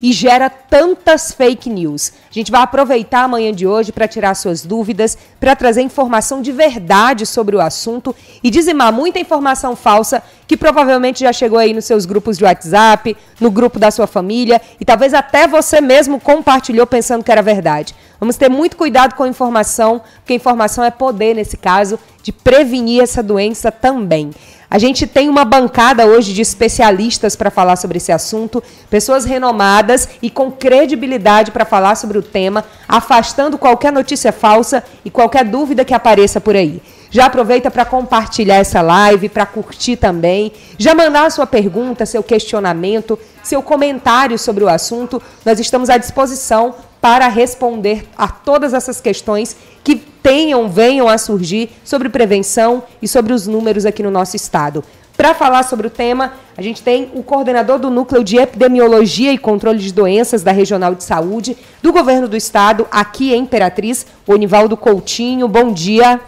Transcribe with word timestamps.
e 0.00 0.12
gera 0.12 0.48
tantas 0.48 1.32
fake 1.32 1.68
news. 1.68 2.12
A 2.30 2.32
gente 2.32 2.52
vai 2.52 2.62
aproveitar 2.62 3.24
a 3.24 3.28
manhã 3.28 3.52
de 3.52 3.66
hoje 3.66 3.90
para 3.90 4.06
tirar 4.06 4.32
suas 4.36 4.62
dúvidas, 4.62 5.18
para 5.40 5.56
trazer 5.56 5.82
informação 5.82 6.40
de 6.40 6.52
verdade 6.52 7.26
sobre 7.26 7.56
o 7.56 7.60
assunto 7.60 8.14
e 8.40 8.48
dizimar 8.48 8.92
muita 8.92 9.18
informação 9.18 9.74
falsa 9.74 10.22
que 10.46 10.56
provavelmente 10.56 11.20
já 11.20 11.32
chegou 11.32 11.58
aí 11.58 11.74
nos 11.74 11.84
seus 11.84 12.06
grupos 12.06 12.38
de 12.38 12.44
WhatsApp, 12.44 13.16
no 13.40 13.50
grupo 13.50 13.80
da 13.80 13.90
sua 13.90 14.06
família 14.06 14.62
e 14.78 14.84
talvez 14.84 15.12
até 15.12 15.48
você 15.48 15.80
mesmo 15.80 16.20
compartilhou 16.20 16.86
pensando 16.86 17.24
que 17.24 17.32
era 17.32 17.42
verdade. 17.42 17.92
Vamos 18.20 18.36
ter 18.36 18.48
muito 18.48 18.76
cuidado 18.76 19.16
com 19.16 19.24
a 19.24 19.28
informação, 19.28 20.00
porque 20.18 20.32
informação 20.32 20.84
é 20.84 20.92
poder 20.92 21.34
nesse 21.34 21.56
caso 21.56 21.98
de 22.22 22.30
prevenir 22.30 23.02
essa 23.02 23.20
doença 23.20 23.72
também. 23.72 24.30
A 24.70 24.78
gente 24.78 25.06
tem 25.06 25.30
uma 25.30 25.46
bancada 25.46 26.04
hoje 26.04 26.34
de 26.34 26.42
especialistas 26.42 27.34
para 27.34 27.50
falar 27.50 27.76
sobre 27.76 27.96
esse 27.96 28.12
assunto, 28.12 28.62
pessoas 28.90 29.24
renomadas 29.24 30.06
e 30.20 30.28
com 30.28 30.52
credibilidade 30.52 31.50
para 31.50 31.64
falar 31.64 31.94
sobre 31.94 32.18
o 32.18 32.22
tema, 32.22 32.62
afastando 32.86 33.56
qualquer 33.56 33.90
notícia 33.90 34.30
falsa 34.30 34.84
e 35.02 35.10
qualquer 35.10 35.46
dúvida 35.46 35.86
que 35.86 35.94
apareça 35.94 36.38
por 36.38 36.54
aí. 36.54 36.82
Já 37.10 37.24
aproveita 37.24 37.70
para 37.70 37.86
compartilhar 37.86 38.56
essa 38.56 38.82
live, 38.82 39.30
para 39.30 39.46
curtir 39.46 39.96
também, 39.96 40.52
já 40.76 40.94
mandar 40.94 41.24
a 41.24 41.30
sua 41.30 41.46
pergunta, 41.46 42.04
seu 42.04 42.22
questionamento, 42.22 43.18
seu 43.42 43.62
comentário 43.62 44.38
sobre 44.38 44.62
o 44.64 44.68
assunto. 44.68 45.22
Nós 45.46 45.58
estamos 45.58 45.88
à 45.88 45.96
disposição 45.96 46.74
para 47.00 47.28
responder 47.28 48.06
a 48.18 48.28
todas 48.28 48.74
essas 48.74 49.00
questões 49.00 49.56
que 49.82 49.96
tenham, 50.22 50.68
venham 50.68 51.08
a 51.08 51.18
surgir 51.18 51.70
sobre 51.84 52.08
prevenção 52.08 52.82
e 53.00 53.08
sobre 53.08 53.32
os 53.32 53.46
números 53.46 53.86
aqui 53.86 54.02
no 54.02 54.10
nosso 54.10 54.36
estado. 54.36 54.84
Para 55.18 55.34
falar 55.34 55.64
sobre 55.64 55.88
o 55.88 55.90
tema, 55.90 56.34
a 56.56 56.62
gente 56.62 56.80
tem 56.80 57.10
o 57.12 57.24
coordenador 57.24 57.80
do 57.80 57.90
Núcleo 57.90 58.22
de 58.22 58.36
Epidemiologia 58.36 59.32
e 59.32 59.36
Controle 59.36 59.80
de 59.80 59.92
Doenças 59.92 60.44
da 60.44 60.52
Regional 60.52 60.94
de 60.94 61.02
Saúde 61.02 61.56
do 61.82 61.92
Governo 61.92 62.28
do 62.28 62.36
Estado, 62.36 62.86
aqui 62.88 63.32
em 63.34 63.42
Imperatriz, 63.42 64.06
Onivaldo 64.24 64.76
Coutinho. 64.76 65.48
Bom 65.48 65.72
dia. 65.72 66.20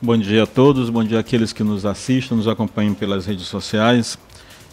Bom 0.00 0.16
dia 0.16 0.44
a 0.44 0.46
todos, 0.46 0.88
bom 0.88 1.04
dia 1.04 1.18
àqueles 1.18 1.52
que 1.52 1.62
nos 1.62 1.84
assistem, 1.84 2.34
nos 2.34 2.48
acompanham 2.48 2.94
pelas 2.94 3.26
redes 3.26 3.46
sociais. 3.48 4.18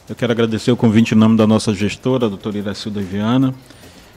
Eu 0.08 0.16
quero 0.16 0.32
agradecer 0.32 0.72
o 0.72 0.78
convite 0.78 1.14
em 1.14 1.18
nome 1.18 1.36
da 1.36 1.46
nossa 1.46 1.74
gestora, 1.74 2.28
a 2.28 2.30
doutora 2.30 2.58
Iracilda 2.58 3.02
Viana, 3.02 3.54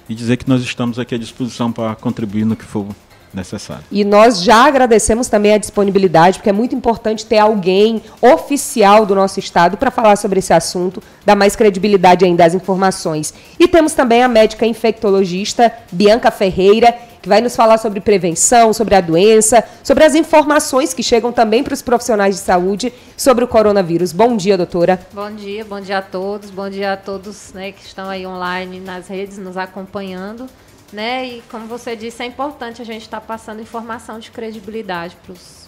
e 0.08 0.14
dizer 0.14 0.36
que 0.36 0.48
nós 0.48 0.62
estamos 0.62 1.00
aqui 1.00 1.16
à 1.16 1.18
disposição 1.18 1.72
para 1.72 1.96
contribuir 1.96 2.44
no 2.44 2.54
que 2.54 2.64
for 2.64 2.86
necessário. 3.34 3.84
E 3.90 4.04
nós 4.04 4.42
já 4.42 4.66
agradecemos 4.66 5.28
também 5.28 5.54
a 5.54 5.58
disponibilidade, 5.58 6.38
porque 6.38 6.50
é 6.50 6.52
muito 6.52 6.74
importante 6.74 7.26
ter 7.26 7.38
alguém 7.38 8.02
oficial 8.20 9.06
do 9.06 9.14
nosso 9.14 9.38
estado 9.38 9.76
para 9.76 9.90
falar 9.90 10.16
sobre 10.16 10.38
esse 10.38 10.52
assunto, 10.52 11.02
dar 11.24 11.36
mais 11.36 11.56
credibilidade 11.56 12.24
ainda 12.24 12.44
às 12.44 12.54
informações. 12.54 13.32
E 13.58 13.66
temos 13.66 13.92
também 13.94 14.22
a 14.22 14.28
médica 14.28 14.66
infectologista 14.66 15.72
Bianca 15.90 16.30
Ferreira, 16.30 16.94
que 17.22 17.28
vai 17.28 17.40
nos 17.40 17.54
falar 17.54 17.78
sobre 17.78 18.00
prevenção, 18.00 18.72
sobre 18.72 18.96
a 18.96 19.00
doença, 19.00 19.62
sobre 19.84 20.02
as 20.02 20.14
informações 20.16 20.92
que 20.92 21.04
chegam 21.04 21.30
também 21.30 21.62
para 21.62 21.72
os 21.72 21.80
profissionais 21.80 22.34
de 22.34 22.40
saúde 22.40 22.92
sobre 23.16 23.44
o 23.44 23.48
coronavírus. 23.48 24.12
Bom 24.12 24.36
dia, 24.36 24.56
doutora. 24.56 25.00
Bom 25.12 25.30
dia, 25.30 25.64
bom 25.64 25.80
dia 25.80 25.98
a 25.98 26.02
todos, 26.02 26.50
bom 26.50 26.68
dia 26.68 26.94
a 26.94 26.96
todos 26.96 27.52
né, 27.52 27.70
que 27.70 27.86
estão 27.86 28.08
aí 28.08 28.26
online 28.26 28.80
nas 28.80 29.06
redes 29.06 29.38
nos 29.38 29.56
acompanhando. 29.56 30.48
Né? 30.92 31.26
E 31.26 31.42
como 31.50 31.66
você 31.66 31.96
disse, 31.96 32.22
é 32.22 32.26
importante 32.26 32.82
a 32.82 32.84
gente 32.84 33.02
estar 33.02 33.20
tá 33.20 33.26
passando 33.26 33.62
informação 33.62 34.18
de 34.18 34.30
credibilidade 34.30 35.16
para 35.22 35.32
os 35.32 35.62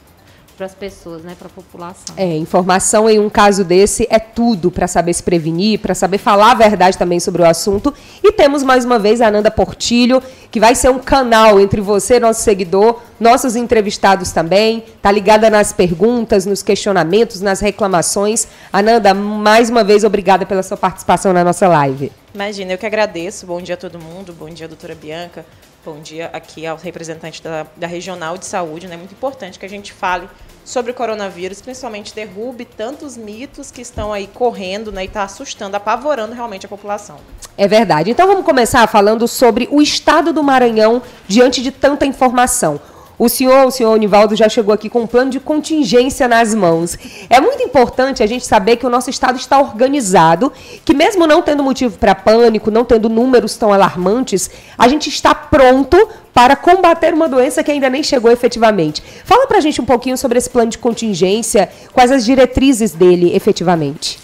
para 0.56 0.66
as 0.66 0.74
pessoas, 0.74 1.22
né, 1.22 1.34
para 1.36 1.48
a 1.48 1.50
população. 1.50 2.14
É, 2.16 2.36
informação 2.36 3.10
em 3.10 3.18
um 3.18 3.28
caso 3.28 3.64
desse 3.64 4.06
é 4.08 4.18
tudo 4.18 4.70
para 4.70 4.86
saber 4.86 5.12
se 5.12 5.22
prevenir, 5.22 5.80
para 5.80 5.94
saber 5.94 6.18
falar 6.18 6.52
a 6.52 6.54
verdade 6.54 6.96
também 6.96 7.18
sobre 7.18 7.42
o 7.42 7.44
assunto. 7.44 7.92
E 8.22 8.32
temos 8.32 8.62
mais 8.62 8.84
uma 8.84 8.98
vez 8.98 9.20
a 9.20 9.28
Ananda 9.28 9.50
Portilho, 9.50 10.22
que 10.50 10.60
vai 10.60 10.74
ser 10.74 10.90
um 10.90 10.98
canal 10.98 11.58
entre 11.58 11.80
você, 11.80 12.20
nosso 12.20 12.42
seguidor, 12.42 13.00
nossos 13.18 13.56
entrevistados 13.56 14.30
também, 14.30 14.84
tá 15.02 15.10
ligada 15.10 15.50
nas 15.50 15.72
perguntas, 15.72 16.46
nos 16.46 16.62
questionamentos, 16.62 17.40
nas 17.40 17.60
reclamações. 17.60 18.46
Ananda, 18.72 19.12
mais 19.12 19.70
uma 19.70 19.82
vez 19.82 20.04
obrigada 20.04 20.46
pela 20.46 20.62
sua 20.62 20.76
participação 20.76 21.32
na 21.32 21.42
nossa 21.42 21.66
live. 21.66 22.12
Imagina, 22.34 22.72
eu 22.72 22.78
que 22.78 22.84
agradeço. 22.84 23.46
Bom 23.46 23.62
dia 23.62 23.76
a 23.76 23.78
todo 23.78 23.96
mundo, 23.96 24.32
bom 24.32 24.48
dia, 24.48 24.66
doutora 24.66 24.92
Bianca. 24.92 25.46
Bom 25.84 26.00
dia 26.00 26.30
aqui 26.32 26.66
ao 26.66 26.76
representante 26.76 27.40
da, 27.40 27.64
da 27.76 27.86
Regional 27.86 28.36
de 28.36 28.44
Saúde. 28.44 28.86
É 28.86 28.88
né? 28.88 28.96
muito 28.96 29.12
importante 29.12 29.56
que 29.56 29.64
a 29.64 29.68
gente 29.68 29.92
fale 29.92 30.28
sobre 30.64 30.90
o 30.90 30.94
coronavírus, 30.94 31.62
principalmente 31.62 32.12
derrube 32.12 32.64
tantos 32.64 33.16
mitos 33.16 33.70
que 33.70 33.80
estão 33.80 34.12
aí 34.12 34.26
correndo 34.26 34.90
né, 34.90 35.04
e 35.04 35.06
está 35.06 35.22
assustando, 35.22 35.76
apavorando 35.76 36.34
realmente 36.34 36.66
a 36.66 36.68
população. 36.68 37.18
É 37.56 37.68
verdade. 37.68 38.10
Então 38.10 38.26
vamos 38.26 38.44
começar 38.44 38.84
falando 38.88 39.28
sobre 39.28 39.68
o 39.70 39.80
estado 39.80 40.32
do 40.32 40.42
Maranhão 40.42 41.02
diante 41.28 41.62
de 41.62 41.70
tanta 41.70 42.04
informação. 42.04 42.80
O 43.16 43.28
senhor, 43.28 43.66
o 43.66 43.70
senhor 43.70 43.92
Onivaldo, 43.92 44.34
já 44.34 44.48
chegou 44.48 44.74
aqui 44.74 44.88
com 44.88 45.02
um 45.02 45.06
plano 45.06 45.30
de 45.30 45.38
contingência 45.38 46.26
nas 46.26 46.52
mãos. 46.54 46.98
É 47.30 47.40
muito 47.40 47.62
importante 47.62 48.22
a 48.22 48.26
gente 48.26 48.44
saber 48.44 48.76
que 48.76 48.86
o 48.86 48.90
nosso 48.90 49.08
Estado 49.08 49.38
está 49.38 49.60
organizado, 49.60 50.52
que 50.84 50.92
mesmo 50.92 51.26
não 51.26 51.40
tendo 51.40 51.62
motivo 51.62 51.96
para 51.96 52.14
pânico, 52.14 52.70
não 52.70 52.84
tendo 52.84 53.08
números 53.08 53.56
tão 53.56 53.72
alarmantes, 53.72 54.50
a 54.76 54.88
gente 54.88 55.08
está 55.08 55.32
pronto 55.34 55.96
para 56.32 56.56
combater 56.56 57.14
uma 57.14 57.28
doença 57.28 57.62
que 57.62 57.70
ainda 57.70 57.88
nem 57.88 58.02
chegou 58.02 58.30
efetivamente. 58.30 59.00
Fala 59.24 59.46
para 59.46 59.58
a 59.58 59.60
gente 59.60 59.80
um 59.80 59.84
pouquinho 59.84 60.18
sobre 60.18 60.36
esse 60.36 60.50
plano 60.50 60.70
de 60.72 60.78
contingência, 60.78 61.70
quais 61.92 62.10
as 62.10 62.24
diretrizes 62.24 62.90
dele 62.90 63.34
efetivamente. 63.34 64.18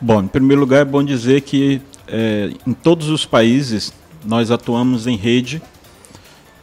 Bom, 0.00 0.20
em 0.22 0.26
primeiro 0.26 0.60
lugar 0.60 0.80
é 0.80 0.84
bom 0.84 1.04
dizer 1.04 1.42
que 1.42 1.80
é, 2.08 2.50
em 2.66 2.72
todos 2.72 3.08
os 3.08 3.24
países 3.24 3.92
nós 4.24 4.50
atuamos 4.50 5.06
em 5.06 5.16
rede 5.16 5.62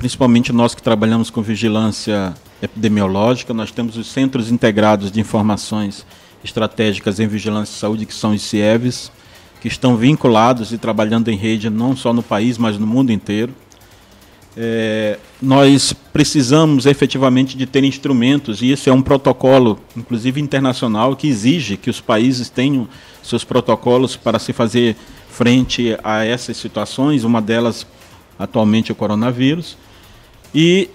principalmente 0.01 0.51
nós 0.51 0.73
que 0.73 0.81
trabalhamos 0.81 1.29
com 1.29 1.43
vigilância 1.43 2.33
epidemiológica, 2.59 3.53
nós 3.53 3.69
temos 3.69 3.95
os 3.97 4.07
Centros 4.07 4.49
Integrados 4.49 5.11
de 5.11 5.19
Informações 5.19 6.07
Estratégicas 6.43 7.19
em 7.19 7.27
Vigilância 7.27 7.71
e 7.71 7.79
Saúde, 7.79 8.07
que 8.07 8.13
são 8.15 8.31
os 8.31 8.41
CIEVs, 8.41 9.11
que 9.61 9.67
estão 9.67 9.95
vinculados 9.95 10.73
e 10.73 10.79
trabalhando 10.79 11.29
em 11.29 11.37
rede 11.37 11.69
não 11.69 11.95
só 11.95 12.11
no 12.13 12.23
país, 12.23 12.57
mas 12.57 12.79
no 12.79 12.87
mundo 12.87 13.11
inteiro. 13.11 13.53
É, 14.57 15.19
nós 15.39 15.93
precisamos 16.11 16.87
efetivamente 16.87 17.55
de 17.55 17.67
ter 17.67 17.83
instrumentos, 17.83 18.63
e 18.63 18.71
esse 18.71 18.89
é 18.89 18.93
um 18.93 19.03
protocolo, 19.03 19.79
inclusive 19.95 20.41
internacional, 20.41 21.15
que 21.15 21.27
exige 21.27 21.77
que 21.77 21.91
os 21.91 22.01
países 22.01 22.49
tenham 22.49 22.87
seus 23.21 23.43
protocolos 23.43 24.15
para 24.15 24.39
se 24.39 24.51
fazer 24.51 24.95
frente 25.29 25.95
a 26.03 26.25
essas 26.25 26.57
situações, 26.57 27.23
uma 27.23 27.39
delas 27.39 27.85
atualmente 28.39 28.89
é 28.89 28.93
o 28.93 28.95
coronavírus. 28.95 29.77
E 30.53 30.89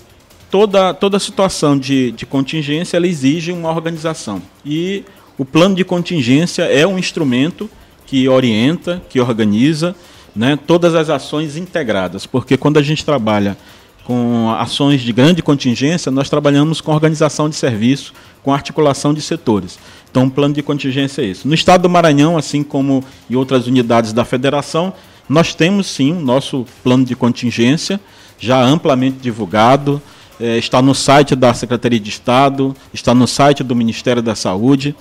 toda, 0.50 0.92
toda 0.94 1.18
situação 1.18 1.78
de, 1.78 2.12
de 2.12 2.26
contingência 2.26 2.96
ela 2.96 3.06
exige 3.06 3.52
uma 3.52 3.70
organização. 3.70 4.40
E 4.64 5.04
o 5.38 5.44
plano 5.44 5.74
de 5.74 5.84
contingência 5.84 6.62
é 6.62 6.86
um 6.86 6.98
instrumento 6.98 7.68
que 8.06 8.28
orienta, 8.28 9.02
que 9.08 9.20
organiza 9.20 9.94
né, 10.34 10.58
todas 10.66 10.94
as 10.94 11.10
ações 11.10 11.56
integradas. 11.56 12.26
Porque 12.26 12.56
quando 12.56 12.78
a 12.78 12.82
gente 12.82 13.04
trabalha 13.04 13.56
com 14.04 14.52
ações 14.52 15.00
de 15.00 15.12
grande 15.12 15.42
contingência, 15.42 16.12
nós 16.12 16.30
trabalhamos 16.30 16.80
com 16.80 16.92
organização 16.92 17.48
de 17.48 17.56
serviço, 17.56 18.14
com 18.42 18.54
articulação 18.54 19.12
de 19.12 19.20
setores. 19.20 19.78
Então, 20.08 20.26
o 20.26 20.30
plano 20.30 20.54
de 20.54 20.62
contingência 20.62 21.22
é 21.22 21.24
isso. 21.24 21.48
No 21.48 21.54
estado 21.54 21.82
do 21.82 21.90
Maranhão, 21.90 22.38
assim 22.38 22.62
como 22.62 23.02
em 23.28 23.34
outras 23.34 23.66
unidades 23.66 24.12
da 24.12 24.24
federação, 24.24 24.92
nós 25.28 25.54
temos 25.54 25.88
sim 25.88 26.12
o 26.12 26.20
nosso 26.20 26.64
plano 26.84 27.04
de 27.04 27.16
contingência, 27.16 28.00
já 28.38 28.62
amplamente 28.62 29.18
divulgado, 29.18 30.00
é, 30.40 30.58
está 30.58 30.82
no 30.82 30.94
site 30.94 31.34
da 31.34 31.54
Secretaria 31.54 32.00
de 32.00 32.10
Estado, 32.10 32.74
está 32.92 33.14
no 33.14 33.26
site 33.26 33.62
do 33.62 33.74
Ministério 33.74 34.22
da 34.22 34.34
Saúde. 34.34 34.94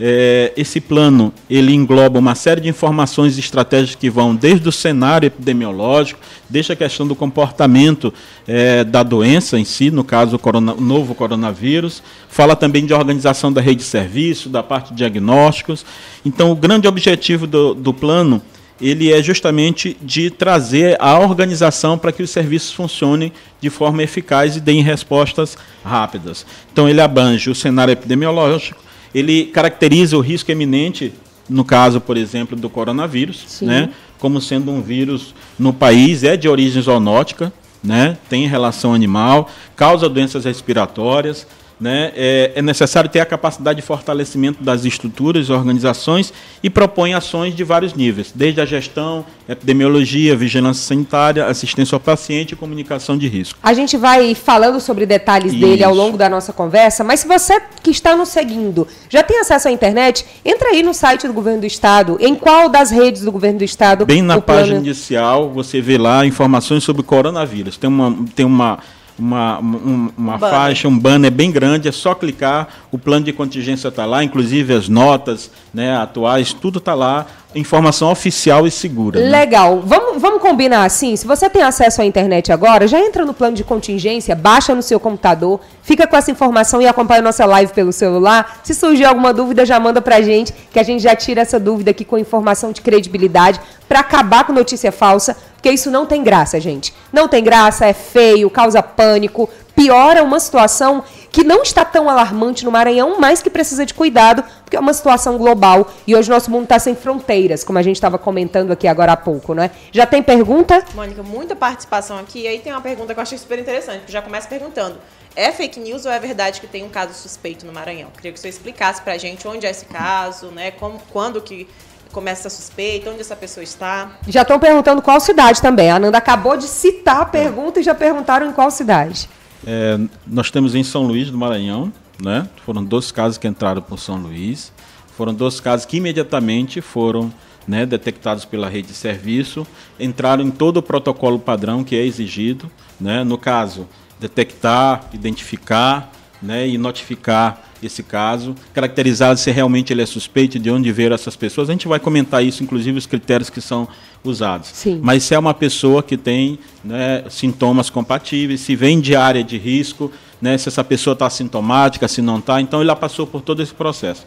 É, 0.00 0.52
esse 0.56 0.80
plano 0.80 1.32
ele 1.48 1.72
engloba 1.74 2.18
uma 2.18 2.34
série 2.34 2.60
de 2.60 2.68
informações 2.68 3.38
estratégicas 3.38 3.94
que 3.94 4.10
vão 4.10 4.34
desde 4.34 4.68
o 4.68 4.72
cenário 4.72 5.26
epidemiológico, 5.26 6.18
desde 6.48 6.72
a 6.72 6.76
questão 6.76 7.06
do 7.06 7.14
comportamento 7.14 8.12
é, 8.48 8.84
da 8.84 9.02
doença 9.02 9.58
em 9.58 9.64
si, 9.64 9.90
no 9.90 10.02
caso 10.02 10.36
o, 10.36 10.38
corona, 10.38 10.74
novo 10.74 11.14
coronavírus, 11.14 12.02
fala 12.28 12.56
também 12.56 12.86
de 12.86 12.94
organização 12.94 13.52
da 13.52 13.60
rede 13.60 13.76
de 13.76 13.86
serviço, 13.86 14.48
da 14.48 14.62
parte 14.62 14.90
de 14.90 14.96
diagnósticos. 14.96 15.84
Então, 16.24 16.50
o 16.50 16.56
grande 16.56 16.88
objetivo 16.88 17.46
do, 17.46 17.74
do 17.74 17.92
plano 17.94 18.42
ele 18.82 19.12
é 19.12 19.22
justamente 19.22 19.96
de 20.02 20.28
trazer 20.28 20.96
a 21.00 21.16
organização 21.16 21.96
para 21.96 22.10
que 22.10 22.22
os 22.22 22.30
serviços 22.30 22.72
funcionem 22.72 23.32
de 23.60 23.70
forma 23.70 24.02
eficaz 24.02 24.56
e 24.56 24.60
deem 24.60 24.82
respostas 24.82 25.56
rápidas. 25.84 26.44
Então 26.72 26.88
ele 26.88 27.00
abrange 27.00 27.48
o 27.48 27.54
cenário 27.54 27.92
epidemiológico, 27.92 28.82
ele 29.14 29.44
caracteriza 29.44 30.16
o 30.16 30.20
risco 30.20 30.50
eminente, 30.50 31.12
no 31.48 31.64
caso, 31.64 32.00
por 32.00 32.16
exemplo, 32.16 32.56
do 32.56 32.68
coronavírus, 32.68 33.60
né, 33.62 33.90
como 34.18 34.40
sendo 34.40 34.70
um 34.72 34.82
vírus 34.82 35.34
no 35.58 35.72
país, 35.72 36.24
é 36.24 36.36
de 36.36 36.48
origem 36.48 36.82
zoonótica, 36.82 37.52
né, 37.84 38.16
tem 38.28 38.48
relação 38.48 38.94
animal, 38.94 39.48
causa 39.76 40.08
doenças 40.08 40.44
respiratórias, 40.44 41.46
né, 41.82 42.12
é, 42.14 42.52
é, 42.54 42.62
necessário 42.62 43.10
ter 43.10 43.18
a 43.18 43.26
capacidade 43.26 43.80
de 43.80 43.86
fortalecimento 43.86 44.62
das 44.62 44.84
estruturas, 44.84 45.50
organizações 45.50 46.32
e 46.62 46.70
propõe 46.70 47.12
ações 47.12 47.56
de 47.56 47.64
vários 47.64 47.92
níveis, 47.92 48.30
desde 48.32 48.60
a 48.60 48.64
gestão, 48.64 49.26
epidemiologia, 49.48 50.36
vigilância 50.36 50.84
sanitária, 50.84 51.44
assistência 51.44 51.96
ao 51.96 52.00
paciente 52.00 52.52
e 52.52 52.56
comunicação 52.56 53.18
de 53.18 53.26
risco. 53.26 53.58
A 53.60 53.74
gente 53.74 53.96
vai 53.96 54.32
falando 54.32 54.78
sobre 54.78 55.04
detalhes 55.04 55.52
Isso. 55.52 55.60
dele 55.60 55.82
ao 55.82 55.92
longo 55.92 56.16
da 56.16 56.28
nossa 56.28 56.52
conversa, 56.52 57.02
mas 57.02 57.18
se 57.18 57.26
você 57.26 57.60
que 57.82 57.90
está 57.90 58.16
nos 58.16 58.28
seguindo 58.28 58.86
já 59.08 59.24
tem 59.24 59.40
acesso 59.40 59.66
à 59.66 59.72
internet, 59.72 60.24
entra 60.44 60.68
aí 60.68 60.84
no 60.84 60.94
site 60.94 61.26
do 61.26 61.32
Governo 61.32 61.62
do 61.62 61.66
Estado, 61.66 62.16
em 62.20 62.36
qual 62.36 62.68
das 62.68 62.92
redes 62.92 63.22
do 63.22 63.32
Governo 63.32 63.58
do 63.58 63.64
Estado? 63.64 64.06
Bem 64.06 64.22
na 64.22 64.40
página 64.40 64.66
plano... 64.66 64.86
inicial, 64.86 65.50
você 65.50 65.80
vê 65.80 65.98
lá 65.98 66.24
informações 66.24 66.84
sobre 66.84 67.02
o 67.02 67.04
coronavírus. 67.04 67.76
Tem 67.76 67.90
uma, 67.90 68.16
tem 68.36 68.46
uma 68.46 68.78
uma, 69.18 69.58
um, 69.60 70.10
uma 70.16 70.38
faixa, 70.38 70.88
um 70.88 70.98
banner 70.98 71.30
bem 71.30 71.50
grande, 71.50 71.88
é 71.88 71.92
só 71.92 72.14
clicar, 72.14 72.68
o 72.90 72.98
plano 72.98 73.24
de 73.24 73.32
contingência 73.32 73.88
está 73.88 74.06
lá, 74.06 74.24
inclusive 74.24 74.72
as 74.74 74.88
notas 74.88 75.50
né, 75.72 75.96
atuais, 75.96 76.52
tudo 76.52 76.78
está 76.78 76.94
lá, 76.94 77.26
informação 77.54 78.10
oficial 78.10 78.66
e 78.66 78.70
segura. 78.70 79.20
Né? 79.20 79.28
Legal. 79.28 79.80
Vamos, 79.84 80.20
vamos 80.20 80.40
combinar 80.40 80.84
assim? 80.84 81.14
Se 81.16 81.26
você 81.26 81.48
tem 81.48 81.62
acesso 81.62 82.02
à 82.02 82.04
internet 82.04 82.52
agora, 82.52 82.86
já 82.86 82.98
entra 82.98 83.24
no 83.24 83.34
plano 83.34 83.56
de 83.56 83.64
contingência, 83.64 84.34
baixa 84.34 84.74
no 84.74 84.82
seu 84.82 84.98
computador, 84.98 85.60
fica 85.82 86.06
com 86.06 86.16
essa 86.16 86.30
informação 86.30 86.80
e 86.80 86.86
acompanha 86.86 87.22
nossa 87.22 87.44
live 87.44 87.72
pelo 87.72 87.92
celular. 87.92 88.60
Se 88.62 88.74
surgir 88.74 89.04
alguma 89.04 89.32
dúvida, 89.32 89.64
já 89.66 89.78
manda 89.78 90.00
pra 90.00 90.20
gente, 90.20 90.52
que 90.70 90.78
a 90.78 90.82
gente 90.82 91.02
já 91.02 91.14
tira 91.14 91.42
essa 91.42 91.58
dúvida 91.58 91.90
aqui 91.90 92.04
com 92.04 92.18
informação 92.18 92.72
de 92.72 92.80
credibilidade 92.80 93.60
para 93.88 94.00
acabar 94.00 94.44
com 94.44 94.52
notícia 94.52 94.90
falsa, 94.90 95.36
porque 95.54 95.70
isso 95.70 95.90
não 95.90 96.06
tem 96.06 96.22
graça, 96.22 96.58
gente. 96.58 96.94
Não 97.12 97.28
tem 97.28 97.44
graça, 97.44 97.86
é 97.86 97.92
feio, 97.92 98.48
causa 98.50 98.82
pânico, 98.82 99.48
piora 99.74 100.22
uma 100.22 100.40
situação 100.40 101.02
que 101.32 101.42
não 101.42 101.62
está 101.62 101.82
tão 101.82 102.10
alarmante 102.10 102.62
no 102.64 102.70
Maranhão, 102.70 103.18
mas 103.18 103.40
que 103.40 103.48
precisa 103.48 103.86
de 103.86 103.94
cuidado, 103.94 104.44
porque 104.62 104.76
é 104.76 104.80
uma 104.80 104.92
situação 104.92 105.38
global 105.38 105.90
e 106.06 106.14
hoje 106.14 106.28
nosso 106.28 106.50
mundo 106.50 106.64
está 106.64 106.78
sem 106.78 106.94
fronteiras, 106.94 107.64
como 107.64 107.78
a 107.78 107.82
gente 107.82 107.96
estava 107.96 108.18
comentando 108.18 108.70
aqui 108.70 108.86
agora 108.86 109.12
há 109.12 109.16
pouco, 109.16 109.54
né? 109.54 109.70
Já 109.90 110.04
tem 110.04 110.22
pergunta? 110.22 110.84
Mônica, 110.94 111.22
muita 111.22 111.56
participação 111.56 112.18
aqui. 112.18 112.42
E 112.42 112.48
aí 112.48 112.58
tem 112.58 112.70
uma 112.70 112.82
pergunta 112.82 113.14
que 113.14 113.18
eu 113.18 113.22
achei 113.22 113.38
super 113.38 113.58
interessante, 113.58 114.04
que 114.04 114.12
já 114.12 114.20
começa 114.20 114.46
perguntando. 114.46 114.98
É 115.34 115.50
fake 115.50 115.80
news 115.80 116.04
ou 116.04 116.12
é 116.12 116.18
verdade 116.18 116.60
que 116.60 116.66
tem 116.66 116.84
um 116.84 116.90
caso 116.90 117.14
suspeito 117.14 117.64
no 117.64 117.72
Maranhão? 117.72 118.10
Queria 118.14 118.32
que 118.32 118.38
você 118.38 118.50
explicasse 118.50 119.00
para 119.00 119.14
a 119.14 119.18
gente 119.18 119.48
onde 119.48 119.64
é 119.64 119.70
esse 119.70 119.86
caso, 119.86 120.48
né? 120.48 120.72
Como, 120.72 121.00
quando 121.10 121.40
que 121.40 121.66
começa 122.12 122.48
a 122.48 122.50
suspeita, 122.50 123.08
onde 123.08 123.22
essa 123.22 123.34
pessoa 123.34 123.64
está. 123.64 124.10
Já 124.28 124.42
estão 124.42 124.58
perguntando 124.58 125.00
qual 125.00 125.18
cidade 125.18 125.62
também. 125.62 125.90
A 125.90 125.96
Ananda 125.96 126.18
acabou 126.18 126.58
de 126.58 126.68
citar 126.68 127.22
a 127.22 127.24
pergunta 127.24 127.80
e 127.80 127.82
já 127.82 127.94
perguntaram 127.94 128.46
em 128.46 128.52
qual 128.52 128.70
cidade. 128.70 129.30
É, 129.66 129.98
nós 130.26 130.50
temos 130.50 130.74
em 130.74 130.82
São 130.82 131.02
Luís 131.02 131.30
do 131.30 131.38
Maranhão, 131.38 131.92
né? 132.22 132.48
Foram 132.64 132.84
dois 132.84 133.12
casos 133.12 133.38
que 133.38 133.46
entraram 133.46 133.82
por 133.82 133.98
São 133.98 134.16
Luís. 134.16 134.72
Foram 135.16 135.34
dois 135.34 135.60
casos 135.60 135.86
que 135.86 135.98
imediatamente 135.98 136.80
foram 136.80 137.32
né, 137.66 137.86
detectados 137.86 138.44
pela 138.44 138.68
rede 138.68 138.88
de 138.88 138.94
serviço, 138.94 139.66
entraram 139.98 140.44
em 140.44 140.50
todo 140.50 140.78
o 140.78 140.82
protocolo 140.82 141.38
padrão 141.38 141.84
que 141.84 141.94
é 141.94 142.04
exigido. 142.04 142.70
Né? 143.00 143.22
No 143.22 143.38
caso, 143.38 143.86
detectar, 144.18 145.08
identificar 145.12 146.12
né, 146.42 146.66
e 146.66 146.76
notificar 146.76 147.62
esse 147.82 148.02
caso, 148.02 148.54
caracterizar 148.72 149.36
se 149.36 149.50
realmente 149.50 149.92
ele 149.92 150.02
é 150.02 150.06
suspeito, 150.06 150.58
de 150.58 150.70
onde 150.70 150.90
ver 150.92 151.12
essas 151.12 151.36
pessoas. 151.36 151.68
A 151.68 151.72
gente 151.72 151.88
vai 151.88 151.98
comentar 151.98 152.44
isso, 152.44 152.62
inclusive 152.62 152.98
os 152.98 153.06
critérios 153.06 153.50
que 153.50 153.60
são 153.60 153.88
usados. 154.24 154.68
Sim. 154.68 155.00
Mas 155.02 155.24
se 155.24 155.34
é 155.34 155.38
uma 155.38 155.54
pessoa 155.54 156.02
que 156.02 156.16
tem 156.16 156.58
né, 156.84 157.24
sintomas 157.28 157.90
compatíveis, 157.90 158.60
se 158.60 158.76
vem 158.76 159.00
de 159.00 159.16
área 159.16 159.42
de 159.42 159.58
risco, 159.58 160.12
né, 160.40 160.56
se 160.58 160.68
essa 160.68 160.84
pessoa 160.84 161.12
está 161.12 161.28
sintomática, 161.28 162.06
se 162.08 162.22
não 162.22 162.38
está, 162.38 162.60
então 162.60 162.80
ele 162.80 162.94
passou 162.96 163.26
por 163.26 163.40
todo 163.40 163.62
esse 163.62 163.74
processo. 163.74 164.26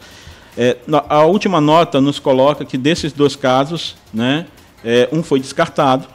É, 0.57 0.77
a 1.09 1.25
última 1.25 1.59
nota 1.59 1.99
nos 1.99 2.19
coloca 2.19 2.63
que 2.63 2.77
desses 2.77 3.11
dois 3.11 3.35
casos, 3.35 3.95
né, 4.13 4.47
é, 4.83 5.09
um 5.11 5.21
foi 5.21 5.39
descartado, 5.39 6.07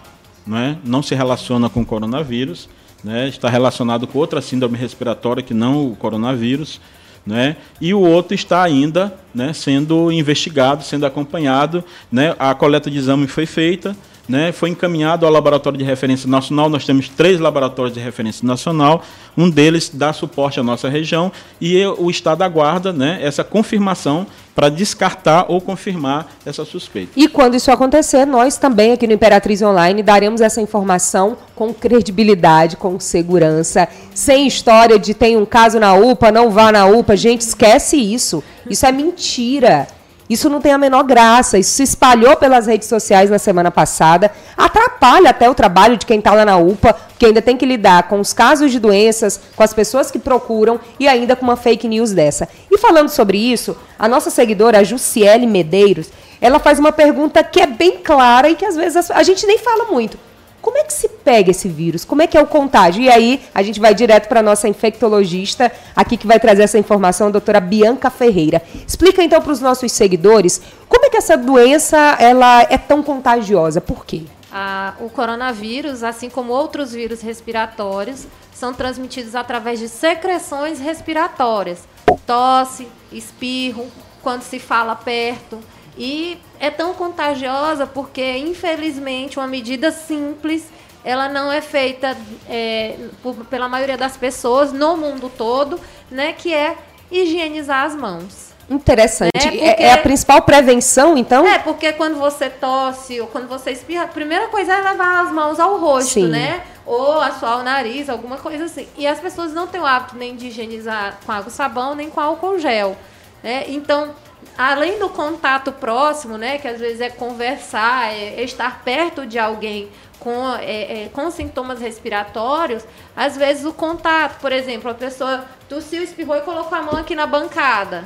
né, 0.47 0.79
não 0.85 1.03
se 1.03 1.15
relaciona 1.15 1.69
com 1.69 1.83
o 1.83 1.87
coronavírus, 1.87 2.69
né, 3.03 3.29
está 3.29 3.49
relacionado 3.49 4.07
com 4.07 4.19
outra 4.19 4.41
síndrome 4.41 4.77
respiratória 4.77 5.43
que 5.43 5.55
não 5.55 5.87
o 5.87 5.97
coronavírus, 5.97 6.81
né? 7.25 7.57
E 7.81 7.93
o 7.93 8.01
outro 8.01 8.35
está 8.35 8.63
ainda 8.63 9.15
né, 9.35 9.53
sendo 9.53 10.11
investigado, 10.11 10.83
sendo 10.83 11.05
acompanhado. 11.05 11.85
Né? 12.11 12.35
A 12.39 12.55
coleta 12.55 12.91
de 12.91 12.99
exame 12.99 13.27
foi 13.27 13.47
feita, 13.47 13.95
né, 14.31 14.53
foi 14.53 14.71
encaminhado 14.71 15.27
ao 15.27 15.33
laboratório 15.33 15.77
de 15.77 15.85
referência 15.85 16.29
nacional. 16.29 16.71
Nós 16.71 16.87
temos 16.87 17.09
três 17.09 17.41
laboratórios 17.41 17.93
de 17.93 18.01
referência 18.01 18.47
nacional, 18.47 19.03
um 19.37 19.51
deles 19.51 19.91
dá 19.93 20.13
suporte 20.13 20.61
à 20.61 20.63
nossa 20.63 20.89
região 20.89 21.33
e 21.61 21.85
o 21.99 22.09
Estado 22.09 22.43
aguarda 22.43 22.93
né, 22.93 23.19
essa 23.21 23.43
confirmação 23.43 24.27
para 24.55 24.69
descartar 24.69 25.47
ou 25.49 25.61
confirmar 25.61 26.29
essa 26.45 26.65
suspeita. 26.65 27.13
E 27.17 27.27
quando 27.29 27.55
isso 27.55 27.71
acontecer, 27.71 28.25
nós 28.25 28.57
também 28.57 28.93
aqui 28.93 29.07
no 29.07 29.15
Imperatriz 29.15 29.63
Online 29.63 30.03
daremos 30.03 30.41
essa 30.41 30.61
informação 30.61 31.37
com 31.55 31.73
credibilidade, 31.73 32.77
com 32.77 33.01
segurança, 33.01 33.89
sem 34.15 34.47
história 34.47 34.99
de 34.99 35.15
tem 35.15 35.37
um 35.37 35.47
caso 35.47 35.81
na 35.81 35.95
UPA, 35.95 36.31
não 36.31 36.51
vá 36.51 36.71
na 36.71 36.87
UPA. 36.87 37.17
Gente, 37.17 37.41
esquece 37.41 37.97
isso. 37.97 38.45
Isso 38.69 38.85
é 38.85 38.93
mentira. 38.93 39.89
Isso 40.31 40.49
não 40.49 40.61
tem 40.61 40.71
a 40.71 40.79
menor 40.79 41.03
graça. 41.03 41.59
Isso 41.59 41.73
se 41.73 41.83
espalhou 41.83 42.37
pelas 42.37 42.69
redes 42.69 42.87
sociais 42.87 43.29
na 43.29 43.39
semana 43.39 43.69
passada. 43.69 44.31
Atrapalha 44.57 45.31
até 45.31 45.51
o 45.51 45.55
trabalho 45.55 45.97
de 45.97 46.07
quem 46.07 46.21
está 46.21 46.33
lá 46.33 46.45
na 46.45 46.57
UPA, 46.57 46.95
que 47.19 47.27
ainda 47.27 47.43
tem 47.43 47.57
que 47.57 47.67
lidar 47.67 48.05
com 48.05 48.21
os 48.21 48.33
casos 48.33 48.71
de 48.71 48.79
doenças, 48.79 49.41
com 49.57 49.63
as 49.65 49.75
pessoas 49.75 50.09
que 50.09 50.21
procuram 50.21 50.79
e 51.01 51.09
ainda 51.09 51.35
com 51.35 51.43
uma 51.43 51.57
fake 51.57 51.89
news 51.89 52.13
dessa. 52.13 52.49
E 52.71 52.79
falando 52.79 53.09
sobre 53.09 53.39
isso, 53.39 53.77
a 53.99 54.07
nossa 54.07 54.31
seguidora, 54.31 54.79
a 54.79 54.85
Jussiele 54.85 55.49
Medeiros, 55.49 56.11
ela 56.41 56.61
faz 56.61 56.79
uma 56.79 56.93
pergunta 56.93 57.43
que 57.43 57.61
é 57.61 57.67
bem 57.67 57.99
clara 57.99 58.49
e 58.49 58.55
que 58.55 58.65
às 58.65 58.77
vezes 58.77 59.11
a 59.11 59.23
gente 59.25 59.45
nem 59.49 59.59
fala 59.59 59.87
muito. 59.87 60.17
Como 60.61 60.77
é 60.77 60.85
que 60.85 60.93
se 60.93 61.09
pega 61.09 61.51
esse 61.51 61.69
vírus? 61.69 62.05
Como 62.05 62.21
é 62.23 62.27
que 62.27 62.37
é 62.37 62.43
o 62.43 62.47
contágio? 62.47 63.03
E 63.03 63.09
aí 63.09 63.43
a 63.55 63.63
gente 63.63 63.81
vai 63.81 63.95
direto 63.95 64.29
para 64.29 64.41
a 64.41 64.43
nossa 64.43 64.69
infectologista 64.69 65.73
aqui 65.97 66.17
que 66.17 66.27
vai 66.27 66.39
trazer 66.39 66.63
essa 66.63 66.79
informação, 66.79 67.29
a 67.29 67.31
doutora 67.31 67.61
Bianca 67.61 68.11
Ferreira. 68.11 68.63
Explica 68.87 69.23
então 69.23 69.41
para 69.41 69.53
os 69.53 69.61
nossos 69.61 69.91
seguidores 69.93 70.61
como 70.89 71.07
é 71.07 71.11
que 71.11 71.17
essa 71.17 71.37
doença 71.37 71.97
ela 72.19 72.63
é 72.63 72.77
tão 72.77 73.03
contagiosa. 73.03 73.81
Por 73.81 74.05
quê? 74.05 74.23
Ah, 74.53 74.95
o 75.01 75.09
coronavírus, 75.09 76.03
assim 76.03 76.29
como 76.29 76.53
outros 76.53 76.93
vírus 76.93 77.21
respiratórios, 77.21 78.27
são 78.53 78.75
transmitidos 78.75 79.35
através 79.35 79.79
de 79.79 79.89
secreções 79.89 80.81
respiratórias. 80.81 81.89
Tosse, 82.27 82.89
espirro, 83.13 83.87
quando 84.23 84.43
se 84.43 84.59
fala 84.59 84.95
perto. 84.95 85.59
E 86.03 86.39
é 86.59 86.71
tão 86.71 86.95
contagiosa 86.95 87.87
porque, 87.87 88.39
infelizmente, 88.39 89.39
uma 89.39 89.47
medida 89.47 89.93
simples 89.93 90.67
ela 91.05 91.29
não 91.29 91.53
é 91.53 91.61
feita 91.61 92.17
é, 92.49 92.97
por, 93.23 93.35
pela 93.45 93.69
maioria 93.69 93.99
das 93.99 94.17
pessoas 94.17 94.73
no 94.73 94.97
mundo 94.97 95.31
todo, 95.37 95.79
né? 96.11 96.33
Que 96.33 96.55
é 96.55 96.75
higienizar 97.13 97.85
as 97.85 97.95
mãos. 97.95 98.55
Interessante. 98.71 99.31
É, 99.35 99.43
porque, 99.43 99.59
é, 99.59 99.83
é, 99.83 99.93
a 99.93 99.99
principal 99.99 100.41
prevenção, 100.41 101.19
então? 101.19 101.47
É, 101.47 101.59
porque 101.59 101.93
quando 101.93 102.17
você 102.17 102.49
tosse 102.49 103.21
ou 103.21 103.27
quando 103.27 103.47
você 103.47 103.71
espirra, 103.71 104.05
a 104.05 104.09
primeira 104.09 104.49
coisa 104.49 104.73
é 104.73 104.81
lavar 104.81 105.27
as 105.27 105.33
mãos 105.33 105.61
ao 105.61 105.77
rosto, 105.79 106.15
Sim. 106.15 106.29
né? 106.29 106.63
Ou 106.87 107.21
assoar 107.21 107.59
o 107.59 107.63
nariz, 107.63 108.09
alguma 108.09 108.39
coisa 108.39 108.65
assim. 108.65 108.89
E 108.97 109.07
as 109.07 109.21
pessoas 109.21 109.53
não 109.53 109.67
têm 109.67 109.83
o 109.83 109.87
hábito 109.87 110.17
nem 110.17 110.35
de 110.35 110.47
higienizar 110.47 111.19
com 111.27 111.33
água 111.33 111.49
e 111.49 111.53
sabão, 111.53 111.95
nem 111.95 112.09
com 112.09 112.21
álcool 112.21 112.59
gel. 112.59 112.97
Né? 113.43 113.65
Então, 113.69 114.15
além 114.57 114.99
do 114.99 115.09
contato 115.09 115.73
próximo, 115.73 116.37
né, 116.37 116.59
que 116.59 116.69
às 116.69 116.79
vezes 116.79 117.01
é 117.01 117.09
conversar, 117.09 118.13
é 118.13 118.43
estar 118.43 118.83
perto 118.83 119.25
de 119.25 119.39
alguém 119.39 119.89
com, 120.19 120.55
é, 120.61 121.05
é, 121.05 121.11
com 121.13 121.31
sintomas 121.31 121.81
respiratórios, 121.81 122.85
às 123.17 123.37
vezes 123.37 123.65
o 123.65 123.73
contato, 123.73 124.39
por 124.39 124.53
exemplo, 124.53 124.91
a 124.91 124.95
pessoa 124.95 125.47
tossiu, 125.69 126.03
espirrou 126.03 126.37
e 126.37 126.43
colocou 126.43 126.77
a 126.77 126.83
mão 126.83 126.97
aqui 126.97 127.15
na 127.15 127.27
bancada. 127.27 128.05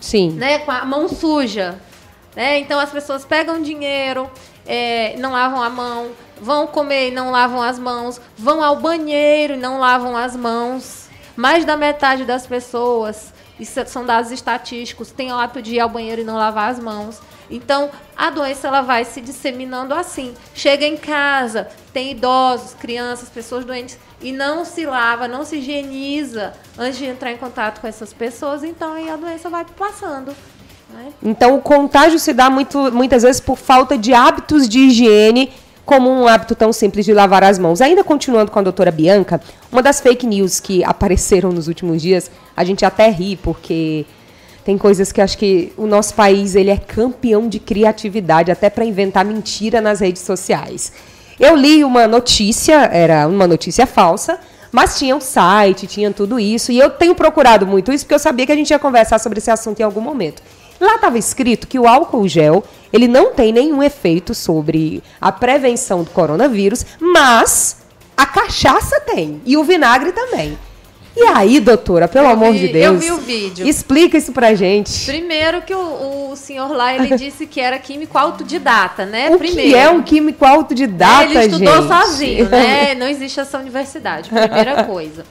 Sim. 0.00 0.30
Né, 0.30 0.60
com 0.60 0.70
a 0.70 0.84
mão 0.84 1.08
suja. 1.08 1.78
Né? 2.34 2.58
Então 2.58 2.80
as 2.80 2.90
pessoas 2.90 3.24
pegam 3.24 3.62
dinheiro, 3.62 4.30
é, 4.66 5.14
não 5.18 5.32
lavam 5.32 5.62
a 5.62 5.68
mão, 5.68 6.12
vão 6.40 6.66
comer 6.66 7.08
e 7.08 7.10
não 7.10 7.30
lavam 7.30 7.62
as 7.62 7.78
mãos, 7.78 8.20
vão 8.36 8.64
ao 8.64 8.76
banheiro 8.76 9.54
e 9.54 9.58
não 9.58 9.78
lavam 9.78 10.16
as 10.16 10.34
mãos. 10.34 11.08
Mais 11.36 11.64
da 11.64 11.76
metade 11.76 12.24
das 12.24 12.46
pessoas 12.46 13.33
isso 13.58 13.80
são 13.86 14.04
dados 14.04 14.30
estatísticos. 14.30 15.10
Tem 15.10 15.32
o 15.32 15.36
hábito 15.36 15.62
de 15.62 15.74
ir 15.74 15.80
ao 15.80 15.88
banheiro 15.88 16.22
e 16.22 16.24
não 16.24 16.36
lavar 16.36 16.70
as 16.70 16.78
mãos. 16.78 17.20
Então, 17.50 17.90
a 18.16 18.30
doença 18.30 18.68
ela 18.68 18.80
vai 18.80 19.04
se 19.04 19.20
disseminando 19.20 19.94
assim. 19.94 20.34
Chega 20.54 20.86
em 20.86 20.96
casa, 20.96 21.68
tem 21.92 22.10
idosos, 22.10 22.74
crianças, 22.74 23.28
pessoas 23.28 23.64
doentes 23.64 23.98
e 24.20 24.32
não 24.32 24.64
se 24.64 24.86
lava, 24.86 25.28
não 25.28 25.44
se 25.44 25.56
higieniza 25.58 26.54
antes 26.78 26.98
de 26.98 27.04
entrar 27.04 27.30
em 27.30 27.36
contato 27.36 27.80
com 27.80 27.86
essas 27.86 28.12
pessoas, 28.12 28.64
então 28.64 28.92
aí 28.94 29.10
a 29.10 29.16
doença 29.16 29.50
vai 29.50 29.64
passando. 29.76 30.34
Né? 30.90 31.12
Então, 31.22 31.56
o 31.56 31.60
contágio 31.60 32.18
se 32.18 32.32
dá 32.32 32.48
muito, 32.48 32.90
muitas 32.90 33.22
vezes 33.22 33.40
por 33.40 33.56
falta 33.56 33.98
de 33.98 34.14
hábitos 34.14 34.68
de 34.68 34.80
higiene 34.80 35.52
como 35.84 36.10
um 36.10 36.26
hábito 36.26 36.54
tão 36.54 36.72
simples 36.72 37.04
de 37.04 37.12
lavar 37.12 37.44
as 37.44 37.58
mãos. 37.58 37.80
Ainda 37.80 38.02
continuando 38.02 38.50
com 38.50 38.58
a 38.58 38.62
doutora 38.62 38.90
Bianca, 38.90 39.40
uma 39.70 39.82
das 39.82 40.00
fake 40.00 40.26
news 40.26 40.60
que 40.60 40.82
apareceram 40.84 41.52
nos 41.52 41.68
últimos 41.68 42.00
dias, 42.00 42.30
a 42.56 42.64
gente 42.64 42.84
até 42.84 43.08
ri, 43.10 43.36
porque 43.36 44.06
tem 44.64 44.78
coisas 44.78 45.12
que 45.12 45.20
acho 45.20 45.36
que 45.36 45.72
o 45.76 45.86
nosso 45.86 46.14
país 46.14 46.54
ele 46.54 46.70
é 46.70 46.76
campeão 46.76 47.48
de 47.48 47.58
criatividade, 47.58 48.50
até 48.50 48.70
para 48.70 48.84
inventar 48.84 49.24
mentira 49.24 49.80
nas 49.80 50.00
redes 50.00 50.22
sociais. 50.22 50.92
Eu 51.38 51.54
li 51.54 51.84
uma 51.84 52.06
notícia, 52.06 52.88
era 52.92 53.26
uma 53.26 53.46
notícia 53.46 53.86
falsa, 53.86 54.38
mas 54.72 54.98
tinha 54.98 55.14
um 55.14 55.20
site, 55.20 55.86
tinha 55.86 56.10
tudo 56.12 56.40
isso, 56.40 56.72
e 56.72 56.78
eu 56.78 56.90
tenho 56.90 57.14
procurado 57.14 57.66
muito 57.66 57.92
isso 57.92 58.04
porque 58.04 58.14
eu 58.14 58.18
sabia 58.18 58.46
que 58.46 58.52
a 58.52 58.56
gente 58.56 58.70
ia 58.70 58.78
conversar 58.78 59.18
sobre 59.18 59.38
esse 59.38 59.50
assunto 59.50 59.80
em 59.80 59.82
algum 59.82 60.00
momento. 60.00 60.42
Lá 60.80 60.96
estava 60.96 61.18
escrito 61.18 61.66
que 61.66 61.78
o 61.78 61.86
álcool 61.86 62.26
gel 62.26 62.64
ele 62.94 63.08
não 63.08 63.32
tem 63.34 63.52
nenhum 63.52 63.82
efeito 63.82 64.32
sobre 64.34 65.02
a 65.20 65.32
prevenção 65.32 66.04
do 66.04 66.10
coronavírus, 66.10 66.86
mas 67.00 67.78
a 68.16 68.24
cachaça 68.24 69.00
tem 69.00 69.42
e 69.44 69.56
o 69.56 69.64
vinagre 69.64 70.12
também. 70.12 70.56
E 71.16 71.22
aí, 71.28 71.60
doutora, 71.60 72.08
pelo 72.08 72.26
Eu 72.26 72.30
amor 72.32 72.52
vi- 72.52 72.58
de 72.60 72.68
Deus. 72.68 72.94
eu 72.94 72.98
vi 73.00 73.10
o 73.12 73.24
vídeo. 73.24 73.66
Explica 73.68 74.18
isso 74.18 74.32
pra 74.32 74.52
gente. 74.54 75.04
Primeiro 75.06 75.62
que 75.62 75.72
o, 75.72 76.30
o 76.32 76.36
senhor 76.36 76.72
lá, 76.72 76.92
ele 76.94 77.14
disse 77.18 77.46
que 77.46 77.60
era 77.60 77.78
químico 77.78 78.18
autodidata, 78.18 79.06
né? 79.06 79.30
O 79.30 79.38
Primeiro. 79.38 79.70
que 79.70 79.76
é 79.76 79.88
um 79.90 80.02
químico 80.02 80.44
autodidata, 80.44 81.24
Ele 81.24 81.38
estudou 81.38 81.76
gente? 81.82 81.86
sozinho, 81.88 82.48
né? 82.48 82.94
Não 82.98 83.06
existe 83.06 83.38
essa 83.38 83.58
universidade, 83.58 84.28
primeira 84.28 84.82
coisa. 84.90 85.24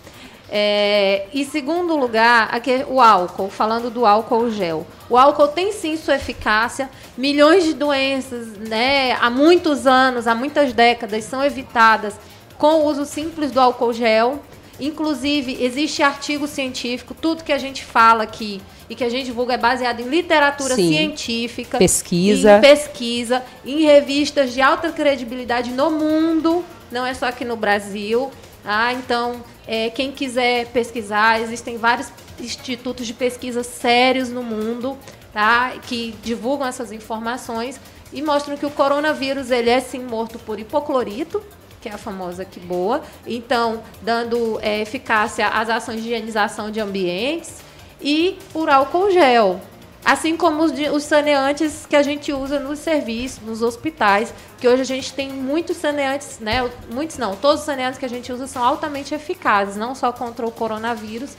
É, 0.55 1.25
e 1.33 1.43
segundo 1.45 1.95
lugar, 1.95 2.47
aqui, 2.51 2.85
o 2.87 3.01
álcool, 3.01 3.49
falando 3.49 3.89
do 3.89 4.05
álcool 4.05 4.51
gel. 4.51 4.85
O 5.09 5.17
álcool 5.17 5.47
tem 5.47 5.71
sim 5.71 5.97
sua 5.97 6.17
eficácia, 6.17 6.91
milhões 7.17 7.63
de 7.63 7.73
doenças, 7.73 8.49
né, 8.59 9.13
há 9.13 9.31
muitos 9.31 9.87
anos, 9.87 10.27
há 10.27 10.35
muitas 10.35 10.71
décadas, 10.71 11.23
são 11.23 11.43
evitadas 11.43 12.13
com 12.55 12.81
o 12.81 12.85
uso 12.85 13.03
simples 13.03 13.51
do 13.51 13.59
álcool 13.59 13.93
gel. 13.93 14.43
Inclusive, 14.79 15.57
existe 15.59 16.03
artigo 16.03 16.45
científico, 16.45 17.15
tudo 17.19 17.43
que 17.43 17.51
a 17.51 17.57
gente 17.57 17.83
fala 17.83 18.21
aqui 18.21 18.61
e 18.87 18.93
que 18.93 19.03
a 19.03 19.09
gente 19.09 19.25
divulga 19.25 19.55
é 19.55 19.57
baseado 19.57 20.01
em 20.01 20.07
literatura 20.07 20.75
Sim. 20.75 20.89
científica. 20.89 21.79
Pesquisa. 21.79 22.57
Em 22.57 22.61
pesquisa, 22.61 23.43
em 23.65 23.81
revistas 23.81 24.53
de 24.53 24.61
alta 24.61 24.91
credibilidade 24.91 25.71
no 25.71 25.89
mundo, 25.89 26.63
não 26.91 27.03
é 27.03 27.15
só 27.15 27.25
aqui 27.25 27.43
no 27.43 27.55
Brasil. 27.55 28.31
Ah, 28.65 28.93
então, 28.93 29.43
é, 29.67 29.89
quem 29.89 30.11
quiser 30.11 30.67
pesquisar, 30.67 31.41
existem 31.41 31.77
vários 31.77 32.09
institutos 32.39 33.05
de 33.05 33.13
pesquisa 33.13 33.63
sérios 33.63 34.29
no 34.29 34.41
mundo, 34.41 34.97
tá? 35.33 35.73
Que 35.87 36.15
divulgam 36.23 36.67
essas 36.67 36.91
informações 36.91 37.79
e 38.11 38.21
mostram 38.21 38.55
que 38.55 38.65
o 38.65 38.71
coronavírus 38.71 39.51
ele 39.51 39.69
é 39.69 39.79
sim 39.79 39.99
morto 39.99 40.39
por 40.39 40.59
hipoclorito, 40.59 41.43
que 41.81 41.89
é 41.89 41.93
a 41.93 41.97
famosa 41.97 42.45
que 42.45 42.59
boa. 42.59 43.01
Então, 43.27 43.83
dando 44.01 44.59
é, 44.61 44.81
eficácia 44.81 45.47
às 45.47 45.69
ações 45.69 46.01
de 46.01 46.09
higienização 46.09 46.71
de 46.71 46.79
ambientes 46.79 47.57
e 48.01 48.37
por 48.53 48.69
álcool 48.69 49.11
gel. 49.11 49.59
Assim 50.05 50.35
como 50.35 50.63
os, 50.63 50.73
os 50.93 51.03
saneantes 51.03 51.85
que 51.85 51.95
a 51.95 52.03
gente 52.03 52.33
usa 52.33 52.59
nos 52.59 52.79
serviços, 52.79 53.41
nos 53.41 53.61
hospitais, 53.61 54.33
que 54.59 54.67
hoje 54.67 54.81
a 54.81 54.85
gente 54.85 55.13
tem 55.13 55.29
muitos 55.29 55.77
saneantes, 55.77 56.39
né? 56.39 56.69
Muitos 56.91 57.17
não, 57.17 57.35
todos 57.37 57.61
os 57.61 57.65
saneantes 57.65 57.97
que 57.97 58.05
a 58.05 58.09
gente 58.09 58.31
usa 58.31 58.45
são 58.45 58.63
altamente 58.63 59.15
eficazes, 59.15 59.77
não 59.77 59.95
só 59.95 60.11
contra 60.11 60.45
o 60.45 60.51
coronavírus, 60.51 61.37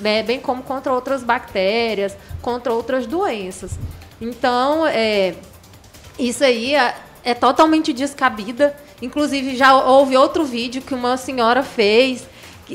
né, 0.00 0.22
bem 0.22 0.40
como 0.40 0.62
contra 0.62 0.92
outras 0.92 1.22
bactérias, 1.22 2.16
contra 2.42 2.72
outras 2.72 3.06
doenças. 3.06 3.78
Então, 4.20 4.86
é, 4.86 5.34
isso 6.18 6.42
aí 6.42 6.74
é, 6.74 6.96
é 7.22 7.34
totalmente 7.34 7.92
descabida. 7.92 8.76
Inclusive, 9.00 9.56
já 9.56 9.74
houve 9.74 10.16
outro 10.16 10.44
vídeo 10.44 10.82
que 10.82 10.94
uma 10.94 11.16
senhora 11.16 11.62
fez 11.62 12.26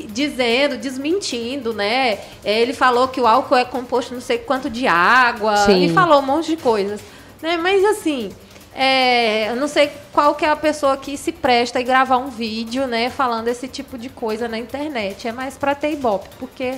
dizendo, 0.02 0.76
desmentindo, 0.76 1.72
né? 1.72 2.18
É, 2.44 2.60
Ele 2.60 2.72
falou 2.72 3.08
que 3.08 3.20
o 3.20 3.26
álcool 3.26 3.56
é 3.56 3.64
composto 3.64 4.14
não 4.14 4.20
sei 4.20 4.38
quanto 4.38 4.68
de 4.68 4.86
água 4.86 5.56
Sim. 5.58 5.86
e 5.86 5.92
falou 5.92 6.20
um 6.20 6.26
monte 6.26 6.48
de 6.48 6.56
coisas. 6.56 7.00
Né? 7.42 7.56
Mas 7.56 7.84
assim, 7.84 8.30
é, 8.74 9.48
eu 9.50 9.56
não 9.56 9.68
sei 9.68 9.90
qual 10.12 10.34
que 10.34 10.44
é 10.44 10.50
a 10.50 10.56
pessoa 10.56 10.96
que 10.96 11.16
se 11.16 11.32
presta 11.32 11.80
e 11.80 11.84
gravar 11.84 12.18
um 12.18 12.28
vídeo, 12.28 12.86
né, 12.86 13.08
falando 13.08 13.48
esse 13.48 13.66
tipo 13.66 13.96
de 13.96 14.10
coisa 14.10 14.46
na 14.48 14.58
internet. 14.58 15.26
É 15.26 15.32
mais 15.32 15.56
para 15.56 15.74
ter 15.74 15.92
ibope, 15.92 16.28
porque 16.38 16.74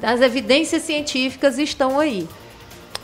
as 0.00 0.20
evidências 0.20 0.82
científicas 0.82 1.58
estão 1.58 1.98
aí. 1.98 2.28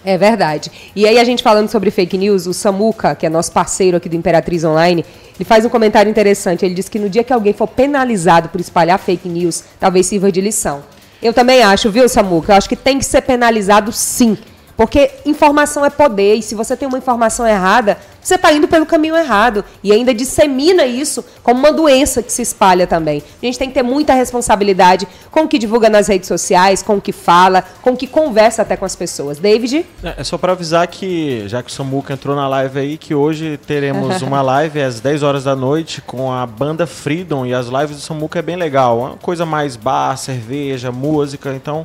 É 0.05 0.17
verdade. 0.17 0.71
E 0.95 1.05
aí 1.05 1.19
a 1.19 1.25
gente 1.25 1.43
falando 1.43 1.69
sobre 1.69 1.91
fake 1.91 2.17
news, 2.17 2.47
o 2.47 2.55
Samuca, 2.55 3.17
que 3.17 3.27
é 3.27 3.29
nosso 3.29 3.51
parceiro 3.51 3.97
aqui 3.97 4.09
do 4.09 4.15
Imperatriz 4.15 4.63
Online, 4.63 5.05
ele 5.39 5.45
faz 5.45 5.65
um 5.65 5.69
comentário 5.69 6.11
interessante. 6.11 6.65
Ele 6.65 6.75
diz 6.75 6.89
que 6.89 6.99
no 6.99 7.09
dia 7.09 7.23
que 7.23 7.33
alguém 7.33 7.53
for 7.53 7.67
penalizado 7.67 8.49
por 8.49 8.61
espalhar 8.61 8.99
fake 8.99 9.29
news, 9.29 9.65
talvez 9.79 10.07
sirva 10.07 10.33
de 10.33 10.41
lição. 10.41 10.83
Eu 11.23 11.33
também 11.33 11.63
acho, 11.63 11.91
viu, 11.91 12.09
Samuca? 12.09 12.53
Eu 12.53 12.57
acho 12.57 12.69
que 12.69 12.77
tem 12.77 12.99
que 12.99 13.05
ser 13.05 13.23
penalizado 13.23 13.93
sim. 13.93 14.37
Porque 14.77 15.11
informação 15.25 15.85
é 15.85 15.91
poder, 15.91 16.35
e 16.35 16.43
se 16.43 16.55
você 16.55 16.77
tem 16.77 16.87
uma 16.87 16.99
informação 16.99 17.47
errada, 17.47 17.97
você 18.21 18.35
está 18.35 18.53
indo 18.53 18.67
pelo 18.67 18.85
caminho 18.85 19.17
errado. 19.17 19.65
E 19.83 19.93
ainda 19.93 20.13
dissemina 20.13 20.85
isso 20.85 21.25
como 21.43 21.61
uma 21.61 21.73
doença 21.73 22.23
que 22.23 22.33
se 22.33 22.43
espalha 22.43 22.87
também. 22.87 23.23
A 23.41 23.47
gente 23.47 23.59
tem 23.59 23.69
que 23.69 23.75
ter 23.75 23.85
muita 23.85 24.13
responsabilidade 24.13 25.07
com 25.31 25.43
o 25.43 25.49
que 25.49 25.59
divulga 25.59 25.89
nas 25.89 26.09
redes 26.09 26.27
sociais, 26.27 26.83
com 26.83 26.97
o 26.97 27.01
que 27.01 27.13
fala, 27.13 27.65
com 27.81 27.91
o 27.93 27.97
que 27.97 28.07
conversa 28.07 28.63
até 28.63 28.77
com 28.77 28.85
as 28.85 28.97
pessoas. 28.97 29.39
David? 29.39 29.87
É 30.03 30.17
é 30.17 30.25
só 30.25 30.39
pra 30.39 30.53
avisar 30.53 30.87
que, 30.89 31.47
já 31.47 31.63
que 31.63 31.71
o 31.71 31.73
Samuca 31.73 32.15
entrou 32.15 32.35
na 32.35 32.49
live 32.49 32.79
aí, 32.79 32.99
que 32.99 33.15
hoje 33.15 33.59
teremos 33.67 34.21
uma 34.23 34.41
live 34.41 34.81
às 34.81 34.99
10 34.99 35.23
horas 35.23 35.45
da 35.45 35.55
noite 35.55 36.01
com 36.01 36.33
a 36.33 36.47
banda 36.47 36.87
Freedom 36.87 37.45
e 37.45 37.53
as 37.53 37.67
lives 37.67 37.97
do 37.97 38.03
Samuca 38.03 38.39
é 38.39 38.43
bem 38.43 38.57
legal. 38.57 38.99
Uma 38.99 39.17
coisa 39.17 39.47
mais 39.47 39.77
bar, 39.77 40.17
cerveja, 40.17 40.91
música, 40.91 41.53
então 41.55 41.85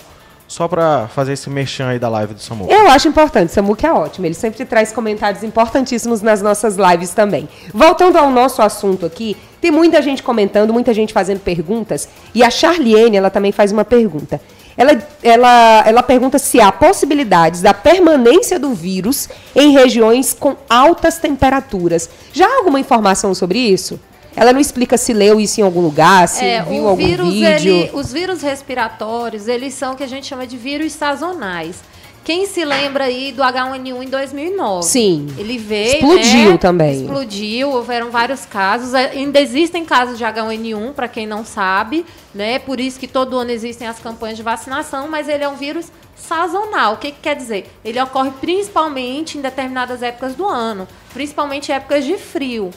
só 0.51 0.67
pra 0.67 1.07
fazer 1.07 1.31
esse 1.31 1.49
merchan 1.49 1.87
aí 1.87 1.97
da 1.97 2.09
live 2.09 2.33
do 2.33 2.41
Samuca. 2.41 2.73
Eu 2.73 2.89
acho 2.89 3.07
importante, 3.07 3.53
Samuca 3.53 3.87
é 3.87 3.93
ótimo. 3.93 4.25
Ele 4.25 4.33
sempre 4.33 4.65
traz 4.65 4.91
comentários 4.91 5.43
importantíssimos 5.43 6.21
nas 6.21 6.41
nossas 6.41 6.75
lives 6.75 7.11
também. 7.11 7.47
Voltando 7.73 8.17
ao 8.17 8.29
nosso 8.29 8.61
assunto 8.61 9.05
aqui, 9.05 9.37
tem 9.61 9.71
muita 9.71 10.01
gente 10.01 10.21
comentando, 10.21 10.73
muita 10.73 10.93
gente 10.93 11.13
fazendo 11.13 11.39
perguntas. 11.39 12.09
E 12.35 12.43
a 12.43 12.49
Charliene, 12.49 13.15
ela 13.15 13.29
também 13.29 13.53
faz 13.53 13.71
uma 13.71 13.85
pergunta. 13.85 14.41
Ela, 14.75 15.01
ela, 15.23 15.83
ela 15.85 16.03
pergunta 16.03 16.37
se 16.37 16.59
há 16.59 16.69
possibilidades 16.69 17.61
da 17.61 17.73
permanência 17.73 18.59
do 18.59 18.73
vírus 18.73 19.29
em 19.55 19.71
regiões 19.71 20.35
com 20.37 20.57
altas 20.69 21.17
temperaturas. 21.17 22.09
Já 22.33 22.45
há 22.45 22.57
alguma 22.57 22.79
informação 22.79 23.33
sobre 23.33 23.57
isso? 23.57 23.97
Ela 24.35 24.53
não 24.53 24.59
explica 24.59 24.97
se 24.97 25.13
leu 25.13 25.39
isso 25.39 25.59
em 25.59 25.63
algum 25.63 25.81
lugar, 25.81 26.27
se 26.27 26.43
É, 26.45 26.61
viu 26.63 26.83
o 26.83 26.87
algum 26.87 27.03
vírus, 27.05 27.29
vídeo. 27.33 27.49
ele- 27.75 27.91
os 27.93 28.11
vírus 28.13 28.41
respiratórios, 28.41 29.47
eles 29.47 29.73
são 29.73 29.93
o 29.93 29.95
que 29.95 30.03
a 30.03 30.07
gente 30.07 30.25
chama 30.27 30.47
de 30.47 30.57
vírus 30.57 30.93
sazonais. 30.93 31.77
Quem 32.23 32.45
se 32.45 32.63
lembra 32.63 33.05
aí 33.05 33.31
do 33.31 33.41
H1N1 33.41 34.03
em 34.03 34.07
2009? 34.07 34.83
Sim. 34.87 35.27
Ele 35.39 35.57
veio, 35.57 35.95
Explodiu 35.95 36.51
né? 36.51 36.57
também. 36.57 37.01
Explodiu, 37.01 37.71
houveram 37.71 38.11
vários 38.11 38.45
casos. 38.45 38.93
É, 38.93 39.09
Ainda 39.09 39.41
existem 39.41 39.83
casos 39.83 40.19
de 40.19 40.23
H1N1, 40.23 40.93
para 40.93 41.07
quem 41.07 41.25
não 41.25 41.43
sabe, 41.43 42.05
né? 42.33 42.59
Por 42.59 42.79
isso 42.79 42.99
que 42.99 43.07
todo 43.07 43.37
ano 43.39 43.49
existem 43.49 43.87
as 43.87 43.97
campanhas 43.99 44.37
de 44.37 44.43
vacinação, 44.43 45.07
mas 45.07 45.27
ele 45.27 45.43
é 45.43 45.49
um 45.49 45.55
vírus 45.55 45.87
sazonal. 46.15 46.93
O 46.93 46.97
que, 46.97 47.11
que 47.11 47.19
quer 47.21 47.35
dizer? 47.35 47.65
Ele 47.83 47.99
ocorre 47.99 48.29
principalmente 48.39 49.39
em 49.39 49.41
determinadas 49.41 50.03
épocas 50.03 50.35
do 50.35 50.45
ano, 50.45 50.87
principalmente 51.13 51.71
épocas 51.71 52.05
de 52.05 52.17
frio. 52.17 52.69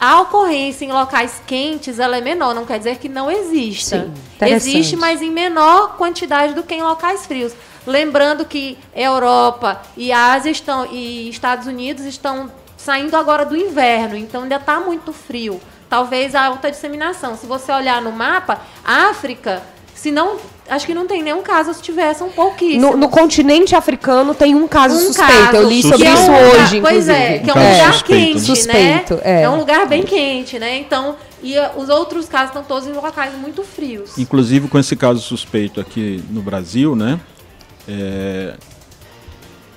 A 0.00 0.20
ocorrência 0.20 0.84
em 0.84 0.92
locais 0.92 1.42
quentes 1.46 1.98
ela 1.98 2.16
é 2.16 2.20
menor, 2.20 2.54
não 2.54 2.64
quer 2.64 2.78
dizer 2.78 2.98
que 2.98 3.08
não 3.08 3.28
exista. 3.28 4.08
Sim. 4.38 4.46
Existe, 4.46 4.96
mas 4.96 5.20
em 5.20 5.30
menor 5.30 5.96
quantidade 5.96 6.54
do 6.54 6.62
que 6.62 6.74
em 6.74 6.82
locais 6.82 7.26
frios. 7.26 7.52
Lembrando 7.84 8.44
que 8.44 8.78
Europa 8.94 9.82
e 9.96 10.12
Ásia 10.12 10.50
estão 10.50 10.86
e 10.92 11.28
Estados 11.28 11.66
Unidos 11.66 12.04
estão 12.04 12.50
saindo 12.76 13.16
agora 13.16 13.44
do 13.44 13.56
inverno, 13.56 14.16
então 14.16 14.42
ainda 14.42 14.56
está 14.56 14.78
muito 14.78 15.12
frio. 15.12 15.60
Talvez 15.88 16.34
a 16.34 16.44
alta 16.44 16.70
disseminação. 16.70 17.36
Se 17.36 17.46
você 17.46 17.72
olhar 17.72 18.00
no 18.00 18.12
mapa, 18.12 18.60
África, 18.84 19.62
se 19.94 20.12
não, 20.12 20.36
acho 20.68 20.86
que 20.86 20.94
não 20.94 21.06
tem 21.06 21.22
nenhum 21.22 21.42
caso, 21.42 21.72
se 21.74 21.82
tiver, 21.82 22.12
são 22.14 22.28
pouquíssimos. 22.30 22.90
No, 22.92 22.96
no 22.96 23.08
continente 23.08 23.74
africano 23.74 24.34
tem 24.34 24.54
um 24.54 24.68
caso 24.68 24.94
Um 24.94 24.98
suspeito. 25.12 25.32
caso, 25.32 25.56
Eu 25.56 25.68
li 25.68 25.82
sobre 25.82 26.06
é 26.06 26.10
um 26.10 26.14
isso 26.14 26.22
lugar- 26.26 26.42
hoje, 26.42 26.80
Pois 26.80 27.08
inclusive. 27.08 27.12
é, 27.12 27.38
que 27.38 27.50
é 27.50 27.52
um 27.52 27.56
Um 27.56 27.60
caso 27.60 27.72
lugar 27.74 27.92
suspeito, 27.94 28.24
né? 28.24 28.32
quente, 28.32 28.40
Suspeito, 28.46 29.14
né? 29.14 29.42
é. 29.42 29.48
um 29.48 29.56
lugar 29.56 29.86
bem 29.86 30.02
quente, 30.02 30.58
né? 30.58 30.78
Então, 30.78 31.16
e 31.42 31.58
uh, 31.58 31.70
os 31.76 31.88
outros 31.88 32.28
casos 32.28 32.48
estão 32.48 32.62
todos 32.64 32.88
em 32.88 32.92
locais 32.92 33.32
muito 33.38 33.62
frios. 33.62 34.18
Inclusive 34.18 34.68
com 34.68 34.78
esse 34.78 34.94
caso 34.96 35.20
suspeito 35.20 35.80
aqui 35.80 36.22
no 36.30 36.42
Brasil, 36.42 36.94
né? 36.96 37.18
é, 37.88 38.54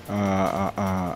a- 0.10 0.72
a- 0.76 0.82
a- 0.84 1.16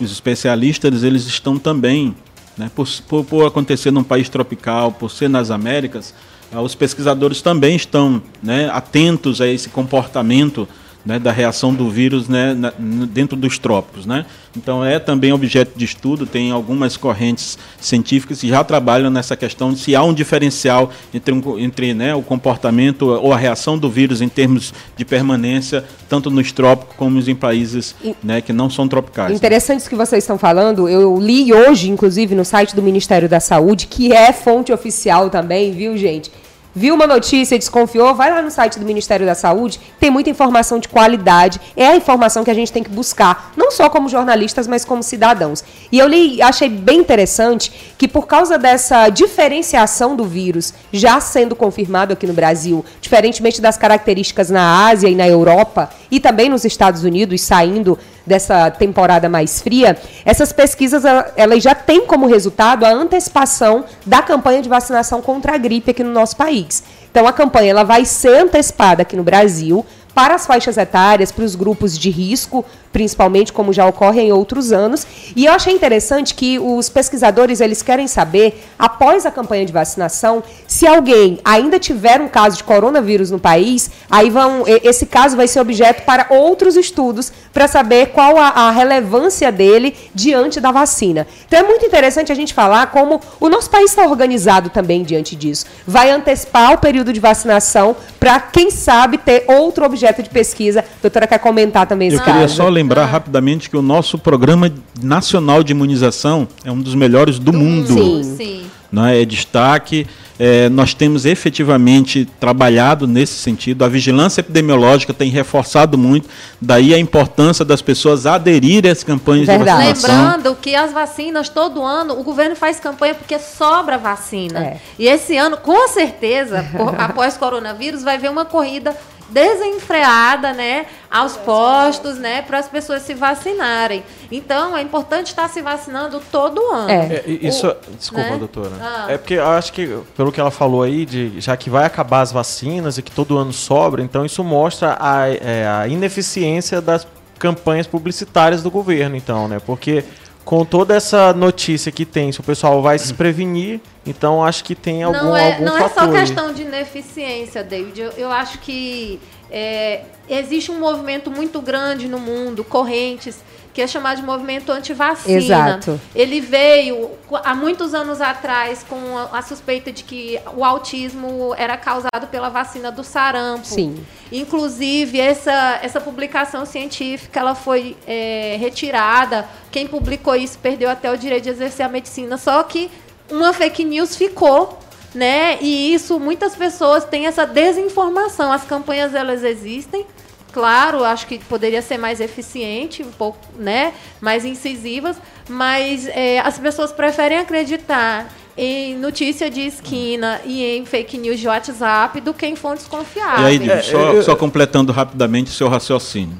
os 0.00 0.10
especialistas 0.12 1.02
eles 1.02 1.24
estão 1.26 1.58
também, 1.58 2.14
né? 2.56 2.70
Por, 2.74 2.86
por, 3.08 3.24
por 3.24 3.46
acontecer 3.46 3.90
num 3.90 4.04
país 4.04 4.28
tropical, 4.28 4.92
por 4.92 5.10
ser 5.10 5.28
nas 5.28 5.50
Américas, 5.50 6.12
os 6.52 6.74
pesquisadores 6.74 7.42
também 7.42 7.76
estão, 7.76 8.22
né? 8.42 8.70
Atentos 8.72 9.40
a 9.40 9.46
esse 9.46 9.68
comportamento 9.68 10.68
né, 11.06 11.20
da 11.20 11.30
reação 11.30 11.72
do 11.72 11.88
vírus 11.88 12.28
né, 12.28 12.52
na, 12.52 12.72
dentro 12.78 13.36
dos 13.36 13.58
trópicos. 13.58 14.04
Né? 14.04 14.26
Então 14.56 14.84
é 14.84 14.98
também 14.98 15.32
objeto 15.32 15.78
de 15.78 15.84
estudo, 15.84 16.26
tem 16.26 16.50
algumas 16.50 16.96
correntes 16.96 17.56
científicas 17.80 18.40
que 18.40 18.48
já 18.48 18.64
trabalham 18.64 19.08
nessa 19.08 19.36
questão 19.36 19.72
de 19.72 19.78
se 19.78 19.94
há 19.94 20.02
um 20.02 20.12
diferencial 20.12 20.90
entre, 21.14 21.32
um, 21.32 21.58
entre 21.58 21.94
né, 21.94 22.14
o 22.14 22.22
comportamento 22.22 23.06
ou 23.06 23.32
a 23.32 23.36
reação 23.36 23.78
do 23.78 23.88
vírus 23.88 24.20
em 24.20 24.28
termos 24.28 24.74
de 24.96 25.04
permanência, 25.04 25.84
tanto 26.08 26.30
nos 26.30 26.50
trópicos 26.50 26.96
como 26.96 27.16
em 27.16 27.34
países 27.34 27.94
né, 28.22 28.40
que 28.40 28.52
não 28.52 28.68
são 28.68 28.88
tropicais. 28.88 29.32
Interessante 29.32 29.80
isso 29.80 29.88
que 29.88 29.96
vocês 29.96 30.24
estão 30.24 30.36
falando. 30.36 30.88
Eu 30.88 31.18
li 31.18 31.52
hoje, 31.52 31.88
inclusive, 31.88 32.34
no 32.34 32.44
site 32.44 32.74
do 32.74 32.82
Ministério 32.82 33.28
da 33.28 33.38
Saúde, 33.38 33.86
que 33.86 34.12
é 34.12 34.32
fonte 34.32 34.72
oficial 34.72 35.30
também, 35.30 35.72
viu, 35.72 35.96
gente? 35.96 36.30
Viu 36.76 36.94
uma 36.94 37.06
notícia, 37.06 37.58
desconfiou, 37.58 38.14
vai 38.14 38.30
lá 38.30 38.42
no 38.42 38.50
site 38.50 38.78
do 38.78 38.84
Ministério 38.84 39.24
da 39.24 39.34
Saúde, 39.34 39.80
tem 39.98 40.10
muita 40.10 40.28
informação 40.28 40.78
de 40.78 40.88
qualidade, 40.88 41.58
é 41.74 41.86
a 41.86 41.96
informação 41.96 42.44
que 42.44 42.50
a 42.50 42.54
gente 42.54 42.70
tem 42.70 42.82
que 42.82 42.90
buscar, 42.90 43.52
não 43.56 43.70
só 43.70 43.88
como 43.88 44.10
jornalistas, 44.10 44.66
mas 44.68 44.84
como 44.84 45.02
cidadãos. 45.02 45.64
E 45.90 45.98
eu 45.98 46.06
li, 46.06 46.42
achei 46.42 46.68
bem 46.68 47.00
interessante 47.00 47.72
que 47.96 48.06
por 48.06 48.26
causa 48.26 48.58
dessa 48.58 49.08
diferenciação 49.08 50.14
do 50.14 50.24
vírus 50.26 50.74
já 50.92 51.18
sendo 51.18 51.56
confirmado 51.56 52.12
aqui 52.12 52.26
no 52.26 52.34
Brasil, 52.34 52.84
diferentemente 53.00 53.60
das 53.60 53.78
características 53.78 54.50
na 54.50 54.86
Ásia 54.86 55.08
e 55.08 55.14
na 55.14 55.26
Europa, 55.26 55.88
e 56.10 56.20
também 56.20 56.50
nos 56.50 56.66
Estados 56.66 57.04
Unidos, 57.04 57.40
saindo 57.40 57.98
dessa 58.26 58.70
temporada 58.70 59.28
mais 59.28 59.62
fria, 59.62 59.96
essas 60.24 60.52
pesquisas 60.52 61.04
elas 61.36 61.62
já 61.62 61.74
têm 61.74 62.06
como 62.06 62.26
resultado 62.26 62.84
a 62.84 62.90
antecipação 62.90 63.84
da 64.04 64.20
campanha 64.20 64.60
de 64.60 64.68
vacinação 64.68 65.22
contra 65.22 65.54
a 65.54 65.58
gripe 65.58 65.90
aqui 65.92 66.02
no 66.02 66.10
nosso 66.10 66.36
país. 66.36 66.82
Então 67.10 67.26
a 67.26 67.32
campanha 67.32 67.70
ela 67.70 67.84
vai 67.84 68.04
ser 68.04 68.36
antecipada 68.36 69.02
aqui 69.02 69.16
no 69.16 69.22
Brasil 69.22 69.86
para 70.14 70.34
as 70.34 70.46
faixas 70.46 70.78
etárias, 70.78 71.30
para 71.30 71.44
os 71.44 71.54
grupos 71.54 71.98
de 71.98 72.08
risco, 72.08 72.64
principalmente 72.96 73.52
como 73.52 73.74
já 73.74 73.86
ocorre 73.86 74.22
em 74.22 74.32
outros 74.32 74.72
anos. 74.72 75.06
E 75.36 75.44
eu 75.44 75.52
achei 75.52 75.70
interessante 75.70 76.34
que 76.34 76.58
os 76.58 76.88
pesquisadores 76.88 77.60
eles 77.60 77.82
querem 77.82 78.08
saber, 78.08 78.64
após 78.78 79.26
a 79.26 79.30
campanha 79.30 79.66
de 79.66 79.72
vacinação, 79.72 80.42
se 80.66 80.86
alguém 80.86 81.38
ainda 81.44 81.78
tiver 81.78 82.22
um 82.22 82.28
caso 82.28 82.56
de 82.56 82.64
coronavírus 82.64 83.30
no 83.30 83.38
país, 83.38 83.90
aí 84.10 84.30
vão 84.30 84.64
esse 84.66 85.04
caso 85.04 85.36
vai 85.36 85.46
ser 85.46 85.60
objeto 85.60 86.04
para 86.04 86.26
outros 86.30 86.74
estudos 86.74 87.30
para 87.52 87.68
saber 87.68 88.12
qual 88.12 88.38
a, 88.38 88.48
a 88.48 88.70
relevância 88.70 89.52
dele 89.52 89.94
diante 90.14 90.58
da 90.58 90.72
vacina. 90.72 91.26
Então 91.46 91.58
é 91.58 91.62
muito 91.62 91.84
interessante 91.84 92.32
a 92.32 92.34
gente 92.34 92.54
falar 92.54 92.86
como 92.86 93.20
o 93.38 93.50
nosso 93.50 93.68
país 93.68 93.90
está 93.90 94.06
organizado 94.06 94.70
também 94.70 95.02
diante 95.02 95.36
disso. 95.36 95.66
Vai 95.86 96.10
antecipar 96.10 96.72
o 96.72 96.78
período 96.78 97.12
de 97.12 97.20
vacinação 97.20 97.94
para, 98.18 98.40
quem 98.40 98.70
sabe, 98.70 99.18
ter 99.18 99.44
outro 99.48 99.84
objeto 99.84 100.22
de 100.22 100.30
pesquisa. 100.30 100.80
A 100.80 101.02
doutora 101.02 101.26
quer 101.26 101.38
comentar 101.38 101.86
também 101.86 102.08
esse 102.08 102.16
Eu 102.16 102.24
queria 102.24 102.48
só 102.48 102.68
lembrar 102.68 102.85
ah. 102.94 103.06
rapidamente 103.06 103.68
que 103.68 103.76
o 103.76 103.82
nosso 103.82 104.18
programa 104.18 104.72
nacional 105.02 105.62
de 105.62 105.72
imunização 105.72 106.48
é 106.64 106.70
um 106.70 106.80
dos 106.80 106.94
melhores 106.94 107.38
do, 107.38 107.52
do 107.52 107.52
mundo. 107.52 107.94
Sim, 107.94 108.36
sim. 108.36 108.66
Não 108.90 109.04
é? 109.06 109.24
destaque. 109.24 110.06
É, 110.38 110.68
nós 110.68 110.92
temos 110.92 111.24
efetivamente 111.24 112.28
trabalhado 112.38 113.06
nesse 113.06 113.34
sentido. 113.34 113.84
A 113.84 113.88
vigilância 113.88 114.40
epidemiológica 114.40 115.14
tem 115.14 115.30
reforçado 115.30 115.96
muito, 115.96 116.28
daí 116.60 116.92
a 116.92 116.98
importância 116.98 117.64
das 117.64 117.80
pessoas 117.80 118.26
aderirem 118.26 118.90
às 118.90 119.02
campanhas 119.02 119.46
Verdade. 119.46 119.70
de 119.70 119.88
vacinação. 119.88 120.24
Lembrando 120.24 120.56
que 120.60 120.74
as 120.74 120.92
vacinas, 120.92 121.48
todo 121.48 121.82
ano, 121.82 122.18
o 122.20 122.22
governo 122.22 122.54
faz 122.54 122.78
campanha 122.78 123.14
porque 123.14 123.38
sobra 123.38 123.96
vacina. 123.96 124.60
É. 124.60 124.80
E 124.98 125.06
esse 125.06 125.36
ano, 125.36 125.56
com 125.56 125.88
certeza, 125.88 126.66
após 126.98 127.38
coronavírus, 127.38 128.02
vai 128.02 128.16
haver 128.16 128.30
uma 128.30 128.44
corrida 128.44 128.94
desenfreada, 129.28 130.52
né, 130.52 130.86
aos 131.10 131.36
postos, 131.36 132.18
né, 132.18 132.42
para 132.42 132.58
as 132.58 132.68
pessoas 132.68 133.02
se 133.02 133.14
vacinarem. 133.14 134.04
Então, 134.30 134.76
é 134.76 134.82
importante 134.82 135.28
estar 135.28 135.48
se 135.48 135.62
vacinando 135.62 136.20
todo 136.30 136.60
ano. 136.72 136.90
É. 136.90 137.16
é 137.16 137.24
isso, 137.26 137.68
o, 137.68 137.96
desculpa, 137.96 138.30
né? 138.30 138.36
doutora. 138.36 138.72
Ah. 138.80 139.06
É 139.08 139.18
porque 139.18 139.34
eu 139.34 139.46
acho 139.46 139.72
que 139.72 139.98
pelo 140.16 140.30
que 140.30 140.40
ela 140.40 140.50
falou 140.50 140.82
aí, 140.82 141.04
de 141.04 141.40
já 141.40 141.56
que 141.56 141.70
vai 141.70 141.84
acabar 141.84 142.20
as 142.20 142.32
vacinas 142.32 142.98
e 142.98 143.02
que 143.02 143.10
todo 143.10 143.36
ano 143.36 143.52
sobra, 143.52 144.02
então 144.02 144.24
isso 144.24 144.42
mostra 144.44 144.96
a, 145.00 145.28
é, 145.28 145.66
a 145.66 145.88
ineficiência 145.88 146.80
das 146.80 147.06
campanhas 147.38 147.86
publicitárias 147.86 148.62
do 148.62 148.70
governo, 148.70 149.16
então, 149.16 149.46
né? 149.46 149.60
Porque 149.64 150.04
com 150.46 150.64
toda 150.64 150.94
essa 150.94 151.32
notícia 151.32 151.90
que 151.90 152.06
tem, 152.06 152.30
se 152.30 152.38
o 152.38 152.42
pessoal 152.42 152.80
vai 152.80 152.96
se 153.00 153.12
prevenir, 153.12 153.80
então 154.06 154.44
acho 154.44 154.62
que 154.62 154.76
tem 154.76 155.02
algum 155.02 155.18
Não 155.18 155.36
é, 155.36 155.54
algum 155.54 155.64
não 155.64 155.76
é 155.76 155.88
só 155.88 156.08
questão 156.08 156.54
de 156.54 156.62
ineficiência, 156.62 157.64
David. 157.64 158.00
Eu, 158.00 158.10
eu 158.12 158.30
acho 158.30 158.60
que 158.60 159.18
é, 159.50 160.02
existe 160.28 160.70
um 160.70 160.78
movimento 160.78 161.32
muito 161.32 161.60
grande 161.60 162.06
no 162.06 162.20
mundo, 162.20 162.62
correntes, 162.62 163.42
que 163.76 163.82
é 163.82 163.86
chamado 163.86 164.20
de 164.20 164.22
movimento 164.22 164.72
anti-vacina. 164.72 165.36
Exato. 165.36 166.00
Ele 166.14 166.40
veio 166.40 167.10
há 167.44 167.54
muitos 167.54 167.92
anos 167.92 168.22
atrás 168.22 168.82
com 168.88 168.96
a, 169.30 169.42
suspeita 169.42 169.92
de 169.92 170.02
que 170.02 170.40
o 170.56 170.64
autismo 170.64 171.54
era 171.58 171.76
causado 171.76 172.26
pela 172.30 172.48
vacina 172.48 172.90
do 172.90 173.04
sarampo. 173.04 173.66
Sim. 173.66 174.02
Inclusive, 174.32 175.20
essa, 175.20 175.78
essa 175.82 176.00
publicação 176.00 176.64
científica 176.64 177.38
ela 177.38 177.54
foi 177.54 177.96
é, 178.06 178.56
retirada. 178.58 179.46
Quem 179.76 179.86
publicou 179.86 180.34
isso 180.34 180.58
perdeu 180.58 180.88
até 180.88 181.12
o 181.12 181.18
direito 181.18 181.44
de 181.44 181.50
exercer 181.50 181.84
a 181.84 181.88
medicina. 181.90 182.38
Só 182.38 182.62
que 182.62 182.90
uma 183.30 183.52
fake 183.52 183.84
news 183.84 184.16
ficou 184.16 184.78
né? 185.14 185.58
E 185.60 185.92
isso 185.92 186.18
muitas 186.18 186.56
pessoas 186.56 187.04
têm 187.04 187.26
essa 187.26 187.44
desinformação. 187.44 188.50
As 188.50 188.64
campanhas 188.64 189.14
elas 189.14 189.44
existem, 189.44 190.06
claro, 190.50 191.04
acho 191.04 191.26
que 191.26 191.38
poderia 191.40 191.82
ser 191.82 191.98
mais 191.98 192.22
eficiente, 192.22 193.02
um 193.02 193.10
pouco, 193.10 193.38
né, 193.58 193.92
mais 194.18 194.46
incisivas, 194.46 195.18
mas 195.46 196.06
é, 196.08 196.38
as 196.40 196.58
pessoas 196.58 196.90
preferem 196.90 197.36
acreditar 197.36 198.32
em 198.56 198.94
notícia 198.94 199.50
de 199.50 199.60
esquina 199.60 200.40
e 200.46 200.64
em 200.64 200.86
fake 200.86 201.18
news 201.18 201.38
de 201.38 201.48
WhatsApp 201.48 202.18
do 202.22 202.32
que 202.32 202.46
em 202.46 202.56
fontes 202.56 202.86
confiáveis. 202.86 203.60
E 203.60 203.70
aí, 203.70 203.82
só, 203.82 204.12
é, 204.16 204.22
só 204.22 204.34
completando 204.36 204.90
rapidamente 204.90 205.50
o 205.50 205.54
seu 205.54 205.68
raciocínio. 205.68 206.38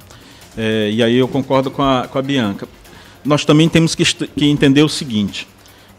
É, 0.57 0.88
e 0.90 1.03
aí 1.03 1.16
eu 1.16 1.29
concordo 1.29 1.70
com 1.70 1.83
a, 1.83 2.09
com 2.11 2.18
a 2.18 2.22
Bianca. 2.22 2.66
Nós 3.26 3.44
também 3.44 3.68
temos 3.68 3.94
que, 3.94 4.04
que 4.04 4.46
entender 4.46 4.82
o 4.82 4.88
seguinte: 4.88 5.46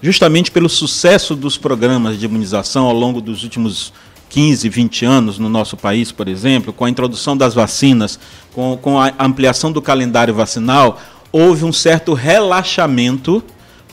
justamente 0.02 0.50
pelo 0.50 0.70
sucesso 0.70 1.36
dos 1.36 1.58
programas 1.58 2.18
de 2.18 2.26
imunização 2.26 2.86
ao 2.86 2.94
longo 2.94 3.22
dos 3.22 3.44
últimos 3.44 3.94
15, 4.30 4.68
20 4.70 5.06
anos 5.06 5.38
no 5.38 5.50
nosso 5.50 5.78
país, 5.78 6.12
por 6.12 6.28
exemplo, 6.28 6.74
com 6.74 6.86
a 6.86 6.90
introdução 6.90 7.36
das 7.36 7.54
vacinas, 7.54 8.20
com, 8.54 8.78
com 8.82 9.00
a 9.00 9.14
ampliação 9.20 9.72
do 9.72 9.82
calendário 9.82 10.34
vacinal, 10.34 11.00
houve 11.32 11.66
um 11.66 11.74
certo 11.74 12.14
relaxamento 12.14 13.44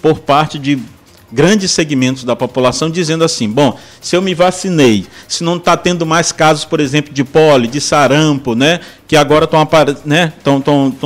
por 0.01 0.21
parte 0.21 0.59
de 0.59 0.79
grandes 1.35 1.73
segmentos 1.73 2.23
da 2.23 2.37
população 2.37 2.89
dizendo 2.89 3.25
assim: 3.25 3.51
bom, 3.51 3.77
se 4.01 4.17
eu 4.17 4.23
me 4.23 4.35
vacinei, 4.35 5.07
se 5.29 5.43
não 5.43 5.57
está 5.57 5.77
tendo 5.77 6.07
mais 6.07 6.31
casos, 6.31 6.65
por 6.65 6.79
exemplo, 6.79 7.13
de 7.13 7.25
poli, 7.25 7.67
de 7.67 7.81
sarampo, 7.81 8.55
né, 8.55 8.81
que 9.09 9.17
agora 9.17 9.45
estão 9.45 9.69
né, 10.05 10.33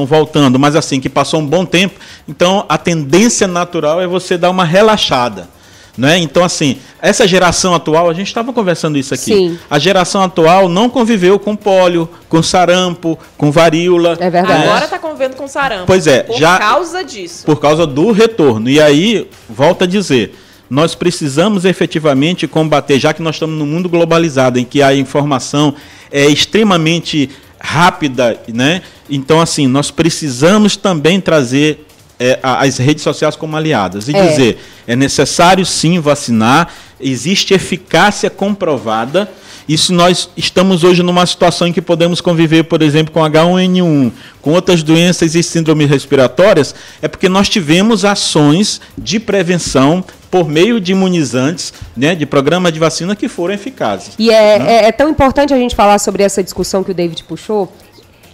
voltando, 0.07 0.59
mas 0.59 0.77
assim, 0.77 1.01
que 1.01 1.09
passou 1.09 1.41
um 1.41 1.47
bom 1.47 1.65
tempo, 1.65 1.99
então 2.29 2.65
a 2.69 2.77
tendência 2.77 3.49
natural 3.49 4.01
é 4.01 4.07
você 4.07 4.37
dar 4.37 4.51
uma 4.51 4.65
relaxada. 4.65 5.49
Né? 5.97 6.19
Então, 6.19 6.45
assim, 6.45 6.79
essa 7.03 7.27
geração 7.27 7.75
atual, 7.75 8.09
a 8.09 8.15
gente 8.15 8.29
estava 8.29 8.53
conversando 8.53 8.97
isso 8.97 9.13
aqui. 9.15 9.25
Sim. 9.25 9.59
A 9.69 9.79
geração 9.79 10.23
atual 10.23 10.69
não 10.69 10.89
conviveu 10.89 11.39
com 11.39 11.57
pólio, 11.57 12.09
com 12.29 12.43
sarampo, 12.43 13.19
com 13.37 13.51
varíola. 13.51 14.17
É 14.21 14.31
verdade. 14.31 14.63
Agora 14.63 14.85
está 14.85 14.99
convivendo 14.99 15.37
com 15.37 15.49
sarampo. 15.49 15.87
Pois 15.87 16.07
é, 16.07 16.23
por 16.23 16.39
já. 16.39 16.59
Causa 16.59 17.03
disso. 17.03 17.45
Por 17.45 17.61
causa 17.61 17.87
do 17.87 18.13
retorno. 18.13 18.71
E 18.71 18.81
aí, 18.81 19.29
volta 19.49 19.85
a 19.85 19.89
dizer. 19.89 20.35
Nós 20.71 20.95
precisamos 20.95 21.65
efetivamente 21.65 22.47
combater, 22.47 22.99
já 22.99 23.15
que 23.15 23.23
nós 23.23 23.37
estamos 23.37 23.59
num 23.59 23.65
mundo 23.65 23.89
globalizado, 23.89 24.59
em 24.59 24.65
que 24.65 24.83
a 24.83 24.95
informação 24.95 25.75
é 26.13 26.27
extremamente 26.27 27.31
rápida, 27.59 28.39
né? 28.53 28.83
Então, 29.09 29.41
assim, 29.41 29.67
nós 29.67 29.91
precisamos 29.91 30.77
também 30.77 31.21
trazer 31.21 31.87
é, 32.19 32.39
as 32.43 32.79
redes 32.79 33.03
sociais 33.03 33.37
como 33.37 33.57
aliadas 33.57 34.09
e 34.09 34.17
é. 34.17 34.29
dizer 34.29 34.59
é 34.87 34.97
necessário 34.97 35.65
sim 35.65 36.01
vacinar, 36.01 36.73
existe 37.01 37.55
eficácia 37.55 38.31
comprovada. 38.31 39.31
E 39.69 39.77
se 39.77 39.93
nós 39.93 40.31
estamos 40.35 40.83
hoje 40.83 41.03
numa 41.03 41.27
situação 41.27 41.69
em 41.69 41.73
que 41.75 41.83
podemos 41.83 42.23
conviver, 42.23 42.65
por 42.65 42.81
exemplo, 42.81 43.13
com 43.13 43.21
H1N1, 43.21 44.13
com 44.41 44.53
outras 44.53 44.83
doenças 44.83 45.35
e 45.35 45.43
síndromes 45.43 45.91
respiratórias, 45.91 46.75
é 47.03 47.07
porque 47.07 47.29
nós 47.29 47.51
tivemos 47.51 48.03
ações 48.03 48.81
de 48.97 49.21
prevenção 49.21 50.03
por 50.31 50.49
meio 50.49 50.81
de 50.81 50.93
imunizantes, 50.93 51.75
né, 51.95 52.15
de 52.15 52.25
programa 52.25 52.73
de 52.73 52.79
vacina 52.79 53.15
que 53.15 53.29
foram 53.29 53.55
eficazes. 53.55 54.15
E 54.19 54.31
é, 54.31 54.59
né? 54.59 54.73
é, 54.73 54.89
é 54.89 54.93
tão 54.93 55.11
importante 55.11 55.53
a 55.53 55.59
gente 55.59 55.77
falar 55.77 55.99
sobre 55.99 56.23
essa 56.23 56.43
discussão 56.43 56.83
que 56.83 56.91
o 56.91 56.95
David 56.95 57.25
puxou, 57.25 57.71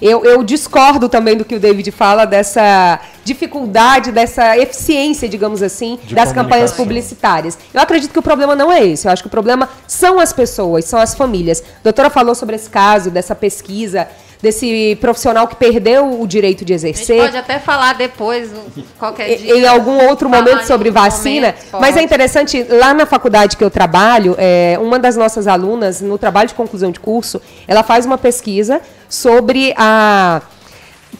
eu, 0.01 0.25
eu, 0.25 0.43
discordo 0.43 1.09
também 1.09 1.37
do 1.37 1.45
que 1.45 1.55
o 1.55 1.61
David 1.61 1.91
fala 1.91 2.25
dessa 2.25 3.01
dificuldade, 3.25 4.13
dessa 4.13 4.57
eficiência, 4.59 5.29
digamos 5.29 5.63
assim, 5.63 5.99
De 6.05 6.15
das 6.15 6.33
campanhas 6.33 6.73
publicitárias. 6.73 7.59
Eu 7.73 7.81
acredito 7.81 8.13
que 8.13 8.19
o 8.19 8.23
problema 8.23 8.55
não 8.55 8.71
é 8.71 8.85
esse. 8.85 9.07
Eu 9.07 9.13
acho 9.13 9.23
que 9.23 9.29
o 9.29 9.31
problema 9.31 9.69
são 9.87 10.21
as 10.21 10.33
pessoas, 10.33 10.85
são 10.85 10.99
as 10.99 11.15
famílias. 11.15 11.61
A 11.61 11.83
doutora 11.85 12.11
falou 12.11 12.35
sobre 12.35 12.57
esse 12.57 12.69
caso, 12.69 13.11
dessa 13.11 13.35
pesquisa 13.35 14.09
desse 14.45 14.97
profissional 15.01 15.49
que 15.49 15.57
perdeu 15.57 16.21
o 16.21 16.27
direito 16.27 16.65
de 16.65 16.75
exercer. 16.75 17.17
pode 17.17 17.37
até 17.37 17.59
falar 17.59 17.95
depois, 17.95 18.51
qualquer 18.99 19.39
dia. 19.39 19.57
em 19.57 19.67
algum 19.67 20.07
outro 20.07 20.29
momento 20.29 20.67
sobre 20.67 20.91
vacina, 20.91 21.49
momento, 21.49 21.81
mas 21.81 21.97
é 21.97 22.03
interessante, 22.03 22.63
lá 22.69 22.93
na 22.93 23.07
faculdade 23.07 23.57
que 23.57 23.65
eu 23.65 23.71
trabalho, 23.71 24.37
é, 24.39 24.79
uma 24.81 24.99
das 24.99 25.17
nossas 25.17 25.47
alunas, 25.47 26.03
no 26.03 26.19
trabalho 26.19 26.49
de 26.49 26.55
conclusão 26.55 26.91
de 26.91 27.01
curso, 27.01 27.41
ela 27.67 27.83
faz 27.83 28.05
uma 28.05 28.19
pesquisa 28.19 28.83
sobre 29.09 29.73
a 29.79 30.43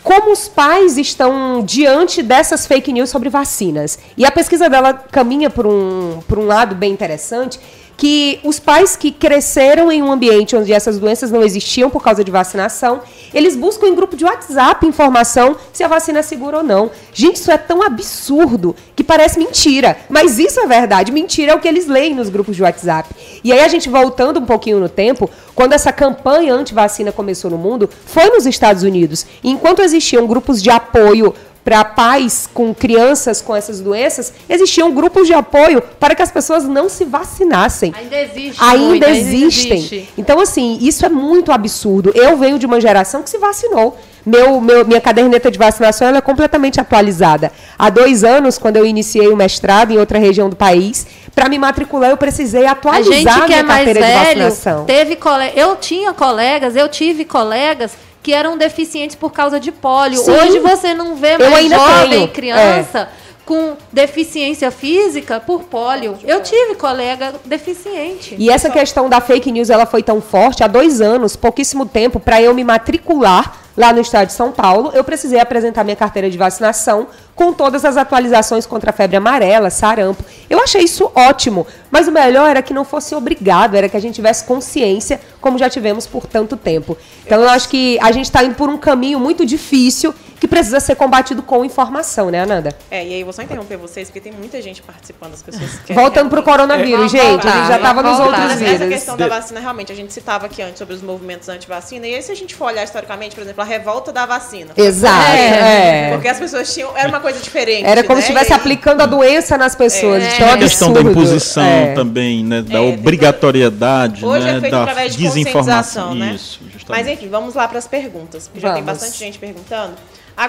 como 0.03 0.33
os 0.33 0.49
pais 0.49 0.99
estão 0.99 1.63
diante 1.65 2.23
dessas 2.23 2.67
fake 2.67 2.93
news 2.93 3.09
sobre 3.09 3.31
vacinas. 3.31 3.99
E 4.19 4.27
a 4.27 4.31
pesquisa 4.31 4.69
dela 4.69 4.93
caminha 4.93 5.49
por 5.49 5.67
um, 5.67 6.21
por 6.29 6.39
um 6.39 6.47
lado 6.47 6.75
bem 6.75 6.93
interessante, 6.93 7.59
que 7.97 8.41
os 8.43 8.59
pais 8.59 8.97
que 8.97 9.11
cresceram 9.11 9.91
em 9.91 10.03
um 10.03 10.11
ambiente 10.11 10.57
onde 10.57 10.73
essas 10.73 10.99
doenças 10.99 11.31
não 11.31 11.43
existiam 11.43 11.91
por 11.91 12.03
causa 12.03 12.25
de 12.25 12.31
vacinação, 12.31 13.03
eles 13.33 13.57
buscam 13.57 13.87
em 13.87 13.95
grupo 13.95 14.17
de 14.17 14.25
WhatsApp 14.25 14.87
informação 14.87 15.57
se 15.73 15.83
a 15.83 15.89
vacina 15.89 16.21
é 16.21 16.23
segura 16.23 16.59
ou 16.59 16.63
não. 16.63 16.91
Gente, 17.13 17.37
isso 17.37 17.51
é 17.51 17.59
tão 17.59 17.83
absurdo 17.83 18.75
que 18.95 19.05
parece 19.05 19.39
mentira. 19.39 19.97
Mas 20.09 20.39
isso 20.39 20.61
é 20.61 20.67
verdade. 20.67 21.13
Mentira 21.13 21.53
é 21.53 21.55
o 21.55 21.61
que 21.61 21.69
eles 21.69 21.87
leem 21.87 22.15
nos 22.15 22.29
grupos 22.29 22.57
de 22.57 22.63
WhatsApp. 22.63 23.09
E 23.43 23.53
aí 23.53 23.61
a 23.61 23.69
gente 23.69 23.89
voltando 23.89 24.41
um 24.41 24.47
pouquinho 24.47 24.81
no 24.81 24.89
tempo, 24.89 25.31
quando 25.55 25.73
essa 25.73 25.93
campanha 25.93 26.55
anti-vacina 26.55 27.13
começou 27.13 27.51
no 27.51 27.59
mundo, 27.59 27.89
foi 28.07 28.29
nos 28.31 28.47
Estados 28.47 28.83
Unidos. 28.83 29.27
E 29.43 29.51
enquanto 29.51 29.83
existiam 29.83 30.27
grupos 30.27 30.63
de 30.63 30.71
apoio 30.71 31.35
para 31.65 31.83
pais 31.85 32.47
com 32.53 32.75
crianças 32.75 33.41
com 33.41 33.57
essas 33.57 33.81
doenças, 33.81 34.33
existiam 34.49 34.93
grupos 34.93 35.27
de 35.27 35.33
apoio 35.33 35.83
para 35.99 36.15
que 36.15 36.21
as 36.23 36.31
pessoas 36.31 36.65
não 36.65 36.89
se 36.91 37.05
vacinassem. 37.07 37.93
Ainda 37.97 38.21
existe. 38.21 38.63
Ainda 38.63 38.85
muito, 38.87 39.05
existem. 39.09 39.79
existe. 39.79 40.09
Então, 40.19 40.39
assim, 40.39 40.79
isso 40.83 41.07
é 41.07 41.09
muito 41.09 41.51
absurdo. 41.51 42.13
Eu 42.15 42.37
venho 42.37 42.59
de 42.59 42.67
uma 42.67 42.81
geração 42.81 43.23
que 43.23 43.31
se 43.31 43.39
vacinou. 43.39 43.97
Meu, 44.27 44.59
meu- 44.61 44.87
minha 44.87 45.01
caderneta 45.01 45.51
de 45.51 45.59
vacinação 45.59 46.09
ela 46.09 46.19
é 46.19 46.21
completamente 46.21 46.81
atualizada. 46.81 47.53
Há 47.79 47.91
dois 47.91 48.25
anos, 48.25 48.57
quando 48.59 48.77
eu 48.77 48.87
iniciei 48.87 49.29
o 49.29 49.37
mestrado 49.37 49.91
em 49.93 49.99
outra 49.99 50.19
região 50.19 50.49
do 50.49 50.57
país, 50.57 51.07
para 51.35 51.47
me 51.49 51.59
matricular 51.59 52.11
eu 52.11 52.17
precisei 52.17 52.65
A 52.65 52.73
atualizar 52.73 53.13
gente 53.13 53.41
que 53.43 53.47
minha 53.49 53.59
é 53.59 53.63
mais 53.63 53.85
carteira 53.85 54.01
de 54.01 54.07
velho, 54.07 54.45
vacinação. 54.45 54.85
teve 54.87 55.17
cole... 55.17 55.53
eu 55.57 55.77
tinha 55.77 56.15
colegas, 56.15 56.75
eu 56.75 56.89
tive 56.89 57.25
colegas 57.27 57.93
que 58.25 58.33
eram 58.33 58.57
deficientes 58.57 59.15
por 59.15 59.31
causa 59.31 59.61
de 59.61 59.71
pólio. 59.71 60.19
Sim. 60.19 60.31
Hoje 60.33 60.59
você 60.59 60.95
não 60.95 61.15
vê 61.15 61.37
mais 61.37 61.53
ainda 61.57 61.77
jovem, 61.77 62.09
tenho, 62.11 62.29
É. 62.59 63.09
com 63.45 63.77
deficiência 63.93 64.71
física 64.71 65.41
por 65.41 65.65
pólio. 65.65 66.19
Eu 66.25 66.43
tive 66.43 66.75
colega 66.75 67.35
deficiente. 67.45 68.35
E 68.39 68.51
essa 68.51 68.71
questão 68.71 69.09
da 69.09 69.21
fake 69.21 69.53
news 69.53 69.71
ela 69.71 69.87
foi 69.87 70.03
tão 70.03 70.21
forte 70.21 70.63
há 70.63 70.67
dois 70.67 71.01
anos, 71.01 71.37
pouquíssimo 71.37 71.87
tempo, 71.87 72.19
para 72.19 72.41
eu 72.41 72.55
me 72.55 72.65
matricular 72.65 73.65
lá 73.77 73.93
no 73.93 74.01
estado 74.01 74.29
de 74.29 74.33
São 74.33 74.53
Paulo, 74.53 74.93
eu 74.95 75.03
precisei 75.03 75.41
apresentar 75.41 75.83
minha 75.85 75.97
carteira 75.97 76.31
de 76.31 76.39
vacinação 76.39 77.09
com 77.35 77.53
todas 77.53 77.85
as 77.85 77.97
atualizações 77.97 78.67
contra 78.67 78.91
a 78.91 78.93
febre 78.93 79.17
amarela, 79.17 79.69
sarampo. 79.69 80.25
Eu 80.49 80.63
achei 80.63 80.83
isso 80.83 81.11
ótimo, 81.15 81.67
mas 81.91 82.07
o 82.07 82.13
melhor 82.13 82.49
era 82.49 82.63
que 82.63 82.73
não 82.73 82.85
fosse 82.85 83.15
obrigado, 83.15 83.75
era 83.75 83.89
que 83.89 83.97
a 83.97 84.01
gente 84.01 84.15
tivesse 84.15 84.45
consciência, 84.45 85.21
como 85.41 85.59
já 85.59 85.69
tivemos 85.69 86.07
por 86.07 86.27
tanto 86.27 86.57
tempo. 86.57 86.97
Então 87.27 87.41
eu 87.43 87.49
acho 87.49 87.69
que 87.69 87.99
a 88.01 88.13
gente 88.13 88.27
está 88.27 88.45
indo 88.45 88.55
por 88.55 88.69
um 88.69 88.79
caminho 88.79 89.19
muito 89.19 89.45
difícil 89.45 90.15
que 90.45 90.49
precisa 90.49 90.79
ser 90.79 90.95
combatido 90.95 91.43
com 91.43 91.65
informação, 91.65 92.31
né, 92.31 92.43
Ananda? 92.43 92.77
É, 92.91 93.03
e 93.03 93.15
aí 93.15 93.25
vou 93.25 93.33
só 93.33 93.41
interromper 93.41 93.79
vocês, 93.79 94.09
porque 94.09 94.21
tem 94.21 94.31
muita 94.31 94.61
gente 94.61 94.83
participando, 94.83 95.33
as 95.33 95.43
pessoas 95.43 95.71
querem 95.87 96.03
Voltando 96.03 96.29
pro 96.29 96.43
realmente- 96.43 96.67
coronavírus, 96.69 97.11
gente, 97.11 97.21
a 97.23 97.31
voltar, 97.31 97.53
gente 97.53 97.69
já 97.69 97.77
estava 97.77 98.03
nos 98.03 98.21
outros 98.21 98.39
Mas 98.39 98.61
essa 98.63 98.73
vírus. 98.77 98.89
questão 98.95 99.17
da 99.17 99.27
vacina, 99.27 99.61
realmente, 99.61 99.91
a 99.91 99.95
gente 99.95 100.13
citava 100.13 100.45
aqui 100.45 100.61
antes 100.61 100.77
sobre 100.79 100.95
os 100.95 101.01
movimentos 101.01 101.49
anti-vacina, 101.49 102.07
e 102.07 102.15
aí 102.15 102.23
se 102.23 102.31
a 102.31 102.37
gente 102.37 102.55
for 102.55 102.67
olhar 102.67 102.85
historicamente, 102.85 103.35
por 103.35 103.41
exemplo, 103.41 103.63
a 103.63 103.65
revolta 103.65 104.13
da 104.13 104.27
vacina. 104.27 104.73
Exato. 104.77 105.31
É. 105.33 106.09
é. 106.09 106.13
Porque 106.13 106.29
as 106.29 106.39
pessoas 106.39 106.73
tinham. 106.75 106.95
Era 106.95 107.09
uma 107.09 107.21
coisa 107.21 107.39
diferente. 107.41 107.87
Era 107.87 108.03
como 108.05 108.17
né? 108.17 108.21
se 108.23 108.31
estivesse 108.31 108.53
aí- 108.53 108.59
aplicando 108.61 109.01
a 109.01 109.07
doença 109.07 109.57
nas 109.57 109.75
pessoas. 109.75 110.23
É. 110.23 110.43
É 110.43 110.45
um 110.45 110.53
a 110.53 110.59
questão 110.59 110.93
da 110.93 111.01
imposição 111.01 111.65
É. 111.65 111.95
também, 111.95 112.45
né? 112.45 112.61
Da 112.61 112.79
É, 112.81 112.81
obrigatoriedade, 112.81 114.25
Hoje 114.25 114.45
né? 114.45 114.57
é 114.57 114.61
feito 114.61 114.73
da 114.73 114.83
através 114.83 115.13
de 115.17 115.23
desinformação. 115.23 116.09
conscientização, 116.09 116.15
né? 116.15 116.35
Isso, 116.35 116.61
justamente. 116.73 117.05
Mas 117.05 117.13
enfim, 117.15 117.29
vamos 117.29 117.55
lá 117.55 117.67
para 117.69 117.79
as 117.79 117.87
perguntas. 117.87 118.49
porque 118.49 118.61
Já 118.61 118.75
tem 118.75 118.83
bastante 118.83 119.19
gente 119.19 119.39
perguntando. 119.39 119.95
A 120.37 120.49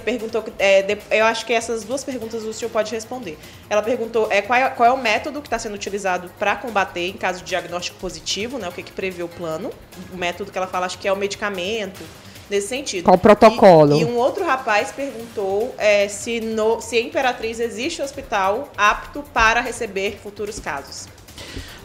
perguntou, 0.00 0.42
que- 0.42 0.52
é, 0.58 0.82
de- 0.82 0.98
eu 1.10 1.24
acho 1.24 1.44
que 1.44 1.52
essas 1.52 1.82
duas 1.84 2.04
perguntas 2.04 2.42
o 2.44 2.52
senhor 2.52 2.70
pode 2.70 2.92
responder. 2.92 3.36
Ela 3.68 3.82
perguntou 3.82 4.28
é, 4.30 4.40
qual, 4.40 4.58
é, 4.58 4.68
qual 4.70 4.88
é 4.88 4.92
o 4.92 4.96
método 4.96 5.40
que 5.40 5.48
está 5.48 5.58
sendo 5.58 5.74
utilizado 5.74 6.30
para 6.38 6.54
combater 6.54 7.08
em 7.08 7.14
caso 7.14 7.40
de 7.40 7.46
diagnóstico 7.46 7.98
positivo, 7.98 8.58
né? 8.58 8.68
O 8.68 8.72
que, 8.72 8.82
que 8.82 8.92
prevê 8.92 9.22
o 9.22 9.28
plano. 9.28 9.70
O 10.12 10.16
método 10.16 10.52
que 10.52 10.58
ela 10.58 10.66
fala, 10.68 10.86
acho 10.86 10.98
que 10.98 11.08
é 11.08 11.12
o 11.12 11.16
medicamento, 11.16 12.00
nesse 12.48 12.68
sentido. 12.68 13.04
Qual 13.04 13.16
o 13.16 13.18
protocolo? 13.18 13.96
E, 13.96 14.02
e 14.02 14.04
um 14.04 14.16
outro 14.16 14.44
rapaz 14.44 14.92
perguntou 14.92 15.74
é, 15.78 16.06
se, 16.08 16.40
no, 16.40 16.80
se 16.80 16.96
em 16.96 17.08
Imperatriz 17.08 17.58
existe 17.58 18.02
hospital 18.02 18.70
apto 18.76 19.24
para 19.34 19.60
receber 19.60 20.18
futuros 20.22 20.60
casos. 20.60 21.08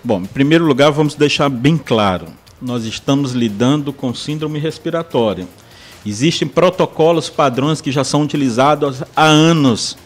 Bom, 0.04 0.20
em 0.22 0.26
primeiro 0.26 0.66
lugar, 0.66 0.92
vamos 0.92 1.16
deixar 1.16 1.50
bem 1.50 1.78
claro: 1.78 2.28
nós 2.62 2.84
estamos 2.86 3.32
lidando 3.32 3.92
com 3.92 4.14
síndrome 4.14 4.60
respiratória. 4.60 5.48
Existem 6.06 6.48
protocolos 6.48 7.30
padrões 7.30 7.82
que 7.82 7.92
já 7.92 8.04
são 8.04 8.24
utilizados 8.24 9.04
há 9.16 9.26
anos. 9.26 9.98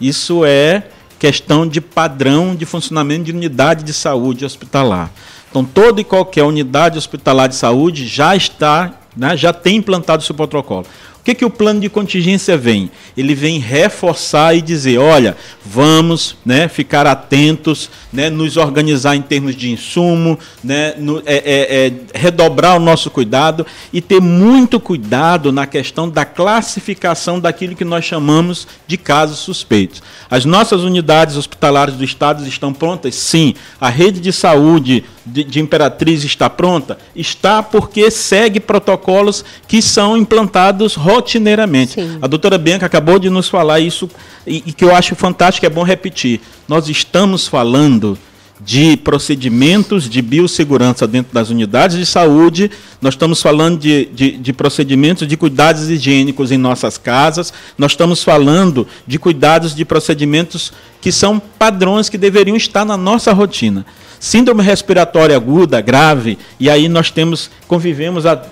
Isso 0.00 0.44
é 0.44 0.84
questão 1.18 1.66
de 1.66 1.80
padrão 1.80 2.54
de 2.54 2.64
funcionamento 2.64 3.24
de 3.24 3.32
unidade 3.32 3.84
de 3.84 3.92
saúde 3.92 4.44
hospitalar. 4.44 5.10
Então, 5.50 5.64
toda 5.64 6.00
e 6.00 6.04
qualquer 6.04 6.44
unidade 6.44 6.96
hospitalar 6.96 7.48
de 7.48 7.56
saúde 7.56 8.06
já 8.06 8.34
está, 8.34 8.94
né, 9.16 9.36
já 9.36 9.52
tem 9.52 9.76
implantado 9.76 10.22
seu 10.22 10.34
protocolo. 10.34 10.86
O 11.20 11.22
que, 11.22 11.34
que 11.34 11.44
o 11.44 11.50
plano 11.50 11.80
de 11.80 11.90
contingência 11.90 12.56
vem? 12.56 12.90
Ele 13.14 13.34
vem 13.34 13.58
reforçar 13.58 14.56
e 14.56 14.62
dizer, 14.62 14.96
olha, 14.96 15.36
vamos 15.64 16.34
né, 16.46 16.66
ficar 16.66 17.06
atentos, 17.06 17.90
né, 18.10 18.30
nos 18.30 18.56
organizar 18.56 19.14
em 19.14 19.20
termos 19.20 19.54
de 19.54 19.70
insumo, 19.70 20.38
né, 20.64 20.94
no- 20.96 21.18
é- 21.26 21.36
é- 21.44 21.86
é, 21.86 21.92
redobrar 22.18 22.76
o 22.76 22.80
nosso 22.80 23.10
cuidado 23.10 23.66
e 23.92 24.00
ter 24.00 24.18
muito 24.18 24.80
cuidado 24.80 25.52
na 25.52 25.66
questão 25.66 26.08
da 26.08 26.24
classificação 26.24 27.38
daquilo 27.38 27.76
que 27.76 27.84
nós 27.84 28.04
chamamos 28.06 28.66
de 28.86 28.96
casos 28.96 29.40
suspeitos. 29.40 30.02
As 30.30 30.46
nossas 30.46 30.82
unidades 30.82 31.36
hospitalares 31.36 31.96
do 31.96 32.04
Estado 32.04 32.46
estão 32.48 32.72
prontas? 32.72 33.14
Sim. 33.14 33.54
A 33.78 33.90
rede 33.90 34.20
de 34.20 34.32
saúde 34.32 35.04
de, 35.24 35.44
de 35.44 35.60
Imperatriz 35.60 36.24
está 36.24 36.48
pronta? 36.48 36.98
Está 37.14 37.62
porque 37.62 38.10
segue 38.10 38.60
protocolos 38.60 39.44
que 39.68 39.82
são 39.82 40.16
implantados 40.16 40.94
rotineiramente. 40.94 41.94
Sim. 41.94 42.18
A 42.20 42.26
doutora 42.26 42.58
Bianca 42.58 42.86
acabou 42.86 43.18
de 43.18 43.30
nos 43.30 43.48
falar 43.48 43.80
isso 43.80 44.08
e, 44.46 44.62
e 44.66 44.72
que 44.72 44.84
eu 44.84 44.94
acho 44.94 45.14
fantástico, 45.14 45.66
é 45.66 45.70
bom 45.70 45.82
repetir. 45.82 46.40
Nós 46.68 46.88
estamos 46.88 47.46
falando 47.46 48.18
de 48.60 48.96
procedimentos 48.98 50.08
de 50.08 50.20
biossegurança 50.20 51.06
dentro 51.06 51.32
das 51.32 51.48
unidades 51.48 51.96
de 51.96 52.04
saúde, 52.04 52.70
nós 53.00 53.14
estamos 53.14 53.40
falando 53.40 53.78
de, 53.78 54.06
de, 54.06 54.32
de 54.32 54.52
procedimentos 54.52 55.26
de 55.26 55.36
cuidados 55.36 55.88
higiênicos 55.88 56.52
em 56.52 56.58
nossas 56.58 56.98
casas, 56.98 57.52
nós 57.78 57.92
estamos 57.92 58.22
falando 58.22 58.86
de 59.06 59.18
cuidados 59.18 59.74
de 59.74 59.84
procedimentos 59.84 60.72
que 61.00 61.10
são 61.10 61.40
padrões 61.40 62.10
que 62.10 62.18
deveriam 62.18 62.56
estar 62.56 62.84
na 62.84 62.96
nossa 62.96 63.32
rotina. 63.32 63.86
Síndrome 64.20 64.62
respiratória 64.62 65.34
aguda, 65.34 65.80
grave, 65.80 66.38
e 66.60 66.68
aí 66.68 66.88
nós 66.90 67.10
temos, 67.10 67.50
convivemos 67.66 68.26
há 68.26 68.42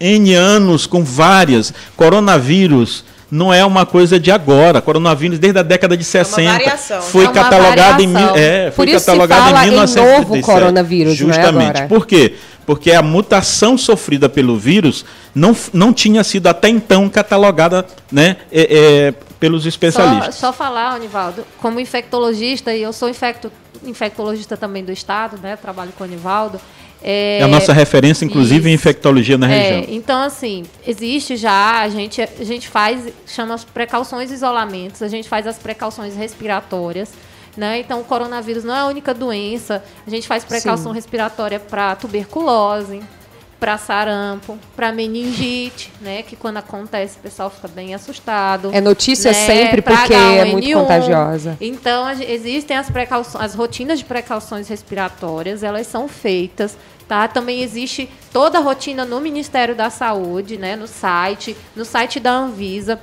N 0.00 0.32
anos 0.32 0.86
com 0.86 1.04
várias. 1.04 1.74
Coronavírus 1.94 3.04
não 3.30 3.52
é 3.52 3.62
uma 3.64 3.84
coisa 3.84 4.18
de 4.18 4.30
agora. 4.30 4.80
Coronavírus 4.80 5.38
desde 5.38 5.58
a 5.58 5.62
década 5.62 5.94
de 5.94 6.04
60 6.04 6.50
variação. 6.50 7.02
foi 7.02 7.26
É 7.26 7.28
uma 7.28 7.34
catalogado 7.34 8.02
em 8.02 8.12
é, 8.34 8.72
foi 8.74 8.86
Por 8.86 8.88
isso 8.88 9.00
se 9.00 9.06
catalogado 9.06 9.42
fala 9.42 9.64
em 9.64 9.68
em 9.68 9.70
1937. 9.72 10.28
novo 10.30 10.42
coronavírus, 10.42 11.20
não 11.20 11.30
é 11.30 11.34
Justamente. 11.34 11.68
agora? 11.68 11.86
Por 11.86 12.06
quê? 12.06 12.34
Porque 12.64 12.90
a 12.92 13.02
mutação 13.02 13.76
sofrida 13.76 14.28
pelo 14.28 14.56
vírus 14.56 15.04
não, 15.34 15.54
não 15.72 15.92
tinha 15.92 16.24
sido 16.24 16.46
até 16.46 16.68
então 16.68 17.08
catalogada, 17.08 17.84
né, 18.10 18.36
é, 18.50 19.12
é, 19.12 19.14
pelos 19.40 19.62
Só, 19.62 19.68
especialistas. 19.70 20.34
só 20.36 20.52
falar, 20.52 20.90
Anivaldo, 20.94 21.44
como 21.58 21.80
infectologista, 21.80 22.74
e 22.74 22.82
eu 22.82 22.92
sou 22.92 23.08
infecto, 23.08 23.50
infectologista 23.82 24.56
também 24.56 24.84
do 24.84 24.92
Estado, 24.92 25.38
né? 25.42 25.56
Trabalho 25.56 25.92
com 25.96 26.04
o 26.04 26.06
Anivaldo. 26.06 26.60
É, 27.02 27.38
É 27.40 27.42
a 27.42 27.48
nossa 27.48 27.72
referência, 27.72 28.26
inclusive, 28.26 28.68
em 28.68 28.74
isso. 28.74 28.82
infectologia 28.82 29.38
na 29.38 29.50
É, 29.50 29.58
região. 29.80 29.94
então, 29.96 30.22
assim, 30.22 30.64
existe 30.86 31.34
já, 31.36 31.80
a 31.80 31.88
gente, 31.88 32.20
a 32.20 32.44
gente 32.44 32.68
faz, 32.68 33.10
chama 33.26 33.54
as 33.54 33.64
precauções 33.64 34.30
e 34.30 34.34
isolamentos, 34.34 35.02
a 35.02 35.08
gente 35.08 35.26
faz 35.26 35.46
as 35.46 35.56
precauções 35.58 36.14
respiratórias. 36.14 37.10
Né? 37.56 37.80
Então, 37.80 38.00
o 38.00 38.04
coronavírus 38.04 38.62
não 38.62 38.74
é 38.74 38.78
a 38.80 38.86
única 38.86 39.12
doença. 39.12 39.82
A 40.06 40.10
gente 40.10 40.28
faz 40.28 40.44
precaução 40.44 40.92
Sim. 40.92 40.96
respiratória 40.96 41.58
para 41.58 41.96
tuberculose, 41.96 43.00
para 43.60 43.76
sarampo, 43.76 44.58
para 44.74 44.90
meningite, 44.90 45.92
né? 46.00 46.22
Que 46.22 46.34
quando 46.34 46.56
acontece 46.56 47.18
o 47.18 47.20
pessoal 47.20 47.50
fica 47.50 47.68
bem 47.68 47.94
assustado. 47.94 48.70
É 48.72 48.80
notícia 48.80 49.30
né, 49.30 49.46
sempre 49.46 49.82
porque 49.82 50.14
é 50.14 50.42
H1N1. 50.44 50.52
muito 50.52 50.72
contagiosa. 50.72 51.58
Então 51.60 52.06
a 52.06 52.14
existem 52.14 52.76
as 52.76 52.90
precauções, 52.90 53.44
as 53.44 53.54
rotinas 53.54 53.98
de 53.98 54.06
precauções 54.06 54.66
respiratórias, 54.66 55.62
elas 55.62 55.86
são 55.86 56.08
feitas. 56.08 56.76
Tá? 57.06 57.26
Também 57.26 57.60
existe 57.60 58.08
toda 58.32 58.58
a 58.58 58.60
rotina 58.60 59.04
no 59.04 59.20
Ministério 59.20 59.74
da 59.74 59.90
Saúde, 59.90 60.56
né? 60.56 60.76
no 60.76 60.86
site, 60.86 61.56
no 61.74 61.84
site 61.84 62.20
da 62.20 62.30
Anvisa. 62.30 63.00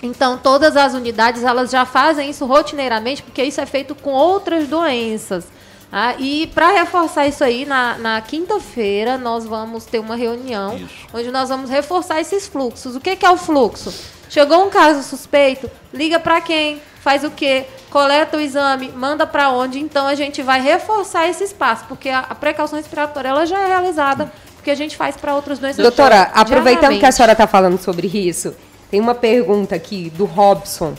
Então, 0.00 0.38
todas 0.38 0.76
as 0.76 0.94
unidades 0.94 1.42
elas 1.42 1.70
já 1.70 1.84
fazem 1.84 2.30
isso 2.30 2.46
rotineiramente, 2.46 3.22
porque 3.22 3.42
isso 3.42 3.60
é 3.60 3.66
feito 3.66 3.94
com 3.94 4.12
outras 4.12 4.68
doenças. 4.68 5.46
Tá? 5.94 6.14
e 6.18 6.48
para 6.48 6.72
reforçar 6.72 7.26
isso 7.26 7.44
aí, 7.44 7.64
na, 7.64 7.96
na 7.98 8.20
quinta-feira 8.20 9.16
nós 9.16 9.46
vamos 9.46 9.84
ter 9.84 10.00
uma 10.00 10.16
reunião 10.16 10.76
Isso. 10.76 11.06
onde 11.12 11.30
nós 11.30 11.48
vamos 11.48 11.70
reforçar 11.70 12.20
esses 12.20 12.46
fluxos. 12.48 12.96
O 12.96 13.00
que, 13.00 13.14
que 13.14 13.24
é 13.24 13.30
o 13.30 13.36
fluxo? 13.36 13.94
Chegou 14.28 14.66
um 14.66 14.70
caso 14.70 15.02
suspeito, 15.02 15.70
liga 15.92 16.18
para 16.18 16.40
quem? 16.40 16.82
Faz 17.00 17.22
o 17.22 17.30
quê? 17.30 17.66
Coleta 17.90 18.36
o 18.36 18.40
exame, 18.40 18.88
manda 18.88 19.26
para 19.26 19.50
onde? 19.50 19.78
Então 19.78 20.06
a 20.06 20.14
gente 20.14 20.42
vai 20.42 20.60
reforçar 20.60 21.28
esse 21.28 21.44
espaço, 21.44 21.84
porque 21.86 22.08
a, 22.08 22.20
a 22.20 22.34
precaução 22.34 22.76
respiratória 22.76 23.28
ela 23.28 23.46
já 23.46 23.60
é 23.60 23.66
realizada, 23.68 24.32
porque 24.56 24.70
a 24.70 24.74
gente 24.74 24.96
faz 24.96 25.16
para 25.16 25.34
outras 25.34 25.58
doenças. 25.58 25.82
Doutora, 25.82 26.22
aproveitando 26.34 26.98
que 26.98 27.06
a 27.06 27.12
senhora 27.12 27.32
está 27.32 27.46
falando 27.46 27.78
sobre 27.78 28.08
isso, 28.08 28.56
tem 28.90 29.00
uma 29.00 29.14
pergunta 29.14 29.74
aqui 29.74 30.10
do 30.10 30.24
Robson. 30.24 30.94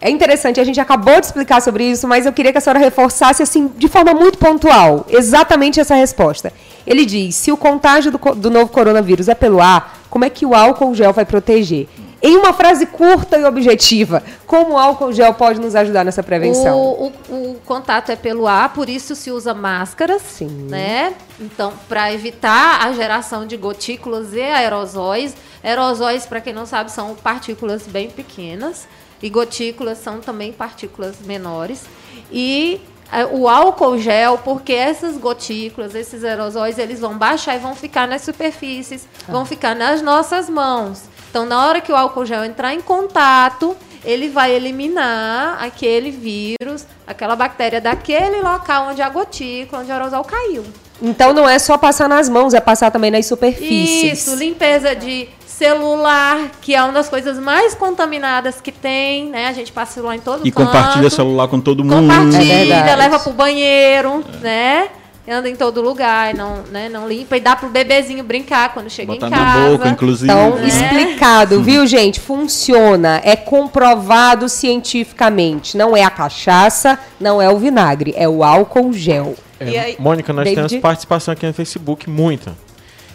É 0.00 0.08
interessante, 0.10 0.60
a 0.60 0.64
gente 0.64 0.80
acabou 0.80 1.18
de 1.20 1.26
explicar 1.26 1.60
sobre 1.60 1.84
isso, 1.84 2.06
mas 2.06 2.24
eu 2.24 2.32
queria 2.32 2.52
que 2.52 2.58
a 2.58 2.60
senhora 2.60 2.78
reforçasse 2.78 3.42
assim 3.42 3.66
de 3.76 3.88
forma 3.88 4.14
muito 4.14 4.38
pontual, 4.38 5.04
exatamente 5.08 5.80
essa 5.80 5.94
resposta. 5.94 6.52
Ele 6.86 7.04
diz: 7.04 7.34
se 7.34 7.50
o 7.50 7.56
contágio 7.56 8.12
do, 8.12 8.18
do 8.34 8.48
novo 8.50 8.68
coronavírus 8.70 9.28
é 9.28 9.34
pelo 9.34 9.60
ar, 9.60 9.98
como 10.08 10.24
é 10.24 10.30
que 10.30 10.46
o 10.46 10.54
álcool 10.54 10.94
gel 10.94 11.12
vai 11.12 11.24
proteger? 11.24 11.88
Em 12.20 12.36
uma 12.36 12.52
frase 12.52 12.84
curta 12.86 13.38
e 13.38 13.44
objetiva, 13.44 14.24
como 14.44 14.72
o 14.74 14.78
álcool 14.78 15.12
gel 15.12 15.34
pode 15.34 15.60
nos 15.60 15.76
ajudar 15.76 16.04
nessa 16.04 16.20
prevenção? 16.22 16.76
O, 16.76 17.12
o- 17.28 17.50
o 17.52 17.60
contato 17.64 18.10
é 18.10 18.16
pelo 18.16 18.48
ar, 18.48 18.72
por 18.72 18.88
isso 18.88 19.14
se 19.14 19.30
usa 19.30 19.54
máscaras, 19.54 20.22
Sim. 20.22 20.66
né? 20.68 21.12
Então, 21.40 21.72
para 21.88 22.12
evitar 22.12 22.84
a 22.84 22.92
geração 22.92 23.46
de 23.46 23.56
gotículas 23.56 24.32
e 24.32 24.40
aerosóis. 24.42 25.34
Aerosóis, 25.62 26.26
para 26.26 26.40
quem 26.40 26.52
não 26.52 26.66
sabe, 26.66 26.90
são 26.90 27.14
partículas 27.16 27.82
bem 27.86 28.10
pequenas 28.10 28.86
e 29.22 29.28
gotículas 29.28 29.98
são 29.98 30.20
também 30.20 30.52
partículas 30.52 31.16
menores. 31.20 31.84
E 32.30 32.80
eh, 33.12 33.26
o 33.26 33.48
álcool 33.48 33.98
gel, 33.98 34.38
porque 34.38 34.72
essas 34.72 35.16
gotículas, 35.16 35.94
esses 35.94 36.24
aerosóis, 36.24 36.78
eles 36.78 37.00
vão 37.00 37.16
baixar 37.16 37.56
e 37.56 37.58
vão 37.58 37.74
ficar 37.74 38.06
nas 38.06 38.22
superfícies, 38.22 39.06
vão 39.26 39.44
ficar 39.44 39.74
nas 39.74 40.02
nossas 40.02 40.48
mãos. 40.48 41.02
Então, 41.30 41.44
na 41.44 41.66
hora 41.66 41.80
que 41.80 41.92
o 41.92 41.96
álcool 41.96 42.24
gel 42.24 42.44
entrar 42.44 42.74
em 42.74 42.80
contato, 42.80 43.76
ele 44.04 44.28
vai 44.28 44.52
eliminar 44.52 45.62
aquele 45.62 46.10
vírus, 46.10 46.86
aquela 47.06 47.36
bactéria 47.36 47.80
daquele 47.80 48.40
local 48.40 48.88
onde 48.90 49.02
a 49.02 49.08
gotícula, 49.08 49.82
onde 49.82 49.90
o 49.90 49.94
aerosol 49.94 50.24
caiu. 50.24 50.64
Então 51.00 51.32
não 51.32 51.48
é 51.48 51.58
só 51.58 51.78
passar 51.78 52.08
nas 52.08 52.28
mãos, 52.28 52.54
é 52.54 52.60
passar 52.60 52.90
também 52.90 53.10
nas 53.10 53.26
superfícies. 53.26 54.20
Isso, 54.20 54.34
limpeza 54.34 54.96
de 54.96 55.28
celular, 55.58 56.50
que 56.62 56.72
é 56.74 56.82
uma 56.82 56.92
das 56.92 57.08
coisas 57.08 57.36
mais 57.38 57.74
contaminadas 57.74 58.60
que 58.60 58.70
tem, 58.70 59.28
né? 59.28 59.48
A 59.48 59.52
gente 59.52 59.72
passa 59.72 59.94
celular 59.94 60.14
em 60.14 60.20
todo 60.20 60.46
E 60.46 60.52
canto. 60.52 60.66
compartilha 60.66 61.10
celular 61.10 61.48
com 61.48 61.60
todo 61.60 61.82
mundo. 61.84 62.10
É 62.12 62.16
Compartilha, 62.16 62.64
verdade. 62.64 62.96
leva 62.96 63.18
pro 63.18 63.32
banheiro, 63.32 64.24
né? 64.40 64.88
Anda 65.30 65.46
em 65.50 65.56
todo 65.56 65.82
lugar, 65.82 66.32
não, 66.32 66.62
né? 66.70 66.88
não 66.88 67.06
limpa 67.06 67.36
e 67.36 67.40
dá 67.40 67.54
pro 67.54 67.68
bebezinho 67.68 68.24
brincar 68.24 68.72
quando 68.72 68.88
chega 68.88 69.12
Botar 69.12 69.26
em 69.26 69.30
na 69.30 69.36
casa. 69.36 69.68
boca, 69.76 69.88
inclusive. 69.90 70.32
Então, 70.32 70.54
Né? 70.56 70.66
explicado, 70.68 71.60
viu, 71.62 71.86
gente? 71.86 72.18
Funciona, 72.18 73.20
é 73.22 73.36
comprovado 73.36 74.48
cientificamente. 74.48 75.76
Não 75.76 75.94
é 75.94 76.02
a 76.02 76.08
cachaça, 76.08 76.98
não 77.20 77.42
é 77.42 77.50
o 77.50 77.58
vinagre, 77.58 78.14
é 78.16 78.26
o 78.26 78.42
álcool 78.42 78.90
gel. 78.94 79.34
É, 79.60 79.68
E 79.68 79.78
aí- 79.78 79.96
Mônica, 79.98 80.32
nós 80.32 80.44
David? 80.44 80.66
temos 80.68 80.80
participação 80.82 81.32
aqui 81.32 81.44
no 81.46 81.52
Facebook, 81.52 82.08
muita. 82.08 82.56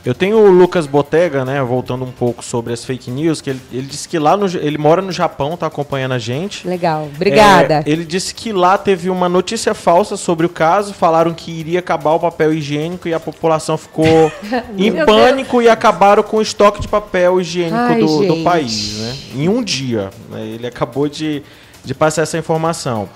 Eu 0.06 0.14
tenho 0.14 0.38
o 0.38 0.50
Lucas 0.50 0.86
Botega, 0.86 1.46
né, 1.46 1.62
voltando 1.64 2.04
um 2.04 2.12
pouco 2.12 2.44
sobre 2.44 2.74
as 2.74 2.84
fake 2.84 3.10
news, 3.10 3.40
que 3.40 3.52
ele, 3.52 3.62
ele 3.72 3.88
disse 3.88 4.08
que 4.08 4.20
lá 4.20 4.36
no, 4.36 4.46
ele 4.48 4.78
mora 4.78 5.02
no 5.02 5.14
Japão, 5.14 5.56
tá 5.56 5.68
acompanhando 5.68 6.12
a 6.12 6.20
gente. 6.20 6.68
Legal, 6.68 7.10
obrigada. 7.16 7.76
É, 7.76 7.84
ele 7.86 8.04
disse 8.04 8.36
que 8.36 8.52
lá 8.52 8.78
teve 8.78 9.10
uma 9.10 9.30
notícia 9.30 9.74
falsa 9.74 10.18
sobre 10.18 10.46
o 10.46 10.50
caso, 10.50 10.94
falaram 10.94 11.34
que 11.34 11.52
iria 11.52 11.80
acabar 11.80 12.12
o 12.12 12.20
papel 12.20 12.54
higiênico 12.54 13.08
e 13.08 13.14
a 13.14 13.20
população 13.20 13.78
ficou 13.78 14.30
em 14.78 14.92
pânico 15.06 15.62
e 15.62 15.70
acabaram 15.70 16.22
com 16.22 16.38
o 16.38 16.42
estoque 16.42 16.82
de 16.82 16.88
papel 16.90 17.40
higiênico 17.40 17.78
Ai, 17.78 18.00
do, 18.02 18.28
do 18.28 18.44
país, 18.44 18.98
né? 18.98 19.18
Em 19.36 19.48
um 19.48 19.64
dia. 19.64 20.10
né? 20.30 20.46
Ele 20.46 20.68
acabou 20.68 21.08
de, 21.08 21.42
de 21.84 21.96
passar 21.96 22.24
essa 22.24 22.38
informação. 22.38 23.08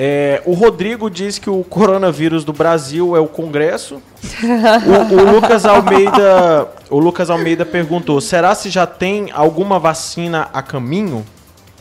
É, 0.00 0.40
o 0.46 0.52
Rodrigo 0.52 1.10
diz 1.10 1.40
que 1.40 1.50
o 1.50 1.64
coronavírus 1.64 2.44
do 2.44 2.52
Brasil 2.52 3.16
é 3.16 3.20
o 3.20 3.26
Congresso. 3.26 4.00
O, 5.10 5.14
o 5.14 5.32
Lucas 5.32 5.66
Almeida, 5.66 6.68
o 6.88 7.00
Lucas 7.00 7.28
Almeida 7.30 7.66
perguntou: 7.66 8.20
será 8.20 8.54
se 8.54 8.70
já 8.70 8.86
tem 8.86 9.30
alguma 9.32 9.76
vacina 9.80 10.48
a 10.52 10.62
caminho? 10.62 11.26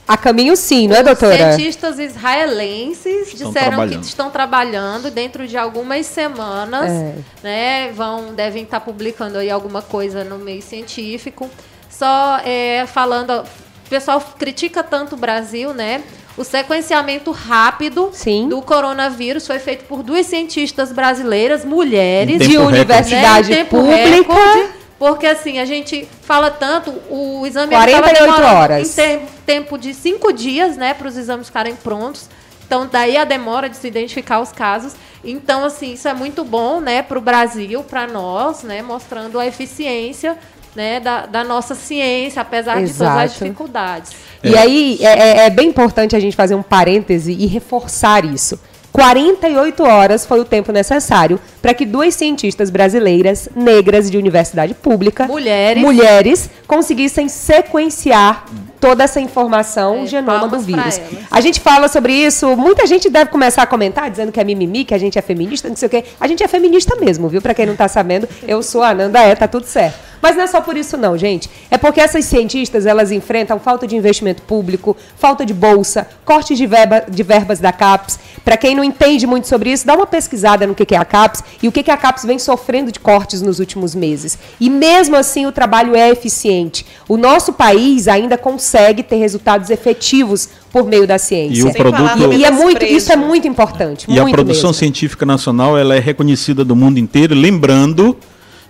A 0.07 0.17
caminho 0.17 0.55
sim, 0.55 0.87
não 0.87 0.95
é, 0.95 0.99
Os 0.99 1.05
doutora? 1.05 1.53
cientistas 1.53 1.99
israelenses 1.99 3.27
Estão 3.33 3.51
disseram 3.51 3.87
que 3.87 3.95
estão 3.97 4.31
trabalhando 4.31 5.11
dentro 5.11 5.45
de 5.45 5.57
algumas 5.57 6.05
semanas, 6.05 6.89
É. 6.89 7.15
né? 7.43 7.91
Vão, 7.91 8.33
devem 8.33 8.63
estar 8.63 8.79
publicando 8.79 9.37
aí 9.37 9.51
alguma 9.51 9.81
coisa 9.83 10.23
no 10.23 10.39
meio 10.39 10.61
científico. 10.63 11.47
Só 11.89 12.39
é, 12.43 12.85
falando, 12.87 13.41
o 13.41 13.89
pessoal 13.89 14.19
critica 14.39 14.81
tanto 14.81 15.13
o 15.15 15.17
Brasil, 15.17 15.73
né? 15.73 16.01
O 16.37 16.43
sequenciamento 16.43 17.31
rápido 17.31 18.11
Sim. 18.13 18.47
do 18.47 18.61
coronavírus 18.61 19.47
foi 19.47 19.57
feito 19.59 19.85
por 19.85 20.03
duas 20.03 20.27
cientistas 20.27 20.91
brasileiras, 20.91 21.65
mulheres, 21.65 22.37
De 22.47 22.57
universidade 22.57 23.49
né, 23.49 23.63
pública. 23.63 24.07
recorde, 24.07 24.69
porque 24.99 25.25
assim, 25.25 25.57
a 25.57 25.65
gente 25.65 26.07
fala 26.21 26.51
tanto, 26.51 26.91
o 27.09 27.43
exame 27.45 27.73
ele 27.73 27.91
48 27.91 28.03
tava 28.13 28.13
demorando 28.37 28.55
horas. 28.55 28.89
Em 28.91 28.93
ter- 28.93 29.21
tempo 29.47 29.77
de 29.77 29.93
cinco 29.95 30.31
dias, 30.31 30.77
né, 30.77 30.93
para 30.93 31.07
os 31.07 31.17
exames 31.17 31.47
ficarem 31.47 31.75
prontos. 31.75 32.29
Então, 32.65 32.87
daí 32.91 33.15
a 33.17 33.23
demora 33.23 33.67
de 33.69 33.77
se 33.77 33.87
identificar 33.87 34.39
os 34.41 34.51
casos. 34.51 34.93
Então, 35.23 35.63
assim, 35.63 35.93
isso 35.93 36.07
é 36.07 36.13
muito 36.13 36.43
bom, 36.43 36.79
né, 36.79 37.01
para 37.01 37.17
o 37.17 37.21
Brasil, 37.21 37.81
para 37.83 38.05
nós, 38.05 38.61
né, 38.61 38.81
mostrando 38.81 39.39
a 39.39 39.47
eficiência, 39.47 40.37
né, 40.77 40.99
da, 40.99 41.25
da 41.25 41.43
nossa 41.43 41.73
ciência, 41.73 42.39
apesar 42.41 42.75
de 42.75 42.93
todas 42.93 43.01
as 43.01 43.23
Exato. 43.31 43.43
dificuldades. 43.43 44.11
E 44.43 44.55
aí, 44.55 44.99
é, 45.01 45.05
é- 45.05 45.37
é 45.47 45.49
bem 45.49 45.67
importante 45.69 46.15
a 46.15 46.19
gente 46.19 46.35
fazer 46.35 46.53
um 46.53 46.61
parêntese 46.61 47.31
e 47.33 47.47
reforçar 47.47 48.23
isso. 48.23 48.59
48 48.91 49.83
horas 49.83 50.25
foi 50.25 50.39
o 50.39 50.45
tempo 50.45 50.71
necessário 50.71 51.39
para 51.61 51.73
que 51.73 51.85
duas 51.85 52.15
cientistas 52.15 52.69
brasileiras, 52.71 53.47
negras 53.55 54.09
de 54.09 54.17
universidade 54.17 54.73
pública, 54.73 55.25
Mulheres. 55.27 55.81
mulheres 55.83 56.49
conseguissem 56.67 57.27
sequenciar 57.29 58.45
toda 58.79 59.03
essa 59.03 59.19
informação, 59.19 59.97
É, 59.97 60.01
o 60.03 60.07
genoma 60.07 60.47
do 60.47 60.59
vírus. 60.59 60.99
A 61.29 61.41
gente 61.41 61.59
fala 61.59 61.87
sobre 61.87 62.13
isso, 62.13 62.55
muita 62.55 62.85
gente 62.87 63.09
deve 63.09 63.29
começar 63.29 63.63
a 63.63 63.67
comentar 63.67 64.09
dizendo 64.09 64.31
que 64.31 64.39
é 64.39 64.43
mimimi, 64.43 64.83
que 64.85 64.93
a 64.93 64.97
gente 64.97 65.17
é 65.17 65.21
feminista, 65.21 65.67
não 65.69 65.75
sei 65.75 65.87
o 65.87 65.89
quê. 65.89 66.03
A 66.19 66.27
gente 66.27 66.41
é 66.43 66.47
feminista 66.47 66.95
mesmo, 66.95 67.27
viu? 67.27 67.41
Para 67.41 67.53
quem 67.53 67.65
não 67.65 67.75
tá 67.75 67.87
sabendo, 67.87 68.27
eu 68.47 68.61
sou 68.63 68.81
a 68.83 68.89
Ananda, 68.89 69.19
é, 69.19 69.35
tá 69.35 69.47
tudo 69.47 69.65
certo. 69.65 70.07
Mas 70.21 70.35
não 70.35 70.43
é 70.43 70.47
só 70.47 70.61
por 70.61 70.75
isso 70.77 70.97
não, 70.97 71.17
gente. 71.17 71.49
É 71.69 71.77
porque 71.77 71.99
essas 72.01 72.25
cientistas, 72.25 72.85
elas 72.85 73.11
enfrentam 73.11 73.59
falta 73.59 73.85
de 73.87 73.95
investimento 73.95 74.41
público, 74.41 74.95
falta 75.17 75.45
de 75.45 75.53
bolsa, 75.53 76.07
cortes 76.25 76.57
de, 76.57 76.65
verba, 76.65 77.03
de 77.09 77.23
verbas 77.23 77.59
da 77.59 77.71
CAPES. 77.71 78.19
Para 78.43 78.57
quem 78.57 78.75
não 78.75 78.83
entende 78.83 79.27
muito 79.27 79.47
sobre 79.47 79.71
isso, 79.71 79.85
dá 79.85 79.93
uma 79.95 80.07
pesquisada 80.07 80.65
no 80.65 80.73
que 80.73 80.95
é 80.95 80.97
a 80.97 81.05
CAPES 81.05 81.43
e 81.61 81.67
o 81.67 81.71
que 81.71 81.89
a 81.91 81.97
CAPES 81.97 82.25
vem 82.25 82.39
sofrendo 82.39 82.91
de 82.91 82.99
cortes 82.99 83.41
nos 83.41 83.59
últimos 83.59 83.93
meses. 83.93 84.37
E 84.59 84.69
mesmo 84.69 85.15
assim 85.15 85.45
o 85.45 85.51
trabalho 85.51 85.95
é 85.95 86.09
eficiente. 86.09 86.85
O 87.07 87.17
nosso 87.17 87.53
país 87.53 88.07
ainda 88.07 88.37
consegue 88.37 89.03
ter 89.03 89.17
resultados 89.17 89.69
efetivos 89.69 90.49
por 90.71 90.85
meio 90.85 91.07
da 91.07 91.17
ciência. 91.17 91.61
E 91.61 91.63
o 91.63 91.73
produto- 91.73 92.33
E 92.33 92.43
é 92.45 92.51
muito, 92.51 92.83
isso 92.85 93.11
é 93.11 93.15
muito 93.15 93.47
importante. 93.47 94.05
E 94.09 94.17
a 94.17 94.21
muito 94.21 94.33
produção 94.35 94.69
mesmo. 94.69 94.79
científica 94.79 95.25
nacional 95.25 95.77
ela 95.77 95.95
é 95.95 95.99
reconhecida 95.99 96.63
do 96.63 96.75
mundo 96.75 96.99
inteiro, 96.99 97.33
lembrando 97.35 98.15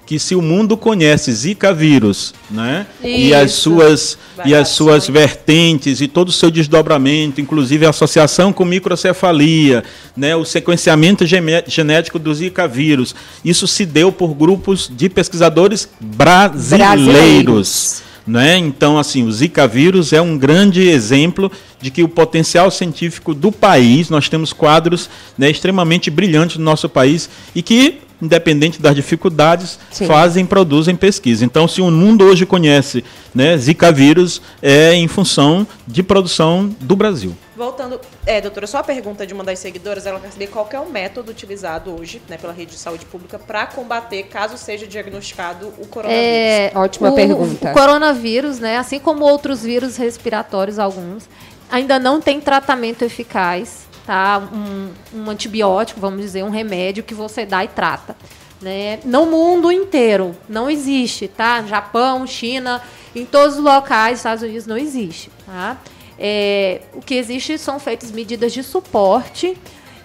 que 0.07 0.17
se 0.17 0.33
o 0.35 0.41
mundo 0.41 0.77
conhece 0.77 1.29
Zika 1.33 1.73
vírus, 1.73 2.33
né? 2.49 2.87
E 3.03 3.33
as 3.33 3.51
Isso. 3.51 3.61
suas 3.61 4.17
e 4.45 4.55
as 4.55 4.69
suas 4.69 5.05
vertentes 5.09 5.99
e 5.99 6.07
todo 6.07 6.29
o 6.29 6.31
seu 6.31 6.49
desdobramento, 6.49 7.41
inclusive 7.41 7.85
a 7.85 7.89
associação 7.89 8.53
com 8.53 8.63
microcefalia, 8.63 9.83
né? 10.15 10.33
O 10.33 10.45
sequenciamento 10.45 11.25
genético 11.25 12.17
do 12.17 12.33
Zika 12.33 12.65
vírus. 12.69 13.13
Isso 13.43 13.67
se 13.67 13.85
deu 13.85 14.09
por 14.09 14.33
grupos 14.33 14.89
de 14.89 15.09
pesquisadores 15.09 15.89
brasileiros. 15.99 17.05
Brasileiros. 17.05 18.03
Né? 18.25 18.57
Então, 18.57 18.97
assim, 18.97 19.23
o 19.23 19.31
Zika 19.31 19.67
vírus 19.67 20.11
é 20.11 20.21
um 20.21 20.37
grande 20.37 20.87
exemplo 20.87 21.49
de 21.81 21.89
que 21.89 22.03
o 22.03 22.09
potencial 22.09 22.69
científico 22.69 23.33
do 23.33 23.53
país, 23.53 24.09
nós 24.09 24.27
temos 24.27 24.51
quadros 24.51 25.09
né, 25.37 25.49
extremamente 25.49 26.09
brilhantes 26.09 26.57
no 26.57 26.63
nosso 26.63 26.89
país 26.89 27.29
e 27.55 27.61
que 27.61 27.99
independente 28.21 28.81
das 28.81 28.95
dificuldades, 28.95 29.79
Sim. 29.91 30.07
fazem, 30.07 30.45
produzem 30.45 30.95
pesquisa. 30.95 31.45
Então, 31.45 31.67
se 31.67 31.81
o 31.81 31.91
mundo 31.91 32.25
hoje 32.25 32.45
conhece 32.45 33.03
né, 33.33 33.55
Zika 33.57 33.91
vírus, 33.91 34.41
é 34.61 34.93
em 34.93 35.07
função 35.07 35.65
de 35.87 36.01
produção 36.01 36.75
do 36.79 36.95
Brasil. 36.95 37.35
Voltando, 37.55 37.99
é, 38.25 38.39
doutora, 38.39 38.67
só 38.67 38.79
a 38.79 38.83
pergunta 38.83 39.25
de 39.25 39.33
uma 39.33 39.43
das 39.43 39.57
seguidoras, 39.59 40.05
ela 40.05 40.19
quer 40.19 40.31
saber 40.31 40.47
qual 40.47 40.65
que 40.65 40.75
é 40.75 40.79
o 40.79 40.89
método 40.89 41.31
utilizado 41.31 41.95
hoje, 41.95 42.21
né, 42.29 42.37
pela 42.37 42.53
rede 42.53 42.71
de 42.71 42.77
saúde 42.77 43.05
pública 43.05 43.39
para 43.39 43.65
combater, 43.65 44.23
caso 44.23 44.57
seja 44.57 44.85
diagnosticado 44.85 45.73
o 45.79 45.87
coronavírus. 45.87 46.25
É, 46.25 46.71
Ótima 46.75 47.09
o, 47.09 47.15
pergunta. 47.15 47.71
O 47.71 47.73
coronavírus, 47.73 48.59
né, 48.59 48.77
assim 48.77 48.99
como 48.99 49.25
outros 49.25 49.63
vírus 49.63 49.97
respiratórios, 49.97 50.77
alguns, 50.77 51.27
ainda 51.69 51.97
não 51.97 52.21
tem 52.21 52.39
tratamento 52.39 53.03
eficaz, 53.03 53.86
tá? 54.07 54.41
Um, 54.53 54.93
um 55.13 55.29
antibiótico, 55.29 55.99
vamos 55.99 56.21
dizer, 56.21 56.41
um 56.41 56.49
remédio 56.49 57.03
que 57.03 57.13
você 57.13 57.45
dá 57.45 57.65
e 57.65 57.67
trata. 57.67 58.15
Né? 58.61 58.99
No 59.03 59.25
mundo 59.25 59.69
inteiro 59.69 60.33
não 60.47 60.69
existe, 60.69 61.27
tá? 61.27 61.61
Japão, 61.63 62.25
China, 62.25 62.81
em 63.13 63.25
todos 63.25 63.57
os 63.57 63.63
locais, 63.63 64.19
Estados 64.19 64.41
Unidos 64.41 64.65
não 64.65 64.77
existe, 64.77 65.29
tá? 65.45 65.77
É, 66.17 66.81
o 66.93 67.01
que 67.01 67.13
existe 67.15 67.57
são 67.57 67.79
feitas 67.79 68.09
medidas 68.09 68.53
de 68.53 68.63
suporte. 68.63 69.55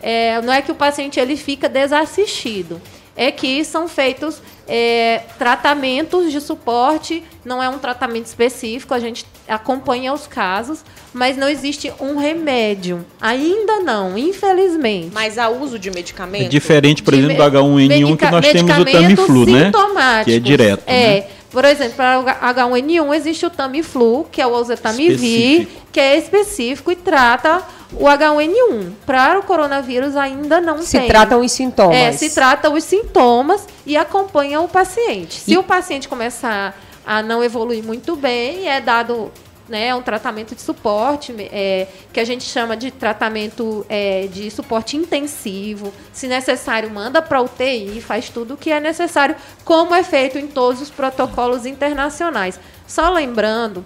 É, 0.03 0.43
não 0.43 0.53
é 0.53 0.61
que 0.61 0.73
o 0.73 0.75
paciente 0.75 1.21
ele 1.21 1.37
fica 1.37 1.69
desassistido, 1.69 2.83
é 3.17 3.31
que 3.31 3.65
são 3.65 3.89
feitos 3.89 4.41
é, 4.67 5.23
tratamentos 5.39 6.31
de 6.31 6.41
suporte. 6.41 7.23
Não 7.45 7.63
é 7.63 7.69
um 7.69 7.79
tratamento 7.79 8.27
específico, 8.27 8.95
a 8.95 8.99
gente 8.99 9.27
acompanha 9.49 10.13
os 10.13 10.27
casos, 10.27 10.85
mas 11.13 11.37
não 11.37 11.49
existe 11.49 11.93
um 12.01 12.17
remédio. 12.17 13.05
Ainda 13.21 13.81
não, 13.81 14.17
infelizmente. 14.17 15.11
Mas 15.13 15.39
há 15.39 15.49
uso 15.49 15.79
de 15.79 15.91
medicamento? 15.91 16.45
É 16.45 16.49
diferente, 16.49 17.03
por 17.03 17.13
De 17.13 17.21
exemplo, 17.21 17.37
do 17.37 17.59
H1N1, 17.59 18.17
que 18.17 18.31
nós 18.31 18.49
temos 18.49 18.77
o 18.77 18.85
medicamentos 18.85 19.27
Tamiflu, 19.27 19.47
né? 19.47 19.65
sintomáticos. 19.67 20.25
Que 20.25 20.33
é 20.33 20.39
direto. 20.39 20.83
É. 20.87 21.21
né? 21.21 21.27
Por 21.51 21.67
exemplo, 21.67 21.97
para 21.97 22.19
o 22.19 22.25
H1N1 22.25 23.15
existe 23.15 23.45
o 23.45 23.51
Tamiflu, 23.51 24.27
que 24.33 24.41
é 24.41 24.47
o 24.47 24.53
oseltamivir, 24.55 25.13
Específico. 25.13 25.83
que 25.93 26.01
é 26.01 26.17
específico 26.17 26.91
e 26.91 26.97
trata 26.97 27.63
o 27.99 28.05
H1N1. 28.05 28.93
Para 29.07 29.39
o 29.39 29.43
coronavírus 29.43 30.17
ainda 30.17 30.61
não 30.61 30.83
Se 30.83 30.99
tem. 30.99 31.09
tratam 31.09 31.41
os 31.41 31.53
sintomas. 31.53 31.97
É, 31.97 32.13
se 32.13 32.31
trata 32.31 32.71
os 32.71 32.85
sintomas 32.85 33.67
e 33.87 33.97
acompanha 33.97 34.61
o 34.61 34.69
paciente. 34.69 35.41
Se 35.41 35.53
E- 35.53 35.59
o 35.59 35.63
paciente 35.63 36.09
começar 36.09 36.79
a 37.05 37.23
não 37.23 37.43
evoluir 37.43 37.83
muito 37.85 38.15
bem, 38.17 38.69
é 38.69 38.81
dado 38.81 39.31
né, 39.69 39.95
um 39.95 40.03
tratamento 40.03 40.55
de 40.55 40.61
suporte, 40.61 41.35
é, 41.39 41.87
que 42.13 42.21
a 42.21 42.25
gente 42.25 42.45
chama 42.45 42.77
de 42.77 42.91
tratamento 42.91 43.87
é, 43.89 44.27
de 44.27 44.51
suporte 44.51 44.97
intensivo. 44.97 45.95
Se 46.13 46.27
necessário, 46.29 46.91
manda 46.91 47.23
para 47.23 47.41
UTI, 47.41 48.01
faz 48.03 48.29
tudo 48.29 48.55
o 48.55 48.57
que 48.57 48.71
é 48.71 48.81
necessário, 48.81 49.35
como 49.65 49.95
é 49.95 50.03
feito 50.03 50.37
em 50.39 50.47
todos 50.47 50.83
os 50.83 50.91
protocolos 50.91 51.65
internacionais. 51.65 52.59
Só 52.87 53.09
lembrando, 53.11 53.85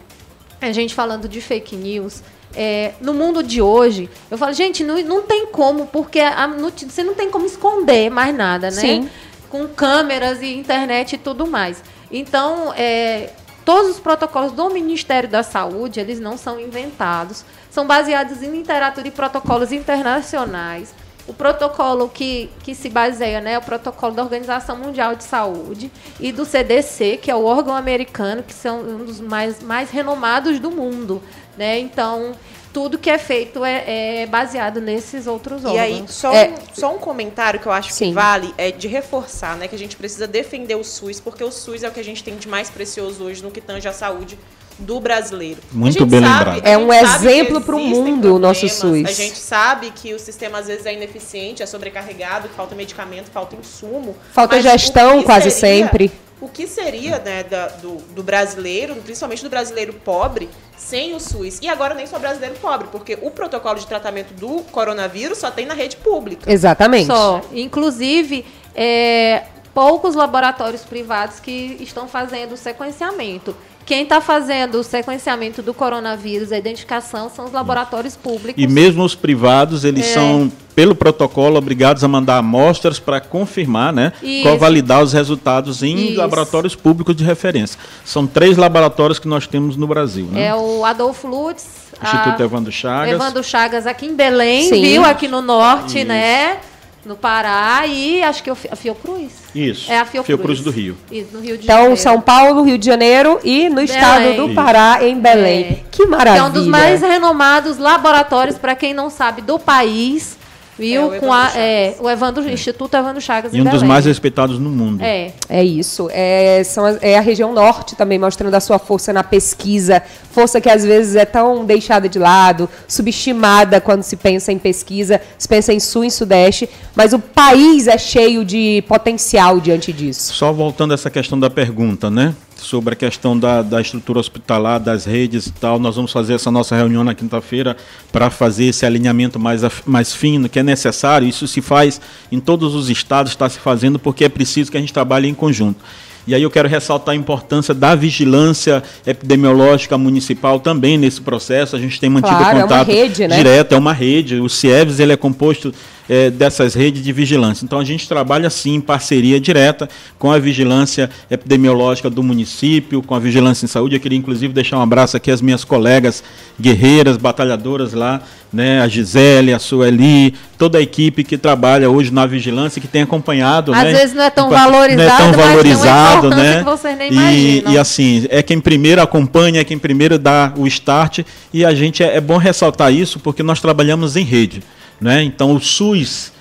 a 0.61 0.73
gente 0.73 0.95
falando 0.95 1.29
de 1.29 1.41
fake 1.41 1.77
news, 1.77 2.21
é, 2.57 2.95
no 3.03 3.13
mundo 3.13 3.43
de 3.43 3.61
hoje, 3.61 4.09
eu 4.31 4.39
falo, 4.39 4.55
gente, 4.55 4.83
não, 4.83 4.99
não 5.03 5.23
tem 5.23 5.47
como, 5.47 5.87
porque 5.87 6.21
a 6.21 6.47
você 6.47 7.05
não 7.05 7.15
tem 7.15 7.31
como 7.31 7.45
esconder 7.45 8.11
mais 8.11 8.35
nada, 8.35 8.71
né? 8.71 8.81
Sim. 8.81 9.11
Com 9.51 9.69
câmeras 9.69 10.41
e 10.41 10.55
internet 10.55 11.13
e 11.13 11.19
tudo 11.19 11.47
mais. 11.47 11.83
Então, 12.11 12.73
é, 12.75 13.31
todos 13.63 13.91
os 13.91 14.01
protocolos 14.01 14.53
do 14.53 14.71
Ministério 14.71 15.29
da 15.29 15.43
Saúde, 15.43 16.01
eles 16.01 16.19
não 16.19 16.39
são 16.39 16.59
inventados, 16.59 17.45
são 17.71 17.87
baseados 17.87 18.43
em 18.43 18.51
literatura 18.51 19.07
e 19.07 19.11
protocolos 19.11 19.71
internacionais. 19.71 20.95
O 21.29 21.35
protocolo 21.35 22.09
que, 22.09 22.49
que 22.63 22.73
se 22.75 22.89
baseia, 22.89 23.41
né, 23.41 23.55
é 23.55 23.59
o 23.59 23.63
protocolo 23.63 24.15
da 24.15 24.23
Organização 24.23 24.77
Mundial 24.77 25.17
de 25.17 25.25
Saúde 25.25 25.91
e 26.21 26.31
do 26.31 26.45
CDC, 26.45 27.19
que 27.21 27.31
é 27.31 27.35
o 27.35 27.45
órgão 27.45 27.75
americano, 27.75 28.45
que 28.45 28.55
são 28.55 28.81
um 28.81 29.05
dos 29.05 29.21
mais, 29.21 29.61
mais 29.61 29.91
renomados 29.91 30.61
do 30.61 30.71
mundo. 30.71 31.21
Né? 31.57 31.79
Então, 31.79 32.33
tudo 32.73 32.99
que 32.99 33.09
é 33.09 33.17
feito 33.17 33.65
é, 33.65 34.23
é 34.23 34.27
baseado 34.27 34.81
nesses 34.81 35.27
outros 35.27 35.65
órgãos. 35.65 35.75
E 35.77 35.79
aí, 35.79 36.05
só, 36.07 36.33
É. 36.35 36.51
um, 36.51 36.75
só 36.79 36.95
um 36.95 36.99
comentário 36.99 37.59
que 37.59 37.67
eu 37.67 37.73
acho 37.73 37.91
Sim. 37.93 38.09
que 38.09 38.15
vale 38.15 38.53
é 38.59 38.71
de 38.71 38.87
reforçar, 38.89 39.57
né? 39.57 39.67
Que 39.67 39.75
a 39.75 39.79
gente 39.79 39.97
precisa 39.97 40.27
defender 40.27 40.75
o 40.75 40.85
SUS, 40.85 41.19
porque 41.21 41.43
o 41.43 41.51
SUS 41.51 41.83
é 41.83 41.89
o 41.89 41.93
que 41.93 42.01
a 42.01 42.05
gente 42.05 42.23
tem 42.23 42.37
de 42.37 42.47
mais 42.47 42.69
precioso 42.69 43.25
hoje 43.25 43.43
no 43.43 43.51
que 43.51 43.61
tange 43.63 43.89
a 43.89 43.93
saúde 43.93 44.39
do 44.79 45.01
brasileiro. 45.01 45.59
Muito 45.73 46.05
bem 46.05 46.21
sabe- 46.21 46.51
lembrado. 46.51 46.67
É 46.67 46.77
um 46.77 46.93
exemplo 46.93 47.63
pro 47.63 47.79
existem 47.79 48.03
mundo 48.03 48.35
o 48.35 48.39
nosso 48.39 48.69
SUS. 48.69 49.07
A 49.09 49.13
gente 49.13 49.39
sabe 49.39 49.91
que 49.91 50.13
o 50.13 50.19
sistema 50.19 50.59
às 50.59 50.67
vezes 50.67 50.85
é 50.85 50.93
ineficiente, 50.93 51.63
é 51.63 51.67
sobrecarregado, 51.67 52.51
falta 52.51 52.75
medicamento, 52.75 53.31
falta 53.31 53.57
insumo. 53.57 54.15
Falta 54.35 54.57
o 54.57 54.61
gestão 54.61 55.23
quase 55.23 55.51
seria- 55.51 55.87
sempre. 55.87 56.13
O 56.41 56.49
que 56.49 56.67
seria 56.67 57.19
né, 57.19 57.43
da- 57.45 57.69
do, 57.69 57.97
do 58.15 58.23
brasileiro, 58.23 58.95
principalmente 58.97 59.43
do 59.43 59.49
brasileiro 59.49 59.95
pobre, 59.95 60.51
sem 60.77 61.15
o 61.15 61.21
SUS? 61.21 61.59
E 61.63 61.69
agora 61.69 61.95
nem 61.95 62.07
só 62.07 62.19
brasileiro 62.19 62.57
pobre, 62.57 62.89
porque 62.93 63.19
o 63.23 63.31
protocolo 63.31 63.79
de 63.79 63.87
tratamento 63.87 64.35
do 64.35 64.63
coronavírus 64.71 65.39
só 65.39 65.51
tem 65.51 65.65
na 65.65 65.73
rede 65.75 65.97
pública. 65.97 66.51
Exatamente. 66.53 67.07
Só. 67.07 67.41
Inclusive, 67.53 68.45
é, 68.75 69.45
poucos 69.73 70.15
laboratórios 70.15 70.83
privados 70.85 71.41
que 71.41 71.79
estão 71.81 72.07
fazendo 72.07 72.53
o 72.53 72.57
sequenciamento. 72.57 73.57
Quem 73.87 74.03
está 74.03 74.21
fazendo 74.21 74.81
o 74.81 74.83
sequenciamento 74.83 75.63
do 75.63 75.73
coronavírus, 75.73 76.51
a 76.51 76.59
identificação, 76.59 77.31
são 77.35 77.45
os 77.45 77.53
laboratórios 77.53 78.17
públicos. 78.17 78.61
E 78.61 78.67
mesmo 78.67 79.05
os 79.05 79.15
privados, 79.15 79.85
eles 79.85 80.07
É. 80.11 80.15
são, 80.15 80.51
pelo 80.75 80.93
protocolo, 80.93 81.57
obrigados 81.57 82.03
a 82.03 82.09
mandar 82.09 82.39
amostras 82.39 82.99
para 82.99 83.21
confirmar, 83.21 83.93
né? 83.93 84.13
Isso. 84.21 84.59
validar 84.59 85.03
os 85.05 85.13
resultados 85.13 85.85
em 85.85 86.09
Isso. 86.09 86.19
laboratórios 86.19 86.75
públicos 86.75 87.15
de 87.15 87.23
referência. 87.23 87.79
São 88.05 88.27
três 88.27 88.57
laboratórios 88.57 89.21
que 89.21 89.29
nós 89.29 89.47
temos 89.47 89.77
no 89.77 89.87
Brasil, 89.87 90.27
né? 90.33 90.47
É 90.47 90.55
o 90.55 90.85
Adolfo 90.85 91.29
Lutz, 91.29 91.65
Instituto 92.03 92.43
a- 92.43 92.45
Evandro 92.45 92.73
Chagas. 92.73 93.15
Evandro 93.15 93.45
Chagas 93.45 93.87
aqui 93.87 94.07
em 94.07 94.17
Belém, 94.17 94.69
Sim. 94.69 94.83
viu? 94.83 95.05
Aqui 95.05 95.29
no 95.29 95.41
norte, 95.41 95.99
Isso. 95.99 96.09
né? 96.09 96.59
No 97.07 97.15
Pará 97.17 97.87
e 97.87 98.21
acho 98.23 98.43
que 98.43 98.51
é 98.51 98.53
a 98.53 98.75
Fiocruz. 98.77 99.31
Isso. 99.55 99.91
É 99.91 100.01
a 100.01 100.05
Fiocruz. 100.05 100.27
Fiocruz 100.27 100.61
do 100.61 100.71
Rio. 100.73 100.97
Isso, 101.11 101.29
no 101.33 101.41
Rio 101.41 101.57
de 101.57 101.63
Então, 101.65 101.77
Janeiro. 101.77 101.97
São 101.97 102.21
Paulo, 102.21 102.63
Rio 102.65 102.77
de 102.77 102.85
Janeiro 102.85 103.39
e 103.45 103.69
no 103.69 103.81
estado 103.81 104.35
do. 104.35 104.53
Pará, 104.55 104.99
em 105.03 105.19
Belém. 105.21 105.61
É. 105.65 105.73
Que 105.91 106.03
Que 106.03 106.07
maravilha. 106.07 106.43
é 106.43 106.45
um 106.45 106.51
dos 106.51 106.67
mais 106.67 107.01
renomados 107.03 107.79
laboratórios, 107.79 108.59
para 108.59 108.75
quem 108.75 108.93
não 108.93 109.09
sabe, 109.09 109.41
do 109.41 109.57
país, 109.57 110.37
viu? 110.79 111.15
É, 111.15 111.17
o 111.17 111.21
Com 111.21 111.33
a, 111.33 111.51
é, 111.57 111.97
o 112.01 112.09
Evandro, 112.11 112.49
Instituto 112.49 112.95
Evandro 112.97 113.21
Chagas 113.21 113.53
E 113.53 113.57
em 113.59 113.61
um 113.61 113.65
dos 113.65 113.73
Belém. 113.75 113.89
mais 113.89 114.05
respeitados 114.05 114.59
no 114.59 114.71
mundo. 114.71 115.03
É. 115.03 115.33
É 115.49 115.65
isso. 115.65 116.09
É, 116.13 116.63
são 116.65 116.85
as- 116.85 116.99
é 117.03 117.17
a 117.17 117.21
região 117.21 117.53
norte 117.53 117.95
também 117.97 118.19
mostrando 118.19 118.55
a 118.55 118.61
sua 118.61 118.79
força 118.79 119.13
na 119.13 119.25
pesquisa. 119.25 120.03
Força 120.31 120.61
que 120.61 120.69
às 120.69 120.85
vezes 120.85 121.17
é 121.17 121.25
tão 121.25 121.65
deixada 121.65 122.09
de 122.09 122.19
lado, 122.19 122.69
subestimada 122.87 123.81
quando 123.81 124.03
se 124.03 124.17
pensa 124.17 124.53
em 124.53 124.59
pesquisa, 124.59 125.21
se 125.39 125.49
pensa 125.49 125.73
em 125.73 125.81
sul 125.81 126.05
e 126.05 126.11
sudeste. 126.11 126.69
Mas 126.95 127.13
o 127.13 127.19
país 127.19 127.87
é 127.87 127.97
cheio 127.97 128.45
de 128.45 128.83
potencial 128.89 129.61
diante 129.61 129.93
disso. 129.93 130.33
Só 130.35 130.53
voltando 130.53 130.91
a 130.91 130.95
essa 130.95 131.09
questão 131.11 131.39
da 131.39 131.49
pergunta, 131.49 132.11
né? 132.11 132.35
Sobre 132.57 132.95
a 132.95 132.97
questão 132.97 133.39
da, 133.39 133.63
da 133.63 133.81
estrutura 133.81 134.19
hospitalar, 134.19 134.81
das 134.81 135.05
redes 135.05 135.47
e 135.47 135.53
tal, 135.53 135.79
nós 135.79 135.97
vamos 135.97 136.11
fazer 136.11 136.35
essa 136.35 136.51
nossa 136.51 136.75
reunião 136.75 137.05
na 137.05 137.15
quinta-feira 137.15 137.77
para 138.11 138.31
fazer 138.31 138.65
esse 138.65 138.85
alinhamento 138.87 139.39
mais, 139.39 139.61
mais 139.85 140.13
fino, 140.13 140.49
que 140.49 140.59
é 140.59 140.63
necessário. 140.63 141.29
Isso 141.29 141.47
se 141.47 141.61
faz 141.61 142.01
em 142.33 142.41
todos 142.41 142.75
os 142.75 142.89
estados, 142.89 143.33
está 143.33 143.49
se 143.49 143.59
fazendo, 143.59 143.99
porque 143.99 144.25
é 144.25 144.29
preciso 144.29 144.71
que 144.71 144.77
a 144.77 144.81
gente 144.81 144.93
trabalhe 144.93 145.29
em 145.29 145.35
conjunto. 145.35 145.81
E 146.27 146.35
aí 146.35 146.43
eu 146.43 146.51
quero 146.51 146.69
ressaltar 146.69 147.13
a 147.13 147.17
importância 147.17 147.73
da 147.73 147.95
vigilância 147.95 148.83
epidemiológica 149.07 149.97
municipal 149.97 150.59
também 150.59 150.99
nesse 150.99 151.21
processo. 151.21 151.77
A 151.77 151.79
gente 151.79 152.01
tem 152.01 152.11
mantido 152.11 152.37
Claro, 152.37 152.59
é 152.59 152.63
uma 152.63 152.63
contato 152.63 152.89
rede, 152.89 153.29
né? 153.29 153.37
direto, 153.37 153.75
é 153.75 153.79
uma 153.79 153.93
rede. 153.93 154.41
O 154.41 154.49
CIEVS 154.49 154.99
ele 154.99 155.13
é 155.13 155.17
composto 155.17 155.73
eh, 156.09 156.31
dessas 156.31 156.75
redes 156.75 157.03
de 157.03 157.13
vigilância. 157.13 157.65
Então 157.65 157.79
a 157.79 157.85
gente 157.85 158.09
trabalha 158.09 158.49
sim 158.51 158.75
em 158.75 158.81
parceria 158.81 159.41
direta 159.41 159.89
com 160.19 160.31
a 160.31 160.39
vigilância 160.39 161.11
epidemiológica 161.31 162.09
do 162.09 162.23
município, 162.23 163.03
com 163.03 163.15
a 163.15 163.19
vigilância 163.19 163.65
em 163.65 163.69
saúde. 163.69 163.97
Eu 163.97 164.01
queria 164.01 164.19
inclusive 164.19 164.53
deixar 164.53 164.79
um 164.79 164.83
abraço 164.83 165.17
aqui 165.17 165.31
às 165.31 165.41
minhas 165.41 165.65
colegas 165.65 166.23
guerreiras, 166.59 167.17
batalhadoras 167.17 167.93
lá, 167.93 168.23
né? 168.53 168.81
A 168.81 168.89
Gisele, 168.89 169.53
a 169.53 169.59
Sueli, 169.59 170.35
toda 170.57 170.79
a 170.79 170.81
equipe 170.81 171.23
que 171.23 171.37
trabalha 171.37 171.91
hoje 171.91 172.13
na 172.13 172.25
vigilância, 172.25 172.81
que 172.81 172.89
tem 172.89 173.03
acompanhado. 173.03 173.73
Às 173.75 173.85
né? 173.85 173.93
vezes 173.93 174.15
não 174.15 174.23
é 174.23 174.31
tão 174.31 174.49
Não 174.49 174.57
é 174.57 174.61
valorizado, 174.61 175.19
tão 175.19 175.33
valorizado, 175.33 176.31
né? 176.31 176.65
e, 177.11 177.65
e 177.69 177.79
assim, 177.79 178.27
é 178.31 178.43
quem 178.43 178.59
primeiro 178.61 179.03
acompanha, 179.03 179.61
é 179.61 179.65
quem 179.65 179.79
primeiro 179.79 180.19
dá 180.19 180.53
o 180.57 180.67
start. 180.67 181.21
E 181.53 181.65
a 181.65 181.75
gente 181.75 182.03
é, 182.03 182.17
é 182.17 182.21
bom 182.21 182.39
ressaltar 182.39 182.93
isso 182.93 183.19
porque 183.19 183.43
nós 183.43 183.61
trabalhamos 183.61 184.17
em 184.17 184.25
rede. 184.25 184.63
Né? 185.01 185.23
Então 185.23 185.55
o 185.55 185.61
SUS 185.61 186.33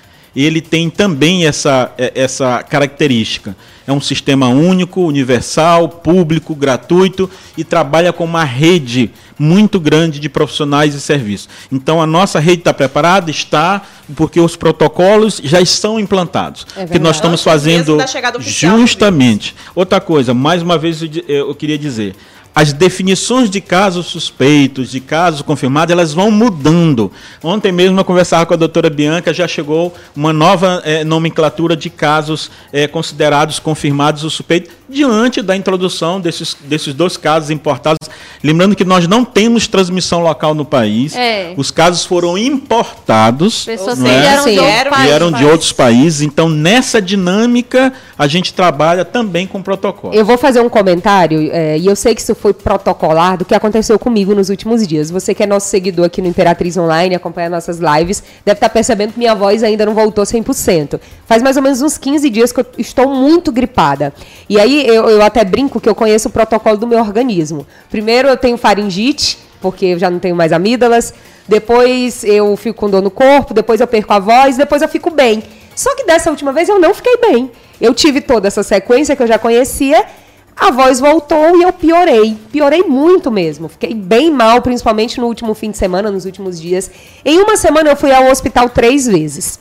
ele 0.44 0.60
tem 0.60 0.90
também 0.90 1.46
essa, 1.46 1.90
é, 1.96 2.12
essa 2.14 2.62
característica. 2.62 3.56
É 3.86 3.92
um 3.92 4.00
sistema 4.00 4.48
único, 4.48 5.00
universal, 5.00 5.88
público, 5.88 6.54
gratuito 6.54 7.30
e 7.56 7.62
trabalha 7.62 8.12
com 8.12 8.24
uma 8.24 8.44
rede 8.44 9.12
muito 9.38 9.78
grande 9.78 10.18
de 10.18 10.28
profissionais 10.28 10.92
e 10.94 11.00
serviços. 11.00 11.48
Então 11.70 12.02
a 12.02 12.06
nossa 12.06 12.40
rede 12.40 12.62
está 12.62 12.74
preparada, 12.74 13.30
está, 13.30 13.82
porque 14.14 14.40
os 14.40 14.56
protocolos 14.56 15.40
já 15.42 15.60
estão 15.60 16.00
implantados. 16.00 16.66
É 16.76 16.84
que 16.84 16.98
nós 16.98 17.16
estamos 17.16 17.42
fazendo 17.42 17.96
justamente. 18.40 19.54
Outra 19.74 20.00
coisa, 20.00 20.34
mais 20.34 20.62
uma 20.62 20.76
vez 20.76 21.00
eu 21.28 21.54
queria 21.54 21.78
dizer, 21.78 22.16
as 22.56 22.72
definições 22.72 23.50
de 23.50 23.60
casos 23.60 24.06
suspeitos, 24.06 24.90
de 24.90 24.98
casos 24.98 25.42
confirmados, 25.42 25.92
elas 25.92 26.14
vão 26.14 26.30
mudando. 26.30 27.12
Ontem 27.44 27.70
mesmo 27.70 28.00
eu 28.00 28.04
conversava 28.04 28.46
com 28.46 28.54
a 28.54 28.56
doutora 28.56 28.88
Bianca, 28.88 29.34
já 29.34 29.46
chegou 29.46 29.94
uma 30.16 30.32
nova 30.32 30.80
é, 30.82 31.04
nomenclatura 31.04 31.76
de 31.76 31.90
casos 31.90 32.50
é, 32.72 32.88
considerados 32.88 33.58
confirmados 33.58 34.24
ou 34.24 34.30
suspeitos, 34.30 34.72
diante 34.88 35.42
da 35.42 35.54
introdução 35.54 36.20
desses, 36.20 36.56
desses 36.62 36.94
dois 36.94 37.18
casos 37.18 37.50
importados. 37.50 38.08
Lembrando 38.42 38.74
que 38.74 38.84
nós 38.84 39.06
não 39.06 39.24
temos 39.24 39.66
transmissão 39.66 40.22
local 40.22 40.54
no 40.54 40.64
país, 40.64 41.14
é. 41.14 41.52
os 41.56 41.70
casos 41.70 42.04
foram 42.04 42.38
importados. 42.38 43.64
Pessoas 43.64 43.98
não 43.98 44.10
é? 44.10 44.42
de, 44.44 44.58
vieram 45.02 45.30
de 45.30 45.44
outros 45.44 45.72
países. 45.72 46.22
Então, 46.22 46.48
nessa 46.48 47.02
dinâmica, 47.02 47.92
a 48.18 48.26
gente 48.26 48.54
trabalha 48.54 49.04
também 49.04 49.46
com 49.46 49.60
protocolo. 49.60 50.14
Eu 50.14 50.24
vou 50.24 50.38
fazer 50.38 50.60
um 50.60 50.68
comentário, 50.68 51.50
é, 51.52 51.78
e 51.78 51.86
eu 51.86 51.96
sei 51.96 52.14
que 52.14 52.20
isso 52.20 52.34
foi 52.34 52.46
foi 52.46 52.54
protocolar 52.54 53.36
do 53.36 53.44
que 53.44 53.56
aconteceu 53.56 53.98
comigo 53.98 54.32
nos 54.32 54.50
últimos 54.50 54.86
dias. 54.86 55.10
Você 55.10 55.34
que 55.34 55.42
é 55.42 55.46
nosso 55.46 55.66
seguidor 55.66 56.06
aqui 56.06 56.22
no 56.22 56.28
Imperatriz 56.28 56.76
Online, 56.76 57.16
acompanha 57.16 57.50
nossas 57.50 57.80
lives, 57.80 58.22
deve 58.44 58.56
estar 58.56 58.68
percebendo 58.68 59.14
que 59.14 59.18
minha 59.18 59.34
voz 59.34 59.64
ainda 59.64 59.84
não 59.84 59.94
voltou 59.94 60.22
100%. 60.22 61.00
Faz 61.26 61.42
mais 61.42 61.56
ou 61.56 61.62
menos 61.62 61.82
uns 61.82 61.98
15 61.98 62.30
dias 62.30 62.52
que 62.52 62.60
eu 62.60 62.66
estou 62.78 63.12
muito 63.12 63.50
gripada. 63.50 64.14
E 64.48 64.60
aí 64.60 64.75
eu, 64.80 65.08
eu 65.08 65.22
até 65.22 65.44
brinco 65.44 65.80
que 65.80 65.88
eu 65.88 65.94
conheço 65.94 66.28
o 66.28 66.30
protocolo 66.30 66.76
do 66.76 66.86
meu 66.86 66.98
organismo. 66.98 67.66
Primeiro 67.90 68.28
eu 68.28 68.36
tenho 68.36 68.56
faringite, 68.56 69.38
porque 69.60 69.86
eu 69.86 69.98
já 69.98 70.10
não 70.10 70.18
tenho 70.18 70.34
mais 70.34 70.52
amígdalas. 70.52 71.14
Depois 71.48 72.24
eu 72.24 72.56
fico 72.56 72.78
com 72.78 72.90
dor 72.90 73.02
no 73.02 73.10
corpo, 73.10 73.54
depois 73.54 73.80
eu 73.80 73.86
perco 73.86 74.12
a 74.12 74.18
voz, 74.18 74.56
depois 74.56 74.82
eu 74.82 74.88
fico 74.88 75.10
bem. 75.10 75.42
Só 75.74 75.94
que 75.94 76.04
dessa 76.04 76.30
última 76.30 76.52
vez 76.52 76.68
eu 76.68 76.78
não 76.78 76.92
fiquei 76.94 77.16
bem. 77.18 77.50
Eu 77.80 77.94
tive 77.94 78.20
toda 78.20 78.48
essa 78.48 78.62
sequência 78.62 79.14
que 79.14 79.22
eu 79.22 79.26
já 79.26 79.38
conhecia 79.38 80.04
a 80.56 80.70
voz 80.70 80.98
voltou 80.98 81.58
e 81.58 81.62
eu 81.62 81.72
piorei. 81.72 82.36
Piorei 82.50 82.82
muito 82.82 83.30
mesmo. 83.30 83.68
Fiquei 83.68 83.94
bem 83.94 84.30
mal, 84.30 84.62
principalmente 84.62 85.20
no 85.20 85.26
último 85.26 85.54
fim 85.54 85.70
de 85.70 85.76
semana, 85.76 86.10
nos 86.10 86.24
últimos 86.24 86.58
dias. 86.58 86.90
Em 87.22 87.38
uma 87.38 87.58
semana 87.58 87.90
eu 87.90 87.96
fui 87.96 88.10
ao 88.10 88.30
hospital 88.30 88.70
três 88.70 89.06
vezes, 89.06 89.60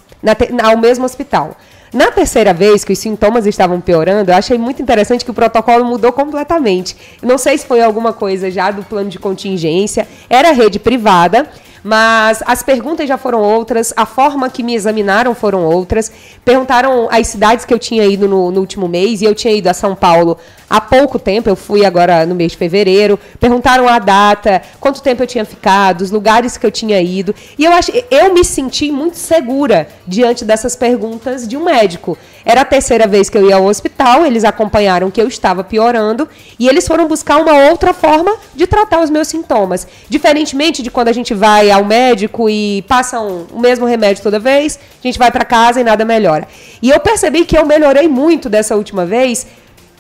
ao 0.64 0.78
mesmo 0.78 1.04
hospital. 1.04 1.58
Na 1.96 2.12
terceira 2.12 2.54
vez 2.54 2.84
que 2.84 2.92
os 2.92 3.00
sintomas 3.00 3.46
estavam 3.46 3.80
piorando, 3.80 4.30
eu 4.30 4.36
achei 4.36 4.58
muito 4.58 4.82
interessante 4.82 5.24
que 5.24 5.32
o 5.32 5.34
protocolo 5.34 5.86
mudou 5.86 6.12
completamente. 6.12 6.94
não 7.24 7.38
sei 7.38 7.58
se 7.58 7.66
foi 7.66 7.82
alguma 7.82 8.12
coisa 8.12 8.52
já 8.52 8.70
do 8.70 8.84
plano 8.84 9.10
de 9.10 9.18
contingência, 9.18 10.06
era 10.30 10.52
rede 10.52 10.78
privada, 10.78 11.48
mas 11.86 12.42
as 12.48 12.64
perguntas 12.64 13.08
já 13.08 13.16
foram 13.16 13.44
outras, 13.44 13.94
a 13.96 14.08
forma 14.08 14.50
que 14.50 14.64
me 14.64 14.74
examinaram 14.74 15.36
foram 15.36 15.64
outras. 15.64 16.12
Perguntaram 16.44 17.08
as 17.12 17.28
cidades 17.28 17.64
que 17.64 17.72
eu 17.72 17.78
tinha 17.78 18.04
ido 18.06 18.28
no, 18.28 18.50
no 18.50 18.60
último 18.60 18.88
mês, 18.88 19.22
e 19.22 19.26
eu 19.26 19.36
tinha 19.36 19.54
ido 19.54 19.68
a 19.68 19.74
São 19.74 19.96
Paulo 19.96 20.36
há 20.68 20.82
pouco 20.82 21.20
tempo, 21.20 21.48
eu 21.48 21.56
fui 21.56 21.86
agora 21.86 22.26
no 22.26 22.34
mês 22.34 22.54
de 22.54 22.58
fevereiro. 22.58 23.20
Perguntaram 23.40 23.88
a 23.88 24.00
data, 24.00 24.64
quanto 24.80 25.02
tempo 25.02 25.22
eu 25.22 25.28
tinha 25.28 25.46
ficado, 25.46 26.02
os 26.02 26.10
lugares 26.10 26.58
que 26.58 26.66
eu 26.66 26.72
tinha 26.72 27.00
ido. 27.00 27.36
E 27.58 27.64
eu, 27.64 27.72
ach, 27.72 27.90
eu 28.10 28.34
me 28.34 28.44
senti 28.44 28.92
muito 28.92 29.18
segura 29.18 29.88
diante 30.08 30.44
dessas 30.44 30.76
perguntas 30.76 31.48
de 31.48 31.56
um 31.56 31.64
médico. 31.64 32.18
Era 32.44 32.62
a 32.62 32.66
terceira 32.66 33.08
vez 33.08 33.30
que 33.30 33.38
eu 33.38 33.48
ia 33.48 33.56
ao 33.56 33.66
hospital, 33.66 34.26
eles 34.26 34.44
acompanharam 34.44 35.10
que 35.10 35.22
eu 35.22 35.28
estava 35.28 35.64
piorando 35.64 36.28
e 36.60 36.68
eles 36.68 36.88
foram 36.88 37.08
buscar 37.08 37.38
uma 37.38 37.70
outra 37.70 37.94
forma 37.94 38.36
de 38.54 38.68
tratar 38.68 39.02
os 39.02 39.10
meus 39.10 39.28
sintomas. 39.28 39.88
Diferentemente 40.10 40.84
de 40.84 40.92
quando 40.92 41.08
a 41.08 41.14
gente 41.14 41.34
vai 41.34 41.72
ao 41.76 41.84
médico 41.84 42.50
e 42.50 42.84
passam 42.88 43.48
o 43.52 43.60
mesmo 43.60 43.86
remédio 43.86 44.24
toda 44.24 44.40
vez, 44.40 44.80
a 45.00 45.08
gente 45.08 45.20
vai 45.20 45.32
para 45.32 45.44
casa 45.44 45.82
e 45.82 45.84
nada 45.84 46.06
melhora. 46.06 46.48
E 46.82 46.90
eu 46.90 47.00
percebi 47.00 47.46
que 47.46 47.58
eu 47.58 47.66
melhorei 47.66 48.08
muito 48.08 48.50
dessa 48.50 48.76
última 48.76 49.06
vez 49.06 49.46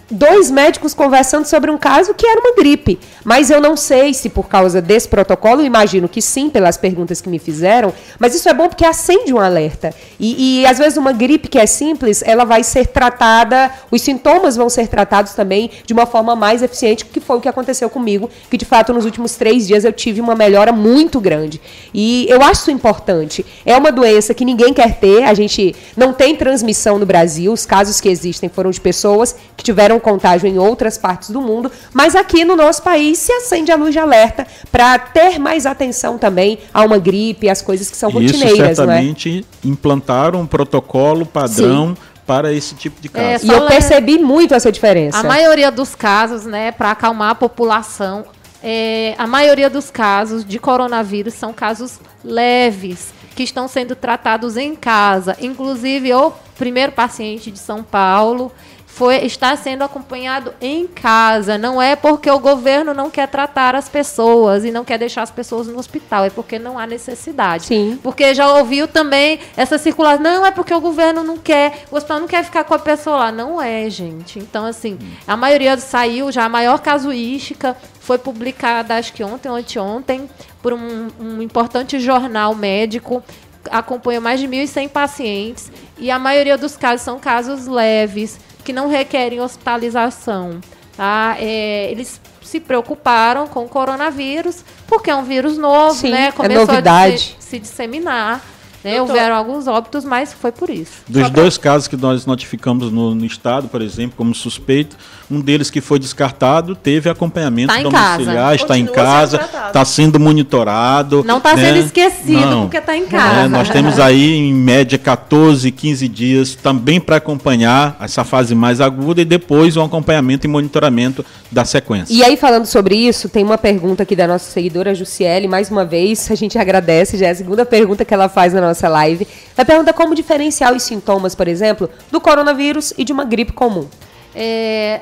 dois 0.10 0.52
médicos 0.52 0.94
conversando 0.94 1.46
sobre 1.46 1.72
um 1.72 1.78
caso 1.78 2.14
que 2.14 2.26
era 2.26 2.40
uma 2.40 2.56
gripe. 2.56 3.00
Mas 3.24 3.50
eu 3.50 3.60
não 3.60 3.76
sei 3.76 4.14
se 4.14 4.30
por 4.30 4.48
causa 4.48 4.82
desse 4.82 5.08
protocolo, 5.08 5.64
imagino 5.64 6.08
que 6.08 6.22
sim, 6.22 6.50
pelas 6.50 6.78
perguntas 6.78 7.22
que 7.22 7.30
me 7.30 7.40
fizeram, 7.40 7.94
mas 8.20 8.36
isso 8.36 8.48
é 8.48 8.54
bom 8.54 8.68
porque 8.68 8.86
acende 8.86 9.34
um 9.34 9.40
alerta. 9.40 9.94
E, 10.20 10.62
e 10.62 10.66
às 10.66 10.78
vezes 10.78 10.98
uma 10.98 11.12
gripe 11.12 11.48
que 11.48 11.58
é 11.58 11.66
simples, 11.66 12.22
ela 12.26 12.46
vai 12.46 12.64
ser 12.64 12.88
tratada, 12.88 13.72
os 13.90 14.02
sintomas 14.02 14.56
vão 14.56 14.70
ser 14.70 14.88
tratados 14.88 15.34
também 15.34 15.72
de 15.86 15.94
uma 15.94 16.06
forma 16.06 16.36
mais 16.36 16.62
eficiente, 16.62 17.06
que 17.06 17.20
foi 17.20 17.38
o 17.38 17.42
que 17.42 17.50
aconteceu 17.50 17.90
comigo, 17.90 18.30
que 18.50 18.58
de 18.58 18.66
fato 18.66 18.94
nos 18.94 19.06
últimos 19.06 19.36
três 19.36 19.68
dias 19.68 19.84
eu 19.84 19.92
tive 19.92 20.22
uma 20.22 20.36
melhora 20.36 20.72
muito 20.72 21.20
grande. 21.20 21.60
E 21.94 22.28
eu 22.30 22.42
acho 22.42 22.62
isso 22.62 22.72
importante. 22.72 23.46
É 23.66 23.76
uma 23.76 23.92
doença 23.92 24.34
que 24.34 24.46
ninguém 24.46 24.74
quer 24.74 25.00
ter, 25.00 25.24
a 25.24 25.34
gente 25.34 25.76
não 25.98 26.14
tem 26.14 26.36
transmissão 26.36 27.00
no 27.00 27.06
Brasil, 27.06 27.52
os 27.52 27.66
casos 27.66 28.00
que 28.00 28.10
existem 28.10 28.50
foram 28.50 28.70
de 28.70 28.80
pessoas 28.80 29.36
que 29.58 29.64
tiveram 29.64 29.95
tiveram 29.96 30.00
contágio 30.00 30.48
em 30.48 30.58
outras 30.58 30.98
partes 30.98 31.30
do 31.30 31.42
mundo, 31.42 31.72
mas 31.94 32.16
aqui 32.16 32.44
no 32.46 32.56
nosso 32.56 32.84
país 32.84 33.18
se 33.18 33.32
acende 33.32 33.72
a 33.72 33.76
luz 33.76 33.94
de 33.94 34.00
alerta 34.00 34.46
para 34.72 34.98
ter 35.00 35.40
mais 35.40 35.66
atenção 35.66 36.18
também 36.18 36.60
a 36.74 36.84
uma 36.84 36.98
gripe, 36.98 37.50
as 37.50 37.62
coisas 37.62 37.90
que 37.90 37.98
são 37.98 38.10
rotineiras. 38.10 38.52
Isso 38.52 38.76
certamente 38.76 39.46
é? 39.64 39.68
implantaram 39.68 40.42
um 40.42 40.48
protocolo 40.48 41.26
padrão. 41.26 41.96
Sim 41.96 42.16
para 42.26 42.52
esse 42.52 42.74
tipo 42.74 43.00
de 43.00 43.08
é, 43.14 43.34
caso. 43.34 43.46
É, 43.46 43.48
e 43.48 43.56
eu 43.56 43.68
percebi 43.68 44.18
muito 44.18 44.56
essa 44.56 44.72
diferença. 44.72 45.20
A 45.20 45.22
maioria 45.22 45.70
dos 45.70 45.94
casos, 45.94 46.44
né, 46.44 46.72
para 46.72 46.90
acalmar 46.90 47.30
a 47.30 47.36
população, 47.36 48.26
é, 48.64 49.14
a 49.16 49.28
maioria 49.28 49.70
dos 49.70 49.92
casos 49.92 50.44
de 50.44 50.58
coronavírus 50.58 51.36
são 51.36 51.54
casos 51.54 52.00
leves, 52.24 53.14
que 53.36 53.44
estão 53.44 53.68
sendo 53.68 53.96
tratados 53.96 54.58
em 54.58 54.76
casa. 54.76 55.38
Inclusive, 55.40 56.12
o 56.16 56.34
primeiro 56.58 56.92
paciente 56.94 57.52
de 57.52 57.60
São 57.60 57.84
Paulo, 57.84 58.52
foi, 58.96 59.18
está 59.26 59.54
sendo 59.58 59.84
acompanhado 59.84 60.54
em 60.62 60.88
casa. 60.88 61.58
Não 61.58 61.82
é 61.82 61.98
porque 61.98 62.32
o 62.32 62.40
governo 62.40 62.94
não 62.94 63.10
quer 63.10 63.28
tratar 63.28 63.76
as 63.76 63.90
pessoas 63.90 64.64
e 64.64 64.72
não 64.72 64.86
quer 64.86 64.98
deixar 64.98 65.22
as 65.22 65.30
pessoas 65.30 65.68
no 65.68 65.78
hospital, 65.78 66.24
é 66.24 66.30
porque 66.30 66.58
não 66.58 66.80
há 66.80 66.88
necessidade. 66.88 67.66
Sim. 67.66 68.00
Porque 68.02 68.34
já 68.34 68.48
ouviu 68.54 68.88
também 68.88 69.42
essa 69.58 69.78
circulação, 69.78 70.24
não 70.24 70.46
é 70.46 70.52
porque 70.52 70.74
o 70.74 70.80
governo 70.80 71.26
não 71.26 71.38
quer, 71.38 71.84
o 71.92 71.98
hospital 71.98 72.22
não 72.22 72.28
quer 72.28 72.46
ficar 72.46 72.64
com 72.64 72.74
a 72.74 72.80
pessoa 72.80 73.18
lá. 73.18 73.32
Não 73.34 73.62
é, 73.62 73.90
gente. 73.90 74.40
Então, 74.40 74.66
assim, 74.66 74.98
a 75.28 75.36
maioria 75.36 75.76
saiu, 75.76 76.32
já 76.32 76.46
a 76.46 76.50
maior 76.50 76.80
casuística 76.80 77.76
foi 78.00 78.18
publicada, 78.18 78.96
acho 78.96 79.12
que 79.12 79.26
ontem 79.26 79.50
ou 79.50 79.58
anteontem, 79.58 80.30
por 80.62 80.72
um, 80.72 81.10
um 81.20 81.42
importante 81.42 82.00
jornal 82.00 82.56
médico 82.56 83.22
acompanhou 83.70 84.22
mais 84.22 84.40
de 84.40 84.48
1.100 84.48 84.88
pacientes 84.88 85.72
e 85.98 86.10
a 86.10 86.20
maioria 86.20 86.58
dos 86.58 86.78
casos 86.78 87.02
são 87.02 87.20
casos 87.20 87.68
leves, 87.68 88.40
que 88.66 88.74
não 88.74 88.90
requerem 88.90 89.40
hospitalização. 89.40 90.60
Tá? 90.98 91.38
É, 91.40 91.90
eles 91.92 92.20
se 92.42 92.60
preocuparam 92.60 93.48
com 93.48 93.64
o 93.64 93.70
coronavírus, 93.70 94.64
porque 94.88 95.10
é 95.10 95.16
um 95.16 95.24
vírus 95.24 95.58
novo, 95.58 95.96
Sim, 95.96 96.12
né? 96.12 96.28
É 96.28 96.32
Começou 96.32 96.64
é 96.64 96.68
novidade. 96.68 97.36
a 97.38 97.42
se, 97.42 97.50
se 97.50 97.60
disseminar. 97.60 98.42
Né? 98.84 99.02
Houveram 99.02 99.36
alguns 99.36 99.68
óbitos, 99.68 100.06
mas 100.06 100.32
foi 100.32 100.52
por 100.52 100.70
isso. 100.70 101.02
Dos 101.08 101.30
dois 101.32 101.58
casos 101.58 101.88
que 101.88 101.98
nós 101.98 102.28
notificamos 102.28 102.92
no, 102.92 103.16
no, 103.16 103.26
estado, 103.26 103.68
por 103.68 103.82
exemplo, 103.82 104.16
como 104.16 104.34
suspeito, 104.36 104.96
um 105.30 105.40
deles 105.42 105.70
que 105.70 105.82
foi 105.82 105.98
descartado 105.98 106.76
teve 106.76 107.10
acompanhamento 107.10 107.74
tá 107.74 107.82
domiciliar, 107.82 108.56
está 108.56 108.78
em 108.78 108.86
casa, 108.86 109.38
está 109.68 109.84
sendo 109.84 110.20
monitorado. 110.20 111.24
Não 111.26 111.38
está 111.38 111.56
né? 111.56 111.66
sendo 111.66 111.86
esquecido 111.86 112.46
Não. 112.46 112.62
porque 112.64 112.78
está 112.78 112.96
em 112.96 113.06
casa. 113.06 113.42
É, 113.42 113.48
nós 113.48 113.70
temos 113.70 114.00
aí, 114.00 114.36
em 114.36 114.54
média, 114.54 114.98
14, 114.98 115.72
15 115.72 116.08
dias 116.08 116.56
também 116.56 117.00
para 117.00 117.18
acompanhar 117.18 117.98
essa 118.00 118.24
fase 118.24 118.54
mais 118.54 118.80
aguda 118.80 119.22
e 119.22 119.26
depois 119.26 119.76
o 119.78 119.82
um 119.82 119.86
acompanhamento 119.86 120.46
e 120.46 120.50
monitoramento 120.50 121.26
da 121.52 121.66
sequência. 121.66 122.14
E 122.14 122.24
aí, 122.24 122.38
falando 122.38 122.66
sobre 122.66 122.96
isso, 122.96 123.28
tem 123.28 123.44
uma 123.44 123.58
pergunta 123.58 124.04
aqui 124.04 124.16
da 124.16 124.28
nossa 124.28 124.52
seguidora 124.52 124.94
Jussiele, 124.94 125.48
mais 125.48 125.72
uma 125.72 125.86
vez, 125.86 126.30
a 126.30 126.36
gente 126.36 126.58
agradece, 126.58 127.18
já 127.18 127.28
é 127.28 127.32
a 127.32 127.36
segunda 127.36 127.66
pergunta 127.66 128.06
que 128.06 128.14
ela 128.14 128.30
faz 128.30 128.54
na 128.54 128.62
nossa 128.62 128.88
live, 128.88 129.28
vai 129.56 129.66
perguntar 129.66 129.94
como 129.94 130.14
diferenciar 130.14 130.74
os 130.74 130.84
sintomas, 130.84 131.34
por 131.34 131.48
exemplo, 131.48 131.90
do 132.12 132.22
coronavírus 132.22 132.94
e 132.98 133.04
de 133.04 133.12
uma 133.12 133.24
gripe 133.26 133.54
comum. 133.54 133.88
É, 134.36 135.00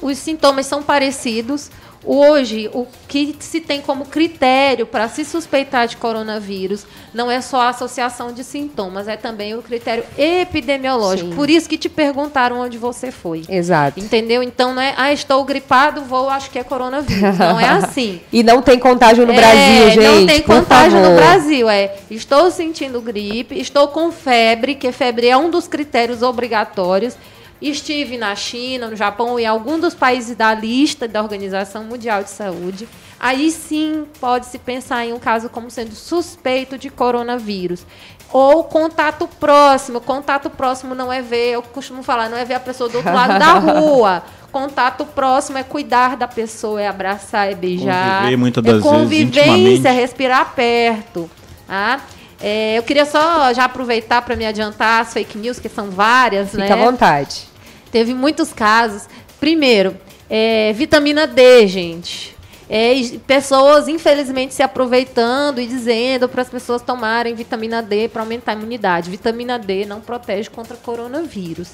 os 0.00 0.18
sintomas 0.18 0.66
são 0.66 0.82
parecidos. 0.82 1.70
Hoje, 2.02 2.70
o 2.72 2.86
que 3.06 3.36
se 3.40 3.60
tem 3.60 3.82
como 3.82 4.06
critério 4.06 4.86
para 4.86 5.06
se 5.06 5.22
suspeitar 5.22 5.86
de 5.86 5.98
coronavírus 5.98 6.86
não 7.12 7.30
é 7.30 7.42
só 7.42 7.60
a 7.60 7.68
associação 7.68 8.32
de 8.32 8.42
sintomas, 8.42 9.06
é 9.06 9.18
também 9.18 9.54
o 9.54 9.60
critério 9.60 10.02
epidemiológico. 10.16 11.28
Sim. 11.28 11.36
Por 11.36 11.50
isso 11.50 11.68
que 11.68 11.76
te 11.76 11.90
perguntaram 11.90 12.58
onde 12.58 12.78
você 12.78 13.10
foi. 13.10 13.42
Exato. 13.46 14.00
Entendeu? 14.00 14.42
Então 14.42 14.74
não 14.74 14.80
é, 14.80 14.94
ah, 14.96 15.12
estou 15.12 15.44
gripado, 15.44 16.00
vou, 16.00 16.30
acho 16.30 16.50
que 16.50 16.58
é 16.58 16.64
coronavírus. 16.64 17.36
Não 17.38 17.60
é 17.60 17.68
assim. 17.84 18.20
E 18.32 18.42
não 18.42 18.62
tem 18.62 18.78
contágio 18.78 19.26
no 19.26 19.32
É, 19.34 19.36
Brasil, 19.36 19.90
gente. 19.90 20.20
Não 20.20 20.26
tem 20.26 20.40
contágio 20.42 20.98
no 20.98 21.04
favor. 21.04 21.16
Brasil. 21.20 21.68
É, 21.68 21.96
estou 22.10 22.50
sentindo 22.50 22.98
gripe, 23.02 23.58
estou 23.60 23.88
com 23.88 24.10
febre, 24.10 24.74
que 24.74 24.90
febre 24.90 25.28
é 25.28 25.36
um 25.36 25.50
dos 25.50 25.68
critérios 25.68 26.22
obrigatórios. 26.22 27.14
Estive 27.60 28.16
na 28.16 28.34
China, 28.34 28.88
no 28.88 28.96
Japão 28.96 29.38
e 29.38 29.42
em 29.42 29.46
algum 29.46 29.78
dos 29.78 29.94
países 29.94 30.34
da 30.34 30.54
lista 30.54 31.06
da 31.06 31.22
Organização 31.22 31.84
Mundial 31.84 32.22
de 32.22 32.30
Saúde. 32.30 32.88
Aí 33.18 33.50
sim 33.50 34.06
pode-se 34.18 34.58
pensar 34.58 35.04
em 35.04 35.12
um 35.12 35.18
caso 35.18 35.50
como 35.50 35.70
sendo 35.70 35.94
suspeito 35.94 36.78
de 36.78 36.88
coronavírus. 36.88 37.84
Ou 38.32 38.64
contato 38.64 39.28
próximo. 39.38 40.00
Contato 40.00 40.48
próximo 40.48 40.94
não 40.94 41.12
é 41.12 41.20
ver, 41.20 41.52
eu 41.52 41.62
costumo 41.62 42.02
falar, 42.02 42.30
não 42.30 42.38
é 42.38 42.44
ver 42.44 42.54
a 42.54 42.60
pessoa 42.60 42.88
do 42.88 42.96
outro 42.96 43.12
lado 43.12 43.38
da 43.38 43.54
rua. 43.58 44.22
Contato 44.50 45.04
próximo 45.04 45.58
é 45.58 45.62
cuidar 45.62 46.16
da 46.16 46.26
pessoa, 46.26 46.80
é 46.80 46.88
abraçar, 46.88 47.50
é 47.50 47.54
beijar. 47.54 48.20
Conviver 48.20 48.36
muitas 48.36 48.64
é 48.64 48.72
das 48.72 48.82
convivência, 48.82 49.88
é 49.88 49.92
respirar 49.92 50.54
perto. 50.54 51.30
Tá? 51.66 52.00
É, 52.40 52.78
eu 52.78 52.82
queria 52.82 53.04
só 53.04 53.52
já 53.52 53.64
aproveitar 53.64 54.22
para 54.22 54.34
me 54.34 54.46
adiantar 54.46 55.02
as 55.02 55.12
fake 55.12 55.36
news, 55.36 55.58
que 55.58 55.68
são 55.68 55.90
várias, 55.90 56.52
Fica 56.52 56.64
né? 56.64 56.72
à 56.72 56.76
vontade. 56.76 57.49
Teve 57.90 58.14
muitos 58.14 58.52
casos. 58.52 59.08
Primeiro, 59.38 59.96
é, 60.28 60.72
vitamina 60.72 61.26
D, 61.26 61.66
gente. 61.66 62.36
É, 62.68 62.94
pessoas, 63.26 63.88
infelizmente, 63.88 64.54
se 64.54 64.62
aproveitando 64.62 65.60
e 65.60 65.66
dizendo 65.66 66.28
para 66.28 66.42
as 66.42 66.48
pessoas 66.48 66.80
tomarem 66.80 67.34
vitamina 67.34 67.82
D 67.82 68.08
para 68.08 68.22
aumentar 68.22 68.52
a 68.52 68.54
imunidade. 68.54 69.10
Vitamina 69.10 69.58
D 69.58 69.84
não 69.84 70.00
protege 70.00 70.48
contra 70.48 70.76
coronavírus. 70.76 71.70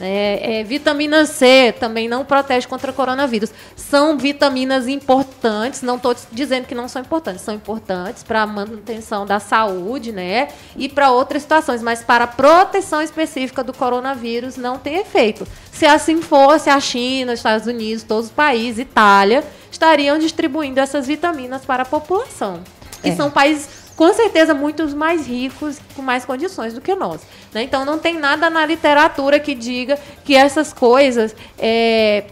É, 0.00 0.60
é, 0.60 0.64
vitamina 0.64 1.26
C 1.26 1.74
também 1.78 2.08
não 2.08 2.24
protege 2.24 2.66
contra 2.68 2.92
coronavírus. 2.92 3.50
São 3.74 4.16
vitaminas 4.16 4.86
importantes, 4.86 5.82
não 5.82 5.96
estou 5.96 6.14
dizendo 6.30 6.66
que 6.66 6.74
não 6.74 6.88
são 6.88 7.02
importantes, 7.02 7.42
são 7.42 7.54
importantes 7.54 8.22
para 8.22 8.42
a 8.42 8.46
manutenção 8.46 9.26
da 9.26 9.40
saúde, 9.40 10.12
né? 10.12 10.48
E 10.76 10.88
para 10.88 11.10
outras 11.10 11.42
situações, 11.42 11.82
mas 11.82 12.02
para 12.02 12.24
a 12.24 12.28
proteção 12.28 13.02
específica 13.02 13.64
do 13.64 13.72
coronavírus 13.72 14.56
não 14.56 14.78
tem 14.78 14.96
efeito. 14.96 15.46
Se 15.72 15.86
assim 15.86 16.22
fosse, 16.22 16.70
a 16.70 16.78
China, 16.78 17.32
os 17.32 17.38
Estados 17.40 17.66
Unidos, 17.66 18.04
todos 18.04 18.26
os 18.26 18.32
países, 18.32 18.78
Itália, 18.80 19.44
estariam 19.70 20.18
distribuindo 20.18 20.80
essas 20.80 21.06
vitaminas 21.06 21.64
para 21.64 21.82
a 21.82 21.86
população. 21.86 22.60
Que 23.02 23.10
É. 23.10 23.14
são 23.14 23.30
países 23.30 23.68
com 23.98 24.14
certeza 24.14 24.54
muito 24.54 24.88
mais 24.96 25.26
ricos, 25.26 25.78
com 25.96 26.00
mais 26.02 26.24
condições 26.24 26.72
do 26.72 26.80
que 26.80 26.94
nós. 26.94 27.20
né? 27.52 27.64
Então 27.64 27.84
não 27.84 27.98
tem 27.98 28.16
nada 28.16 28.48
na 28.48 28.64
literatura 28.64 29.40
que 29.40 29.54
diga 29.54 29.98
que 30.24 30.34
essas 30.36 30.72
coisas. 30.72 31.34
é, 31.58 32.24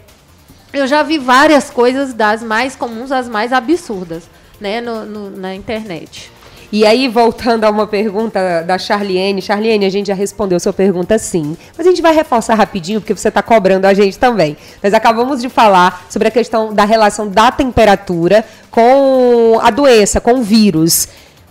Eu 0.73 0.85
já 0.87 1.01
vi 1.03 1.17
várias 1.17 1.69
coisas 1.69 2.13
das 2.13 2.41
mais 2.43 2.75
comuns 2.75 3.11
às 3.11 3.27
mais 3.29 3.51
absurdas 3.53 4.23
né, 4.59 4.81
no- 4.81 5.05
no- 5.05 5.29
na 5.29 5.53
internet. 5.55 6.29
E 6.71 6.85
aí, 6.85 7.07
voltando 7.07 7.63
a 7.63 7.69
uma 7.69 7.87
pergunta 7.87 8.61
da 8.63 8.77
Charliene. 8.77 9.41
Charliene, 9.41 9.85
a 9.85 9.89
gente 9.89 10.07
já 10.07 10.13
respondeu 10.13 10.59
sua 10.59 10.73
pergunta 10.73 11.17
sim. 11.17 11.55
Mas 11.77 11.87
a 11.87 11.89
gente 11.89 12.01
vai 12.01 12.13
reforçar 12.13 12.55
rapidinho, 12.55 12.99
porque 12.99 13.15
você 13.15 13.29
está 13.29 13.41
cobrando 13.41 13.87
a 13.87 13.93
gente 13.93 14.19
também. 14.19 14.57
Nós 14.83 14.93
acabamos 14.93 15.41
de 15.41 15.47
falar 15.47 16.05
sobre 16.09 16.27
a 16.27 16.31
questão 16.31 16.73
da 16.73 16.83
relação 16.83 17.29
da 17.29 17.49
temperatura 17.51 18.43
com 18.69 19.59
a 19.61 19.69
doença, 19.71 20.19
com 20.19 20.33
o 20.33 20.43
vírus. 20.43 21.07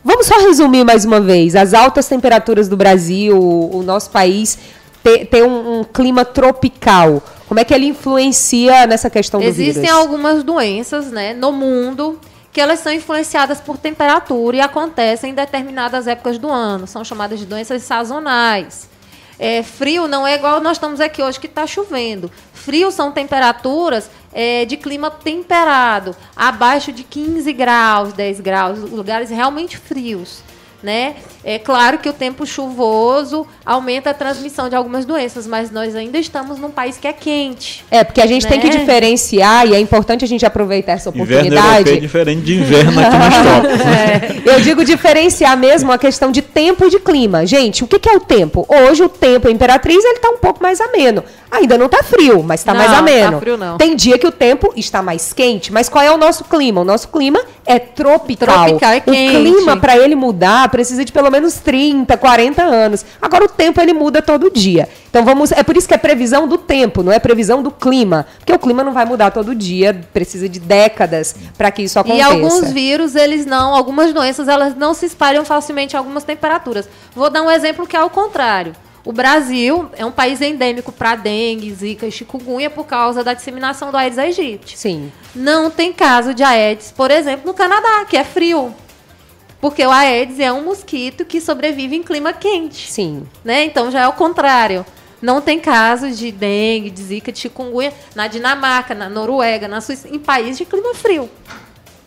Vamos 0.06 0.26
só 0.26 0.38
resumir 0.38 0.84
mais 0.84 1.04
uma 1.04 1.20
vez. 1.20 1.56
As 1.56 1.74
altas 1.74 2.06
temperaturas 2.06 2.68
do 2.68 2.76
Brasil, 2.76 3.36
o 3.36 3.82
nosso 3.82 4.08
país 4.08 4.56
ter, 5.02 5.26
ter 5.26 5.42
um, 5.42 5.80
um 5.80 5.84
clima 5.84 6.24
tropical. 6.24 7.20
Como 7.48 7.58
é 7.58 7.64
que 7.64 7.74
ele 7.74 7.86
influencia 7.86 8.86
nessa 8.86 9.10
questão 9.10 9.40
do 9.40 9.46
Existem 9.46 9.82
vírus? 9.82 9.98
algumas 9.98 10.44
doenças 10.44 11.10
né, 11.10 11.34
no 11.34 11.50
mundo 11.50 12.20
que 12.52 12.60
elas 12.60 12.78
são 12.78 12.92
influenciadas 12.92 13.60
por 13.60 13.78
temperatura 13.78 14.58
e 14.58 14.60
acontecem 14.60 15.32
em 15.32 15.34
determinadas 15.34 16.06
épocas 16.06 16.38
do 16.38 16.48
ano. 16.48 16.86
São 16.86 17.04
chamadas 17.04 17.40
de 17.40 17.44
doenças 17.44 17.82
sazonais. 17.82 18.88
É, 19.40 19.64
frio 19.64 20.06
não 20.06 20.24
é 20.24 20.36
igual 20.36 20.60
nós 20.60 20.76
estamos 20.76 21.00
aqui 21.00 21.20
hoje 21.20 21.40
que 21.40 21.48
está 21.48 21.66
chovendo. 21.66 22.30
Frio 22.54 22.92
são 22.92 23.10
temperaturas 23.10 24.08
é, 24.38 24.66
de 24.66 24.76
clima 24.76 25.10
temperado, 25.10 26.14
abaixo 26.36 26.92
de 26.92 27.02
15 27.02 27.50
graus, 27.54 28.12
10 28.12 28.40
graus, 28.40 28.78
lugares 28.90 29.30
realmente 29.30 29.78
frios. 29.78 30.42
Né? 30.82 31.14
É 31.42 31.58
claro 31.58 31.98
que 31.98 32.08
o 32.08 32.12
tempo 32.12 32.44
chuvoso 32.46 33.46
aumenta 33.64 34.10
a 34.10 34.14
transmissão 34.14 34.68
de 34.68 34.76
algumas 34.76 35.04
doenças, 35.04 35.46
mas 35.46 35.70
nós 35.70 35.96
ainda 35.96 36.18
estamos 36.18 36.58
num 36.58 36.70
país 36.70 36.98
que 36.98 37.08
é 37.08 37.12
quente. 37.12 37.84
É, 37.90 38.04
porque 38.04 38.20
a 38.20 38.26
gente 38.26 38.46
tem 38.46 38.60
que 38.60 38.68
Né? 38.68 38.76
diferenciar, 38.76 39.66
e 39.66 39.74
é 39.74 39.80
importante 39.80 40.24
a 40.24 40.28
gente 40.28 40.44
aproveitar 40.44 40.92
essa 40.92 41.08
Inverno 41.08 41.32
europeu 41.32 41.56
é 41.56 41.60
oportunidade. 41.60 42.00
diferente 42.00 42.42
de 42.42 42.54
inverno 42.56 43.00
aqui 43.00 43.16
nas 43.16 43.34
trópicos. 43.42 43.78
né? 43.86 44.42
Eu 44.44 44.60
digo 44.60 44.84
diferenciar 44.84 45.56
mesmo 45.56 45.90
a 45.90 45.98
questão 45.98 46.30
de 46.30 46.42
tempo 46.42 46.84
e 46.86 46.90
de 46.90 46.98
clima. 47.00 47.46
Gente, 47.46 47.82
o 47.82 47.86
que, 47.88 48.06
é 48.08 48.12
o 48.16 48.20
tempo? 48.20 48.66
Hoje 48.68 49.02
o 49.02 49.08
tempo, 49.08 49.48
a 49.48 49.50
Imperatriz, 49.50 50.04
ele 50.04 50.18
tá 50.18 50.28
um 50.28 50.38
pouco 50.38 50.62
mais 50.62 50.80
ameno. 50.80 51.24
Ainda 51.50 51.78
não 51.78 51.88
tá 51.88 52.02
frio, 52.02 52.42
mas 52.42 52.62
tá 52.62 52.72
Não, 52.72 52.80
mais 52.80 52.90
tá 52.92 52.98
ameno. 52.98 53.38
frio 53.40 53.56
não. 53.56 53.78
Tem 53.78 53.94
dia 53.96 54.18
que 54.18 54.26
o 54.26 54.32
tempo 54.32 54.72
está 54.76 55.00
mais 55.00 55.32
quente, 55.32 55.72
mas 55.72 55.88
qual 55.88 56.04
é 56.04 56.10
o 56.12 56.16
nosso 56.18 56.44
clima? 56.44 56.80
O 56.80 56.84
nosso 56.84 57.08
clima 57.08 57.40
é 57.64 57.78
tropical. 57.78 58.66
Tropical, 58.66 58.92
é 58.92 58.98
o 58.98 59.00
quente. 59.02 59.36
clima, 59.36 59.76
para 59.76 59.96
ele 59.96 60.14
mudar, 60.14 60.65
precisa 60.68 61.04
de 61.04 61.12
pelo 61.12 61.30
menos 61.30 61.54
30, 61.54 62.16
40 62.16 62.62
anos. 62.62 63.04
Agora 63.20 63.44
o 63.44 63.48
tempo 63.48 63.80
ele 63.80 63.92
muda 63.92 64.20
todo 64.22 64.50
dia. 64.50 64.88
Então 65.08 65.24
vamos, 65.24 65.52
é 65.52 65.62
por 65.62 65.76
isso 65.76 65.88
que 65.88 65.94
é 65.94 65.98
previsão 65.98 66.46
do 66.46 66.58
tempo, 66.58 67.02
não 67.02 67.10
é 67.12 67.18
previsão 67.18 67.62
do 67.62 67.70
clima, 67.70 68.26
porque 68.38 68.52
o 68.52 68.58
clima 68.58 68.84
não 68.84 68.92
vai 68.92 69.04
mudar 69.04 69.30
todo 69.30 69.54
dia, 69.54 69.98
precisa 70.12 70.48
de 70.48 70.60
décadas 70.60 71.34
para 71.56 71.70
que 71.70 71.82
isso 71.82 71.98
E 71.98 72.00
aconteça. 72.00 72.26
alguns 72.28 72.72
vírus, 72.72 73.14
eles 73.14 73.46
não, 73.46 73.74
algumas 73.74 74.12
doenças, 74.12 74.48
elas 74.48 74.76
não 74.76 74.92
se 74.92 75.06
espalham 75.06 75.44
facilmente 75.44 75.94
em 75.94 75.98
algumas 75.98 76.24
temperaturas. 76.24 76.88
Vou 77.14 77.30
dar 77.30 77.42
um 77.42 77.50
exemplo 77.50 77.86
que 77.86 77.96
é 77.96 78.02
o 78.02 78.10
contrário. 78.10 78.74
O 79.04 79.12
Brasil 79.12 79.88
é 79.96 80.04
um 80.04 80.10
país 80.10 80.40
endêmico 80.42 80.90
para 80.90 81.14
dengue, 81.14 81.72
zika 81.72 82.06
e 82.06 82.10
chikungunya 82.10 82.68
por 82.68 82.84
causa 82.84 83.22
da 83.22 83.34
disseminação 83.34 83.92
do 83.92 83.96
Aedes 83.96 84.18
aegypti. 84.18 84.76
Sim. 84.76 85.12
Não 85.32 85.70
tem 85.70 85.92
caso 85.92 86.34
de 86.34 86.42
Aedes, 86.42 86.90
por 86.90 87.12
exemplo, 87.12 87.46
no 87.46 87.54
Canadá, 87.54 88.04
que 88.10 88.16
é 88.16 88.24
frio. 88.24 88.74
Porque 89.68 89.84
o 89.84 89.90
Aedes 89.90 90.38
é 90.38 90.52
um 90.52 90.64
mosquito 90.64 91.24
que 91.24 91.40
sobrevive 91.40 91.96
em 91.96 92.02
clima 92.02 92.32
quente. 92.32 92.90
Sim. 92.90 93.26
né? 93.44 93.64
Então 93.64 93.90
já 93.90 94.02
é 94.02 94.08
o 94.08 94.12
contrário. 94.12 94.86
Não 95.20 95.40
tem 95.40 95.58
casos 95.58 96.16
de 96.18 96.30
dengue, 96.30 96.90
de 96.90 97.02
zika, 97.02 97.32
de 97.32 97.38
chikungunya 97.40 97.92
na 98.14 98.28
Dinamarca, 98.28 98.94
na 98.94 99.08
Noruega, 99.08 99.66
na 99.66 99.80
Suíça, 99.80 100.06
em 100.08 100.18
países 100.18 100.58
de 100.58 100.64
clima 100.66 100.94
frio. 100.94 101.28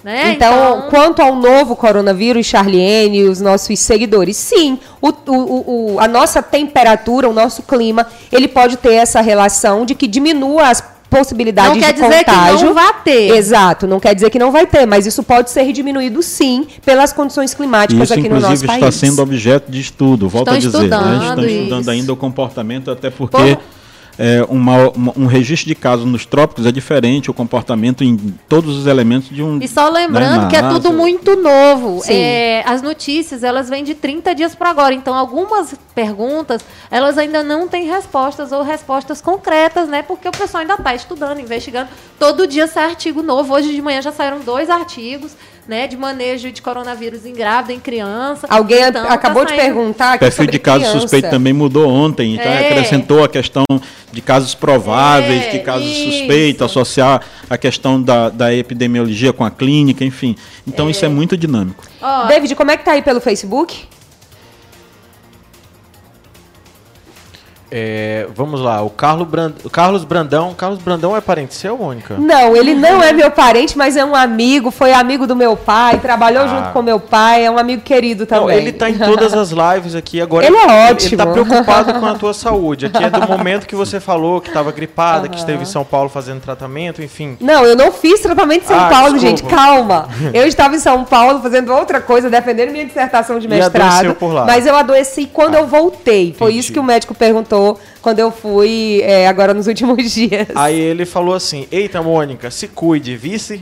Né? 0.01 0.31
Então, 0.31 0.83
quanto 0.89 1.21
ao 1.21 1.35
novo 1.35 1.75
coronavírus, 1.75 2.45
Charliene 2.45 3.17
e 3.17 3.23
os 3.27 3.41
nossos 3.41 3.77
seguidores, 3.79 4.37
sim, 4.37 4.79
o, 5.01 5.09
o- 5.09 5.93
o- 5.95 5.99
a 5.99 6.07
nossa 6.07 6.41
temperatura, 6.41 7.27
o 7.27 7.33
nosso 7.33 7.63
clima, 7.63 8.07
ele 8.31 8.47
pode 8.47 8.77
ter 8.77 8.93
essa 8.93 9.19
relação 9.19 9.85
de 9.85 9.93
que 9.95 10.07
diminua 10.07 10.69
as 10.69 10.81
possibilidades 11.09 11.71
Não 11.73 11.79
quer 11.79 11.93
de 11.93 12.01
dizer 12.01 12.23
que 12.23 12.25
contágio. 12.31 12.65
não 12.67 12.73
vai 12.73 12.93
ter. 13.03 13.35
Exato, 13.35 13.87
não 13.87 13.99
quer 13.99 14.13
dizer 14.15 14.29
que 14.29 14.37
não 14.39 14.51
vai 14.51 14.65
ter, 14.67 14.85
mas 14.85 15.05
isso 15.05 15.23
pode 15.23 15.49
ser 15.49 15.71
diminuído 15.73 16.21
sim 16.21 16.67
pelas 16.85 17.11
condições 17.11 17.53
climáticas 17.53 18.03
Isso, 18.03 18.13
aqui 18.13 18.29
no 18.29 18.35
nosso 18.35 18.45
inclusive, 18.47 18.67
país. 18.67 18.95
está 18.95 19.07
sendo 19.07 19.21
objeto 19.21 19.71
de 19.71 19.79
estudo, 19.81 20.29
volto 20.29 20.53
Estão 20.53 20.53
a 20.55 20.57
dizer. 20.59 20.77
né? 20.77 20.83
estudando 20.83 21.21
Estão 21.23 21.45
estudando 21.47 21.81
isso. 21.81 21.89
ainda 21.91 22.13
o 22.13 22.15
comportamento, 22.15 22.91
até 22.91 23.09
porque 23.09 23.37
Por- 23.55 23.59
é, 24.21 24.45
uma- 24.49 24.89
uma- 24.89 25.13
um 25.15 25.25
registro 25.27 25.69
de 25.69 25.73
casos 25.75 26.05
nos 26.05 26.25
trópicos 26.25 26.65
é 26.65 26.71
diferente, 26.73 27.31
o 27.31 27.33
comportamento 27.33 28.03
em 28.03 28.17
todos 28.49 28.75
os 28.77 28.85
elementos 28.85 29.29
de 29.29 29.41
um. 29.41 29.59
E 29.61 29.67
só 29.67 29.87
lembrando 29.89 30.41
né, 30.43 30.47
que 30.49 30.57
é 30.57 30.61
tudo 30.61 30.91
muito 30.91 31.37
novo. 31.37 32.03
É, 32.05 32.61
as 32.67 32.81
notícias, 32.81 33.43
elas 33.43 33.69
vêm 33.69 33.81
de 33.83 33.95
30 33.95 34.35
dias 34.35 34.53
para 34.53 34.69
agora. 34.69 34.93
Então, 34.93 35.15
algumas 35.15 35.73
perguntas, 35.95 36.61
elas 36.91 37.17
ainda 37.17 37.41
não 37.43 37.65
têm 37.67 37.85
respostas 37.85 38.51
ou 38.51 38.61
respostas 38.61 39.21
concretas, 39.21 39.87
né? 39.87 40.01
Porque 40.01 40.27
o 40.27 40.31
pessoal 40.31 40.61
ainda 40.61 40.73
está 40.73 40.93
estudando, 40.93 41.39
investigando. 41.39 41.89
Todo 42.19 42.45
dia 42.45 42.67
sai 42.67 42.85
artigo 42.89 43.23
novo. 43.23 43.53
Hoje 43.53 43.73
de 43.73 43.81
manhã 43.81 44.01
já 44.01 44.11
saíram 44.11 44.39
dois 44.41 44.69
artigos, 44.69 45.31
né? 45.69 45.87
De 45.87 45.95
manejo 45.95 46.51
de 46.51 46.61
coronavírus 46.61 47.25
em 47.25 47.31
grávida, 47.33 47.71
em 47.73 47.79
criança. 47.79 48.47
Alguém 48.49 48.81
Então, 48.81 49.05
tá 49.05 49.13
acabou 49.13 49.45
de 49.45 49.51
saindo- 49.51 49.63
perguntar 49.63 50.15
O 50.15 50.19
perfil 50.19 50.47
de 50.47 50.57
caso 50.59 50.79
criança. 50.79 50.99
suspeito 50.99 51.29
também 51.29 51.53
mudou 51.53 51.87
ontem, 51.87 52.33
então 52.33 52.51
É. 52.51 52.67
acrescentou 52.71 53.23
a 53.23 53.29
questão 53.29 53.63
de 54.11 54.21
casos 54.21 54.55
prováveis, 54.55 55.45
É, 55.45 55.49
de 55.51 55.59
casos 55.59 55.87
isso. 55.87 56.11
suspeitos, 56.11 56.61
associar 56.63 57.21
a 57.47 57.57
questão 57.57 58.01
da, 58.01 58.29
da 58.29 58.53
epidemiologia 58.53 59.31
com 59.31 59.45
a 59.45 59.51
clínica, 59.51 60.03
enfim. 60.03 60.35
Então 60.67 60.89
isso 60.89 61.05
é 61.05 61.07
muito 61.07 61.37
dinâmico. 61.37 61.83
Ó, 62.01 62.25
David, 62.25 62.55
como 62.55 62.71
é 62.71 62.77
que 62.77 62.83
tá 62.83 62.93
aí 62.93 63.03
pelo 63.03 63.21
Facebook? 63.21 63.85
É, 67.71 68.25
vamos 68.35 68.59
lá, 68.59 68.81
o, 68.81 68.89
Carlos 68.89 69.27
Brand... 69.27 69.53
o 69.63 69.69
Carlos 69.69 70.03
Brandão. 70.03 70.53
Carlos 70.55 70.79
Brandão 70.79 71.15
é 71.15 71.21
parente 71.21 71.53
seu, 71.53 71.77
Mônica? 71.77 72.15
Não, 72.17 72.55
ele 72.55 72.73
não 72.73 73.03
é 73.03 73.13
meu 73.13 73.29
parente, 73.29 73.77
mas 73.77 73.95
é 73.95 74.03
um 74.03 74.15
amigo, 74.15 74.71
foi 74.71 74.91
amigo 74.91 75.27
do 75.27 75.35
meu 75.35 75.55
pai, 75.55 75.99
trabalhou 75.99 76.43
Ah. 76.43 76.47
junto 76.47 76.69
com 76.73 76.81
meu 76.81 76.99
pai, 76.99 77.45
é 77.45 77.51
um 77.51 77.57
amigo 77.59 77.81
querido 77.83 78.25
também. 78.25 78.41
Não, 78.47 78.51
ele 78.51 78.71
tá 78.73 78.89
em 78.89 78.97
todas 78.97 79.33
as 79.33 79.51
lives 79.51 79.93
aqui 79.93 80.19
agora. 80.19 80.45
Ele 80.47 80.55
é 80.57 80.63
Ele 80.63 80.91
ótimo. 80.93 81.17
tá 81.17 81.27
preocupado 81.27 81.93
com 81.93 82.05
a 82.07 82.15
tua 82.15 82.33
saúde. 82.33 82.87
Aqui 82.87 83.03
é 83.03 83.09
do 83.09 83.27
momento 83.27 83.67
que 83.67 83.75
você 83.75 83.99
falou 83.99 84.41
que 84.41 84.49
tava 84.51 84.71
gripada, 84.71 85.27
que 85.27 85.37
esteve 85.37 85.61
em 85.61 85.65
São 85.65 85.83
Paulo 85.85 86.09
fazendo 86.09 86.41
tratamento, 86.41 87.03
enfim. 87.03 87.37
Não, 87.39 87.63
eu 87.65 87.75
não 87.75 87.91
fiz 87.91 88.19
tratamento 88.19 88.63
em 88.63 88.67
São 88.67 88.79
Ah, 88.79 88.89
Paulo, 88.89 89.13
desculpa. 89.19 89.27
gente, 89.37 89.43
calma. 89.43 90.07
Eu 90.33 90.47
estava 90.47 90.75
em 90.75 90.79
São 90.79 91.03
Paulo 91.05 91.39
fazendo 91.41 91.71
outra 91.73 92.01
coisa, 92.01 92.29
defendendo 92.29 92.71
minha 92.71 92.85
dissertação 92.85 93.37
de 93.39 93.45
E 93.45 93.49
mestrado. 93.49 93.85
adoeceu 93.91 94.15
por 94.15 94.33
lá. 94.33 94.45
Mas 94.45 94.65
eu 94.65 94.75
adoeci 94.75 95.25
quando 95.31 95.55
eu 95.55 95.67
voltei. 95.67 96.33
Foi 96.37 96.47
entendi. 96.51 96.59
isso 96.59 96.73
que 96.73 96.79
o 96.79 96.83
médico 96.83 97.13
perguntou 97.13 97.58
quando 98.01 98.19
eu 98.19 98.31
fui 98.31 99.01
é, 99.03 99.27
agora 99.27 99.53
nos 99.53 99.67
últimos 99.67 99.97
dias. 100.11 100.47
Aí 100.55 100.79
ele 100.79 101.05
falou 101.05 101.33
assim: 101.35 101.67
Eita, 101.71 102.01
Mônica, 102.01 102.49
se 102.51 102.67
cuide, 102.67 103.15
vice. 103.15 103.61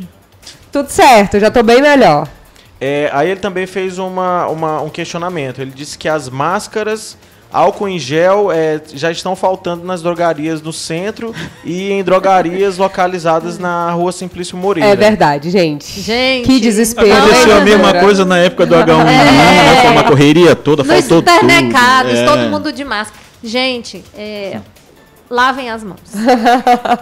Tudo 0.72 0.90
certo, 0.90 1.40
já 1.40 1.50
tô 1.50 1.64
bem 1.64 1.82
melhor. 1.82 2.28
É, 2.80 3.10
aí 3.12 3.32
ele 3.32 3.40
também 3.40 3.66
fez 3.66 3.98
uma, 3.98 4.48
uma- 4.48 4.82
um 4.82 4.90
questionamento. 4.90 5.60
Ele 5.62 5.72
disse 5.74 5.98
que 5.98 6.08
as 6.08 6.30
máscaras, 6.30 7.18
álcool 7.52 7.88
em 7.88 7.98
gel 7.98 8.52
é, 8.52 8.80
já 8.94 9.10
estão 9.10 9.36
faltando 9.36 9.84
nas 9.84 10.04
drogarias 10.04 10.62
do 10.62 10.72
centro 10.72 11.34
e 11.66 11.92
em 11.92 12.04
drogarias 12.04 12.78
localizadas 12.78 13.58
na 13.58 13.90
rua 13.92 14.12
Simplício 14.12 14.56
Moreira. 14.56 14.90
É 14.92 14.96
verdade, 14.96 15.50
gente. 15.50 16.00
Gente, 16.00 16.46
Que 16.46 16.60
desespero. 16.60 17.12
Aconteceu 17.12 17.58
a 17.58 17.62
mesma 17.62 17.94
coisa 17.96 18.24
na 18.26 18.38
época 18.38 18.68
do 18.68 18.76
H1N1, 18.76 19.00
É. 19.00 19.06
né? 19.06 19.82
Foi 19.82 19.92
uma 19.92 20.04
correria 20.04 20.56
toda, 20.56 20.84
Nos 20.84 20.92
faltou 20.94 21.18
supermercados. 21.20 22.14
É. 22.14 22.26
todo 22.26 22.42
mundo 22.52 22.72
de 22.72 22.84
máscara. 22.84 23.26
Gente, 23.44 24.04
é, 24.16 24.60
lavem 25.30 25.70
as 25.70 25.84
mãos. 25.84 26.00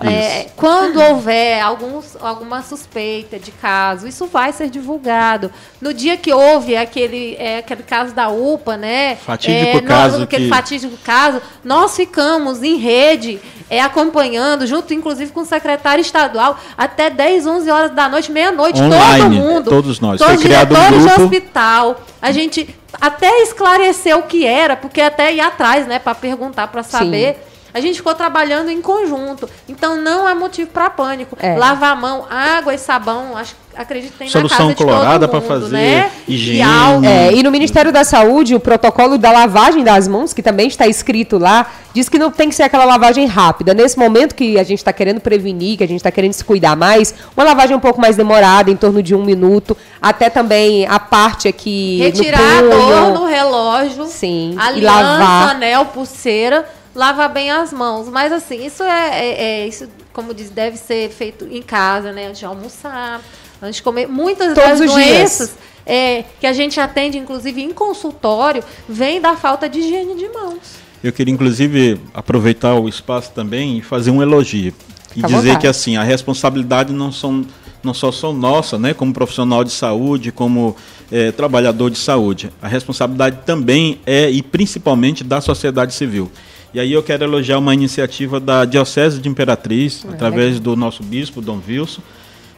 É, 0.03 0.47
quando 0.55 0.99
houver 1.01 1.61
alguns, 1.61 2.15
alguma 2.21 2.61
suspeita 2.61 3.39
de 3.39 3.51
caso, 3.51 4.07
isso 4.07 4.25
vai 4.27 4.51
ser 4.51 4.69
divulgado. 4.69 5.49
No 5.81 5.93
dia 5.93 6.15
que 6.17 6.31
houve 6.33 6.75
aquele, 6.75 7.36
é, 7.39 7.59
aquele 7.59 7.81
caso 7.83 8.13
da 8.13 8.29
UPA, 8.29 8.77
né? 8.77 9.15
Fatídico 9.15 9.77
é, 9.77 9.81
caso 9.81 10.23
Aquele 10.23 10.43
que- 10.43 10.49
fatídico 10.49 10.97
caso, 11.03 11.41
nós 11.63 11.95
ficamos 11.95 12.61
em 12.61 12.77
rede, 12.77 13.39
é, 13.69 13.81
acompanhando, 13.81 14.67
junto 14.67 14.93
inclusive 14.93 15.31
com 15.31 15.41
o 15.41 15.45
secretário 15.45 16.01
estadual, 16.01 16.59
até 16.77 17.09
10, 17.09 17.47
11 17.47 17.69
horas 17.71 17.91
da 17.91 18.07
noite, 18.07 18.31
meia-noite, 18.31 18.79
todo 18.79 19.29
mundo. 19.31 19.69
todos 19.69 19.99
nós. 19.99 20.19
Todos 20.19 20.36
Foi 20.36 20.43
criado 20.43 20.71
um 20.71 20.75
diretores 20.75 21.01
de 21.03 21.09
grupo. 21.09 21.23
hospital. 21.36 22.01
A 22.21 22.31
gente 22.31 22.75
até 22.99 23.41
esclareceu 23.41 24.19
o 24.19 24.23
que 24.23 24.45
era, 24.45 24.75
porque 24.75 25.01
até 25.01 25.33
ia 25.33 25.47
atrás, 25.47 25.87
né, 25.87 25.99
para 25.99 26.15
perguntar, 26.15 26.67
para 26.67 26.83
saber. 26.83 27.37
A 27.76 27.82
gente 27.82 27.97
ficou 27.97 28.15
trabalhando 28.15 28.69
em 28.69 28.82
conjunto. 28.82 29.49
Então 29.67 29.97
não 29.97 30.26
há 30.26 30.34
motivo 30.34 30.69
para 30.69 30.89
pânico. 30.89 31.38
É. 31.38 31.57
Lavar 31.57 31.91
a 31.91 31.95
mão, 31.95 32.26
água 32.30 32.73
e 32.73 32.78
sabão, 32.78 33.36
acho, 33.36 33.53
acredito 33.76 34.13
que 34.13 34.19
tem 34.19 34.30
Solução 34.30 34.69
na 34.69 34.73
casa 34.73 34.76
de 34.76 34.76
colorada 34.78 35.28
mundo, 35.28 35.41
fazer, 35.41 35.76
né? 35.76 36.11
higiene. 36.26 36.59
E 36.59 36.61
álcool. 36.61 37.05
É, 37.05 37.34
e 37.34 37.43
no 37.43 37.51
Ministério 37.51 37.91
da 37.91 38.05
Saúde, 38.05 38.55
o 38.55 38.61
protocolo 38.61 39.17
da 39.17 39.30
lavagem 39.30 39.84
das 39.84 40.07
mãos, 40.07 40.32
que 40.32 40.41
também 40.41 40.69
está 40.69 40.88
escrito 40.88 41.38
lá, 41.38 41.69
diz 41.93 42.07
que 42.07 42.17
não 42.17 42.32
tem 42.32 42.47
que 42.47 42.55
ser 42.55 42.63
aquela 42.63 42.86
lavagem 42.86 43.26
rápida. 43.26 43.73
Nesse 43.73 43.99
momento 43.99 44.36
que 44.36 44.57
a 44.57 44.63
gente 44.63 44.80
está 44.80 44.93
querendo 44.93 45.19
prevenir, 45.19 45.78
que 45.78 45.84
a 45.84 45.88
gente 45.88 45.97
está 45.97 46.11
querendo 46.11 46.32
se 46.32 46.45
cuidar 46.45 46.78
mais, 46.78 47.13
uma 47.36 47.43
lavagem 47.43 47.76
um 47.76 47.82
pouco 47.82 47.99
mais 47.99 48.15
demorada, 48.15 48.71
em 48.71 48.78
torno 48.78 49.03
de 49.03 49.13
um 49.13 49.26
minuto, 49.26 49.76
até 50.01 50.30
também 50.30 50.88
a 50.88 50.97
parte 50.97 51.49
aqui 51.49 51.99
Retirar 51.99 52.39
a 52.39 52.61
no 52.61 52.69
dor 52.69 52.80
punho. 52.80 53.13
no 53.15 53.26
relógio. 53.26 54.05
Sim, 54.05 54.53
e 54.55 54.59
Aliança, 54.61 54.95
lavar. 55.01 55.49
anel, 55.49 55.84
pulseira. 55.88 56.65
Lava 56.95 57.27
bem 57.27 57.51
as 57.51 57.73
mãos. 57.73 58.07
Mas 58.07 58.31
assim, 58.31 58.65
isso 58.65 58.81
é, 58.83 59.09
é- 59.09 59.43
é- 59.43 59.67
isso, 59.67 59.87
como 60.13 60.33
diz, 60.33 60.49
deve 60.49 60.77
ser 60.77 61.09
feito 61.09 61.45
em 61.51 61.61
casa, 61.61 62.11
né? 62.11 62.27
Antes 62.27 62.39
de 62.39 62.45
almoçar, 62.45 63.21
antes 63.61 63.75
de 63.77 63.83
comer. 63.83 64.07
Muitas 64.07 64.53
Todos 64.53 64.79
das 64.79 64.79
os 64.79 64.93
dias. 64.95 65.07
doenças 65.07 65.55
é, 65.85 66.23
que 66.39 66.47
a 66.47 66.53
gente 66.53 66.79
atende, 66.79 67.17
inclusive 67.17 67.61
em 67.61 67.71
consultório, 67.71 68.63
vem 68.87 69.19
da 69.21 69.35
falta 69.35 69.67
de 69.69 69.79
higiene 69.79 70.15
de 70.15 70.27
mãos. 70.29 70.57
Eu 71.03 71.11
queria, 71.13 71.33
inclusive, 71.33 71.99
aproveitar 72.13 72.73
o 72.75 72.87
espaço 72.89 73.31
também 73.31 73.77
e 73.77 73.81
fazer 73.81 74.09
um 74.09 74.21
elogio. 74.21 74.73
E 75.11 75.15
Fica 75.15 75.27
dizer 75.27 75.41
vontade. 75.41 75.59
que, 75.59 75.67
assim, 75.67 75.97
a 75.97 76.03
responsabilidade 76.03 76.91
não, 76.91 77.11
são, 77.11 77.45
não 77.83 77.93
só 77.93 78.11
são 78.11 78.33
nossa, 78.33 78.79
né, 78.79 78.93
como 78.93 79.13
profissional 79.13 79.63
de 79.63 79.71
saúde, 79.71 80.31
como 80.31 80.75
eh, 81.11 81.31
trabalhador 81.31 81.91
de 81.91 81.97
saúde. 81.99 82.49
A 82.61 82.67
responsabilidade 82.67 83.39
também 83.45 83.99
é, 84.05 84.29
e 84.31 84.41
principalmente, 84.41 85.23
da 85.23 85.39
sociedade 85.39 85.93
civil. 85.93 86.31
E 86.74 86.80
aí 86.80 86.91
eu 86.91 87.01
quero 87.01 87.24
elogiar 87.24 87.57
uma 87.57 87.74
iniciativa 87.74 88.39
da 88.39 88.66
Diocese 88.66 89.20
de 89.20 89.30
Imperatriz, 89.30 90.05
através 90.09 90.59
do 90.59 90.76
nosso 90.76 91.03
bispo, 91.03 91.41
Dom 91.41 91.61
Wilson, 91.66 92.01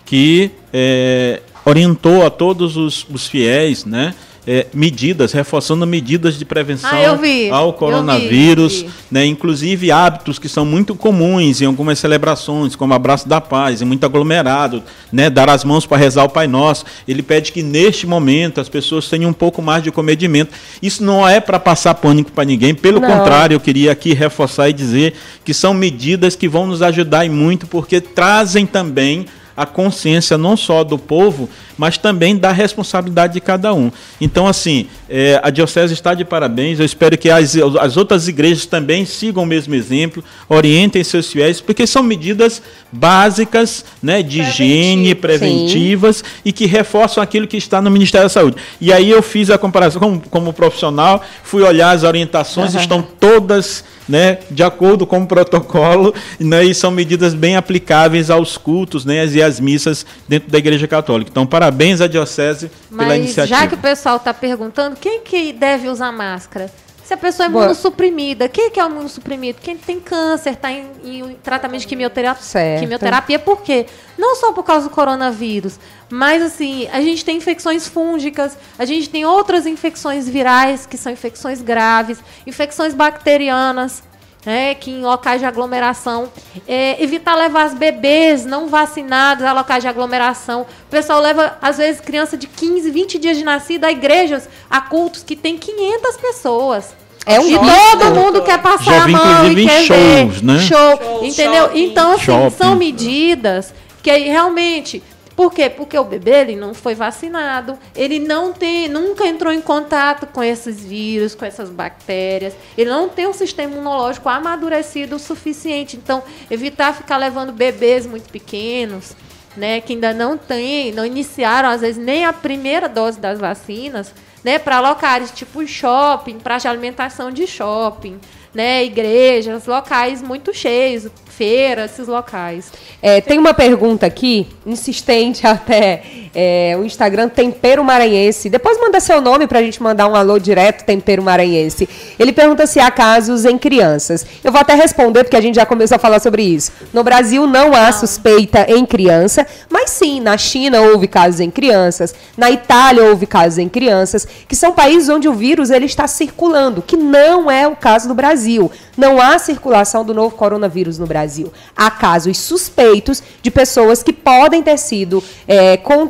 que 0.06 0.52
eh, 0.74 1.42
orientou 1.66 2.26
a 2.26 2.30
todos 2.30 2.78
os, 2.78 3.06
os 3.10 3.28
fiéis, 3.28 3.86
né? 3.86 4.16
Eh, 4.48 4.66
medidas, 4.74 5.34
reforçando 5.34 5.86
medidas 5.86 6.40
de 6.40 6.46
prevenção 6.46 6.90
Ah, 6.90 7.16
vi, 7.16 7.50
ao 7.50 7.68
eu 7.68 7.74
coronavírus, 7.74 8.78
vi, 8.78 8.84
vi. 8.88 8.94
né, 9.12 9.26
inclusive 9.26 9.92
hábitos 9.92 10.40
que 10.40 10.48
são 10.48 10.66
muito 10.66 10.96
comuns 10.96 11.62
em 11.62 11.66
algumas 11.66 12.00
celebrações, 12.00 12.74
como 12.76 12.94
abraço 12.94 13.28
da 13.28 13.42
paz, 13.42 13.82
em 13.82 13.86
muito 13.86 14.06
aglomerado, 14.06 14.82
né, 15.12 15.30
dar 15.30 15.50
as 15.50 15.66
mãos 15.66 15.86
para 15.86 15.98
rezar 15.98 16.24
o 16.24 16.30
Pai 16.30 16.48
Nosso. 16.48 16.86
Ele 17.06 17.22
pede 17.22 17.52
que 17.52 17.62
neste 17.62 18.08
momento 18.08 18.62
as 18.62 18.70
pessoas 18.70 19.10
tenham 19.10 19.30
um 19.32 19.34
pouco 19.34 19.62
mais 19.62 19.84
de 19.84 19.92
comedimento. 19.92 20.52
Isso 20.82 21.04
não 21.04 21.28
é 21.28 21.42
para 21.42 21.60
passar 21.60 21.94
pânico 21.96 22.32
para 22.32 22.46
ninguém, 22.46 22.74
pelo 22.74 23.02
Não. 23.02 23.08
contrário, 23.10 23.56
eu 23.56 23.60
queria 23.60 23.92
aqui 23.92 24.14
reforçar 24.14 24.70
e 24.70 24.74
dizer 24.74 25.14
que 25.44 25.54
são 25.54 25.74
medidas 25.74 26.36
que 26.36 26.48
vão 26.48 26.66
nos 26.66 26.82
ajudar 26.82 27.26
e 27.26 27.30
muito, 27.30 27.68
porque 27.68 28.00
trazem 28.00 28.66
também 28.66 29.26
a 29.58 29.66
consciência 29.66 30.38
não 30.38 30.56
só 30.56 30.84
do 30.84 31.00
povo, 31.00 31.50
mas 31.76 31.98
também 31.98 32.38
da 32.38 32.52
responsabilidade 32.52 33.34
de 33.34 33.42
cada 33.42 33.74
um. 33.74 33.92
Então, 34.22 34.48
assim, 34.48 34.88
eh, 35.10 35.40
a 35.44 35.50
Diocese 35.50 35.94
está 35.94 36.14
de 36.14 36.24
parabéns. 36.24 36.80
Eu 36.80 36.86
espero 36.86 37.18
que 37.18 37.28
as, 37.28 37.56
as 37.80 37.98
outras 37.98 38.28
igrejas 38.28 38.68
também 38.68 39.04
sigam 39.04 39.42
o 39.42 39.46
mesmo 39.48 39.74
exemplo, 39.74 40.24
orientem 40.48 41.04
seus 41.04 41.32
fiéis, 41.32 41.60
porque 41.60 41.88
são 41.88 42.04
medidas 42.04 42.62
básicas 42.92 43.84
né, 44.02 44.22
de 44.22 44.42
higiene, 44.42 45.16
preventivas 45.16 46.24
e 46.46 46.52
que 46.52 46.68
reforçam 46.68 47.24
aquilo 47.24 47.48
que 47.48 47.58
está 47.58 47.82
no 47.82 47.90
Ministério 47.90 48.26
da 48.26 48.30
Saúde. 48.30 48.58
E 48.80 48.94
aí 48.94 49.10
eu 49.10 49.24
fiz 49.24 49.50
a 49.50 49.58
comparação 49.58 50.00
como, 50.00 50.22
como 50.30 50.54
profissional, 50.54 51.24
fui 51.44 51.64
olhar 51.64 51.92
as 51.92 52.04
orientações, 52.04 52.76
estão 52.76 53.02
todas 53.02 53.84
né, 54.08 54.40
de 54.50 54.64
acordo 54.64 55.06
com 55.06 55.22
o 55.22 55.28
protocolo, 55.28 56.14
né, 56.40 56.64
e 56.64 56.74
são 56.74 56.90
medidas 56.90 57.34
bem 57.34 57.56
aplicáveis 57.56 58.30
aos 58.30 58.58
cultos 58.58 59.04
né, 59.04 59.26
e 59.26 59.42
às 59.48 59.60
missas 59.60 60.06
dentro 60.28 60.50
da 60.52 60.58
Igreja 60.58 60.88
Católica. 60.88 61.32
Então, 61.32 61.46
parabéns 61.48 62.02
à 62.02 62.08
Diocese 62.08 62.70
pela 62.90 63.08
Mas 63.08 63.18
iniciativa. 63.18 63.60
já 63.60 63.68
que 63.68 63.76
o 63.76 63.78
pessoal 63.78 64.18
está 64.18 64.34
perguntando, 64.34 64.96
quem 64.98 65.22
que 65.22 65.52
deve 65.54 65.88
usar 65.90 66.12
máscara? 66.12 66.70
Se 67.04 67.14
a 67.14 67.18
pessoa 67.18 67.46
é 67.46 67.50
imunossuprimida, 67.50 68.50
quem 68.50 68.70
que 68.70 68.78
é 68.78 68.84
o 68.86 68.90
imunossuprimido? 68.90 69.60
Quem 69.62 69.78
tem 69.78 69.98
câncer, 69.98 70.50
está 70.50 70.70
em, 70.70 70.88
em 71.06 71.36
tratamento 71.42 71.80
de 71.80 71.88
quimioterapia, 71.88 72.44
Certo. 72.44 72.82
quimioterapia, 72.82 73.40
por 73.40 73.62
quê? 73.62 73.86
Não 74.18 74.36
só 74.36 74.52
por 74.52 74.64
causa 74.64 74.90
do 74.90 74.94
coronavírus, 74.94 75.80
mas 76.10 76.44
assim, 76.44 76.86
a 76.92 77.00
gente 77.00 77.24
tem 77.24 77.38
infecções 77.38 77.88
fúngicas, 77.88 78.58
a 78.78 78.84
gente 78.84 79.10
tem 79.10 79.24
outras 79.26 79.66
infecções 79.66 80.28
virais, 80.28 80.86
que 80.86 80.98
são 80.98 81.10
infecções 81.10 81.62
graves, 81.62 82.20
infecções 82.46 82.94
bacterianas, 82.94 84.04
né, 84.48 84.76
que 84.76 84.90
em 84.90 85.02
locais 85.02 85.42
de 85.42 85.46
aglomeração. 85.46 86.32
É, 86.66 87.04
evitar 87.04 87.36
levar 87.36 87.68
os 87.68 87.74
bebês 87.74 88.46
não 88.46 88.70
vacinados 88.70 89.44
a 89.44 89.52
locais 89.52 89.84
de 89.84 89.90
aglomeração. 89.90 90.62
O 90.62 90.90
pessoal 90.90 91.20
leva, 91.20 91.58
às 91.62 91.78
vezes, 91.78 92.00
criança 92.00 92.38
de 92.38 92.48
15, 92.48 92.90
20 92.90 93.20
dias 93.20 93.36
de 93.36 93.44
nascida 93.44 93.88
a 93.88 93.92
igrejas, 93.92 94.48
a 94.70 94.80
cultos 94.80 95.22
que 95.22 95.36
tem 95.36 95.58
500 95.58 96.16
pessoas. 96.16 96.96
É 97.26 97.38
um 97.42 97.46
e 97.46 97.56
todo 97.58 98.16
mundo 98.16 98.42
quer 98.42 98.62
passar 98.62 98.86
Já 98.86 99.04
a 99.04 99.06
vi, 99.06 99.12
mão 99.12 99.52
e 99.52 99.68
quer 99.68 99.84
shows, 99.84 100.36
ver. 100.38 100.44
né? 100.46 100.60
Show, 100.60 100.98
Shows, 100.98 101.24
entendeu? 101.28 101.64
shopping. 101.66 101.84
Então, 101.84 102.12
assim, 102.14 102.24
Shopping. 102.24 102.50
são 102.52 102.76
medidas 102.78 103.74
que 104.02 104.10
aí 104.10 104.30
realmente... 104.30 105.04
Por 105.38 105.54
quê? 105.54 105.70
Porque 105.70 105.96
o 105.96 106.04
bebê 106.04 106.42
ele 106.42 106.56
não 106.56 106.74
foi 106.74 106.96
vacinado, 106.96 107.78
ele 107.96 108.18
não 108.18 108.52
tem, 108.52 108.88
nunca 108.88 109.24
entrou 109.24 109.54
em 109.54 109.62
contato 109.62 110.26
com 110.26 110.44
esses 110.44 110.84
vírus, 110.84 111.36
com 111.36 111.46
essas 111.46 111.70
bactérias, 111.70 112.56
ele 112.76 112.90
não 112.90 113.08
tem 113.08 113.28
um 113.28 113.34
sistema 113.34 113.72
imunológico 113.72 114.28
amadurecido 114.30 115.16
o 115.16 115.20
suficiente. 115.20 115.96
Então, 115.96 116.24
evitar 116.50 116.92
ficar 116.96 117.18
levando 117.18 117.52
bebês 117.52 118.08
muito 118.08 118.32
pequenos, 118.32 119.16
né, 119.56 119.80
que 119.80 119.94
ainda 119.94 120.12
não 120.12 120.40
têm, 120.40 120.92
não 120.92 121.06
iniciaram 121.06 121.70
às 121.70 121.82
vezes 121.82 122.04
nem 122.04 122.26
a 122.26 122.34
primeira 122.34 122.90
dose 122.90 123.20
das 123.20 123.38
vacinas, 123.38 124.12
né, 124.44 124.58
para 124.58 124.80
locais 124.80 125.30
tipo 125.30 125.68
shopping, 125.68 126.40
praça 126.40 126.64
de 126.64 126.70
alimentação 126.70 127.30
de 127.30 127.46
shopping, 127.46 128.20
né, 128.54 128.84
igrejas, 128.84 129.66
locais 129.66 130.22
muito 130.22 130.54
cheios, 130.54 131.08
feiras, 131.38 131.92
esses 131.92 132.08
locais. 132.08 132.72
É, 133.00 133.22
tem 133.22 133.38
uma 133.38 133.54
pergunta 133.54 134.08
aqui, 134.08 134.48
insistente 134.66 135.46
até, 135.48 136.02
é, 136.34 136.76
o 136.80 136.84
Instagram 136.84 137.30
Tempero 137.30 137.84
Maranhense. 137.84 138.50
Depois 138.50 138.80
manda 138.80 139.00
seu 139.00 139.22
nome 139.22 139.46
para 139.46 139.60
a 139.60 139.62
gente 139.62 139.82
mandar 139.82 140.08
um 140.08 140.16
alô 140.16 140.40
direto, 140.40 140.84
Tempero 140.84 141.22
Maranhense. 141.22 141.88
Ele 142.18 142.34
pergunta 142.34 142.66
se 142.66 142.80
há 142.80 142.90
casos 142.90 143.46
em 143.46 143.58
crianças. 143.58 144.26
Eu 144.44 144.52
vou 144.52 144.60
até 144.60 144.74
responder, 144.74 145.24
porque 145.24 145.36
a 145.36 145.42
gente 145.42 145.56
já 145.56 145.66
começou 145.66 145.96
a 145.96 146.00
falar 146.00 146.20
sobre 146.20 146.42
isso. 146.42 146.72
No 146.92 147.04
Brasil 147.04 147.46
não 147.46 147.74
há 147.74 147.86
não. 147.86 147.94
suspeita 147.94 148.66
em 148.70 148.86
criança, 148.86 149.46
mas 149.70 149.92
sim, 149.92 150.20
na 150.20 150.38
China 150.38 150.82
houve 150.82 151.08
casos 151.08 151.40
em 151.40 151.52
crianças, 151.52 152.16
na 152.36 152.50
Itália 152.50 153.04
houve 153.04 153.28
casos 153.28 153.60
em 153.60 153.70
crianças, 153.70 154.28
que 154.48 154.56
são 154.56 154.74
países 154.74 155.10
onde 155.10 155.28
o 155.28 155.34
vírus 155.34 155.70
ele 155.70 155.86
está 155.86 156.08
circulando, 156.08 156.82
que 156.82 156.98
não 156.98 157.52
é 157.52 157.68
o 157.68 157.76
caso 157.76 158.08
do 158.08 158.16
Brasil. 158.16 158.47
Não 158.96 159.22
há 159.22 159.38
circulação 159.40 160.06
do 160.06 160.14
novo 160.14 160.36
coronavírus 160.36 160.98
no 160.98 161.06
Brasil. 161.06 161.52
Há 161.76 161.92
casos 161.92 162.38
suspeitos 162.38 163.22
de 163.42 163.52
pessoas 163.52 164.02
que 164.02 164.14
podem 164.14 164.64
ter 164.64 164.78
sido 164.78 165.24
é, 165.48 165.78
com, 165.78 166.10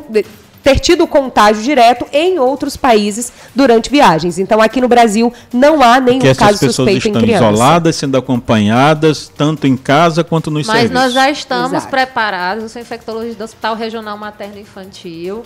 ter 0.62 0.78
tido 0.80 1.06
contágio 1.06 1.62
direto 1.62 2.06
em 2.12 2.38
outros 2.38 2.76
países 2.76 3.32
durante 3.54 3.90
viagens. 3.90 4.38
Então, 4.38 4.60
aqui 4.60 4.80
no 4.80 4.88
Brasil, 4.88 5.32
não 5.52 5.82
há 5.82 6.00
nenhum 6.00 6.18
Porque 6.18 6.34
caso 6.34 6.58
suspeito 6.58 7.08
em 7.08 7.12
criança. 7.12 7.44
estão 7.44 7.52
isoladas, 7.52 7.96
sendo 7.96 8.16
acompanhadas, 8.16 9.30
tanto 9.36 9.66
em 9.66 9.76
casa 9.76 10.22
quanto 10.22 10.50
nos 10.50 10.66
Mas 10.66 10.76
serviços. 10.80 10.94
nós 10.94 11.12
já 11.12 11.30
estamos 11.30 11.72
Exato. 11.72 11.88
preparados. 11.88 12.62
Eu 12.64 12.68
sou 12.68 12.82
infectologista 12.82 13.38
do 13.38 13.44
Hospital 13.44 13.74
Regional 13.76 14.18
Materno 14.18 14.58
Infantil. 14.58 15.42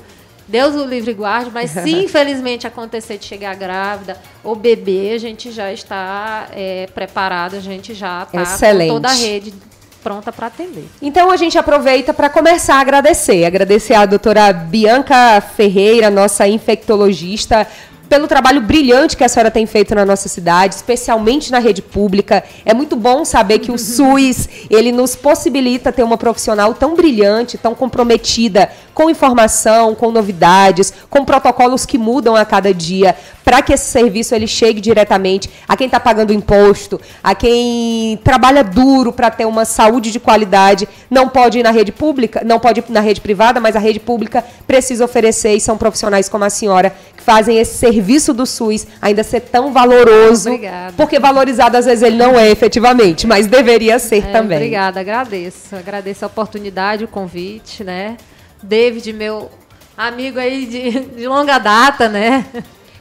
Deus 0.52 0.74
o 0.74 0.84
livre 0.84 1.14
guarde, 1.14 1.50
mas 1.50 1.70
se 1.70 1.90
infelizmente 2.04 2.66
acontecer 2.66 3.16
de 3.16 3.24
chegar 3.24 3.56
grávida 3.56 4.18
ou 4.44 4.54
bebê, 4.54 5.12
a 5.14 5.18
gente 5.18 5.50
já 5.50 5.72
está 5.72 6.46
é, 6.52 6.86
preparado, 6.94 7.56
a 7.56 7.60
gente 7.60 7.94
já 7.94 8.24
está 8.24 8.58
com 8.58 8.86
toda 8.86 9.08
a 9.08 9.14
rede 9.14 9.54
pronta 10.02 10.30
para 10.30 10.48
atender. 10.48 10.84
Então 11.00 11.30
a 11.30 11.36
gente 11.36 11.56
aproveita 11.56 12.12
para 12.12 12.28
começar 12.28 12.74
a 12.74 12.80
agradecer. 12.80 13.44
Agradecer 13.46 13.94
à 13.94 14.04
doutora 14.04 14.52
Bianca 14.52 15.40
Ferreira, 15.40 16.10
nossa 16.10 16.46
infectologista, 16.46 17.66
pelo 18.12 18.28
trabalho 18.28 18.60
brilhante 18.60 19.16
que 19.16 19.24
a 19.24 19.28
senhora 19.28 19.50
tem 19.50 19.64
feito 19.64 19.94
na 19.94 20.04
nossa 20.04 20.28
cidade, 20.28 20.74
especialmente 20.74 21.50
na 21.50 21.58
rede 21.58 21.80
pública. 21.80 22.44
É 22.62 22.74
muito 22.74 22.94
bom 22.94 23.24
saber 23.24 23.58
que 23.60 23.72
o 23.72 23.78
SUS, 23.80 24.50
ele 24.68 24.92
nos 24.92 25.16
possibilita 25.16 25.90
ter 25.90 26.02
uma 26.02 26.18
profissional 26.18 26.74
tão 26.74 26.94
brilhante, 26.94 27.56
tão 27.56 27.74
comprometida 27.74 28.70
com 28.92 29.08
informação, 29.08 29.94
com 29.94 30.10
novidades, 30.10 30.92
com 31.08 31.24
protocolos 31.24 31.86
que 31.86 31.96
mudam 31.96 32.36
a 32.36 32.44
cada 32.44 32.74
dia, 32.74 33.16
para 33.44 33.62
que 33.62 33.72
esse 33.72 33.90
serviço 33.90 34.34
ele 34.34 34.46
chegue 34.46 34.80
diretamente 34.80 35.50
a 35.66 35.76
quem 35.76 35.86
está 35.86 35.98
pagando 35.98 36.32
imposto, 36.32 37.00
a 37.22 37.34
quem 37.34 38.18
trabalha 38.22 38.62
duro 38.62 39.12
para 39.12 39.30
ter 39.30 39.46
uma 39.46 39.64
saúde 39.64 40.10
de 40.10 40.20
qualidade, 40.20 40.88
não 41.10 41.28
pode 41.28 41.58
ir 41.58 41.62
na 41.62 41.70
rede 41.70 41.90
pública, 41.90 42.42
não 42.44 42.60
pode 42.60 42.80
ir 42.80 42.84
na 42.90 43.00
rede 43.00 43.20
privada, 43.20 43.60
mas 43.60 43.74
a 43.74 43.78
rede 43.78 43.98
pública 43.98 44.44
precisa 44.66 45.04
oferecer 45.04 45.54
e 45.54 45.60
são 45.60 45.78
profissionais 45.78 46.28
como 46.28 46.44
a 46.44 46.50
senhora 46.50 46.94
fazem 47.22 47.58
esse 47.58 47.78
serviço 47.78 48.34
do 48.34 48.44
SUS 48.44 48.86
ainda 49.00 49.22
ser 49.22 49.40
tão 49.40 49.72
valoroso, 49.72 50.50
obrigada. 50.50 50.92
porque 50.96 51.18
valorizado 51.18 51.76
às 51.76 51.86
vezes 51.86 52.02
ele 52.02 52.16
não 52.16 52.38
é 52.38 52.50
efetivamente, 52.50 53.26
mas 53.26 53.46
deveria 53.46 53.98
ser 53.98 54.18
é, 54.18 54.32
também. 54.32 54.58
Obrigada, 54.58 55.00
agradeço, 55.00 55.74
agradeço 55.74 56.24
a 56.24 56.28
oportunidade, 56.28 57.04
o 57.04 57.08
convite, 57.08 57.82
né? 57.82 58.16
David, 58.62 59.12
meu 59.12 59.50
amigo 59.96 60.38
aí 60.38 60.66
de, 60.66 61.00
de 61.16 61.26
longa 61.26 61.58
data, 61.58 62.08
né? 62.08 62.44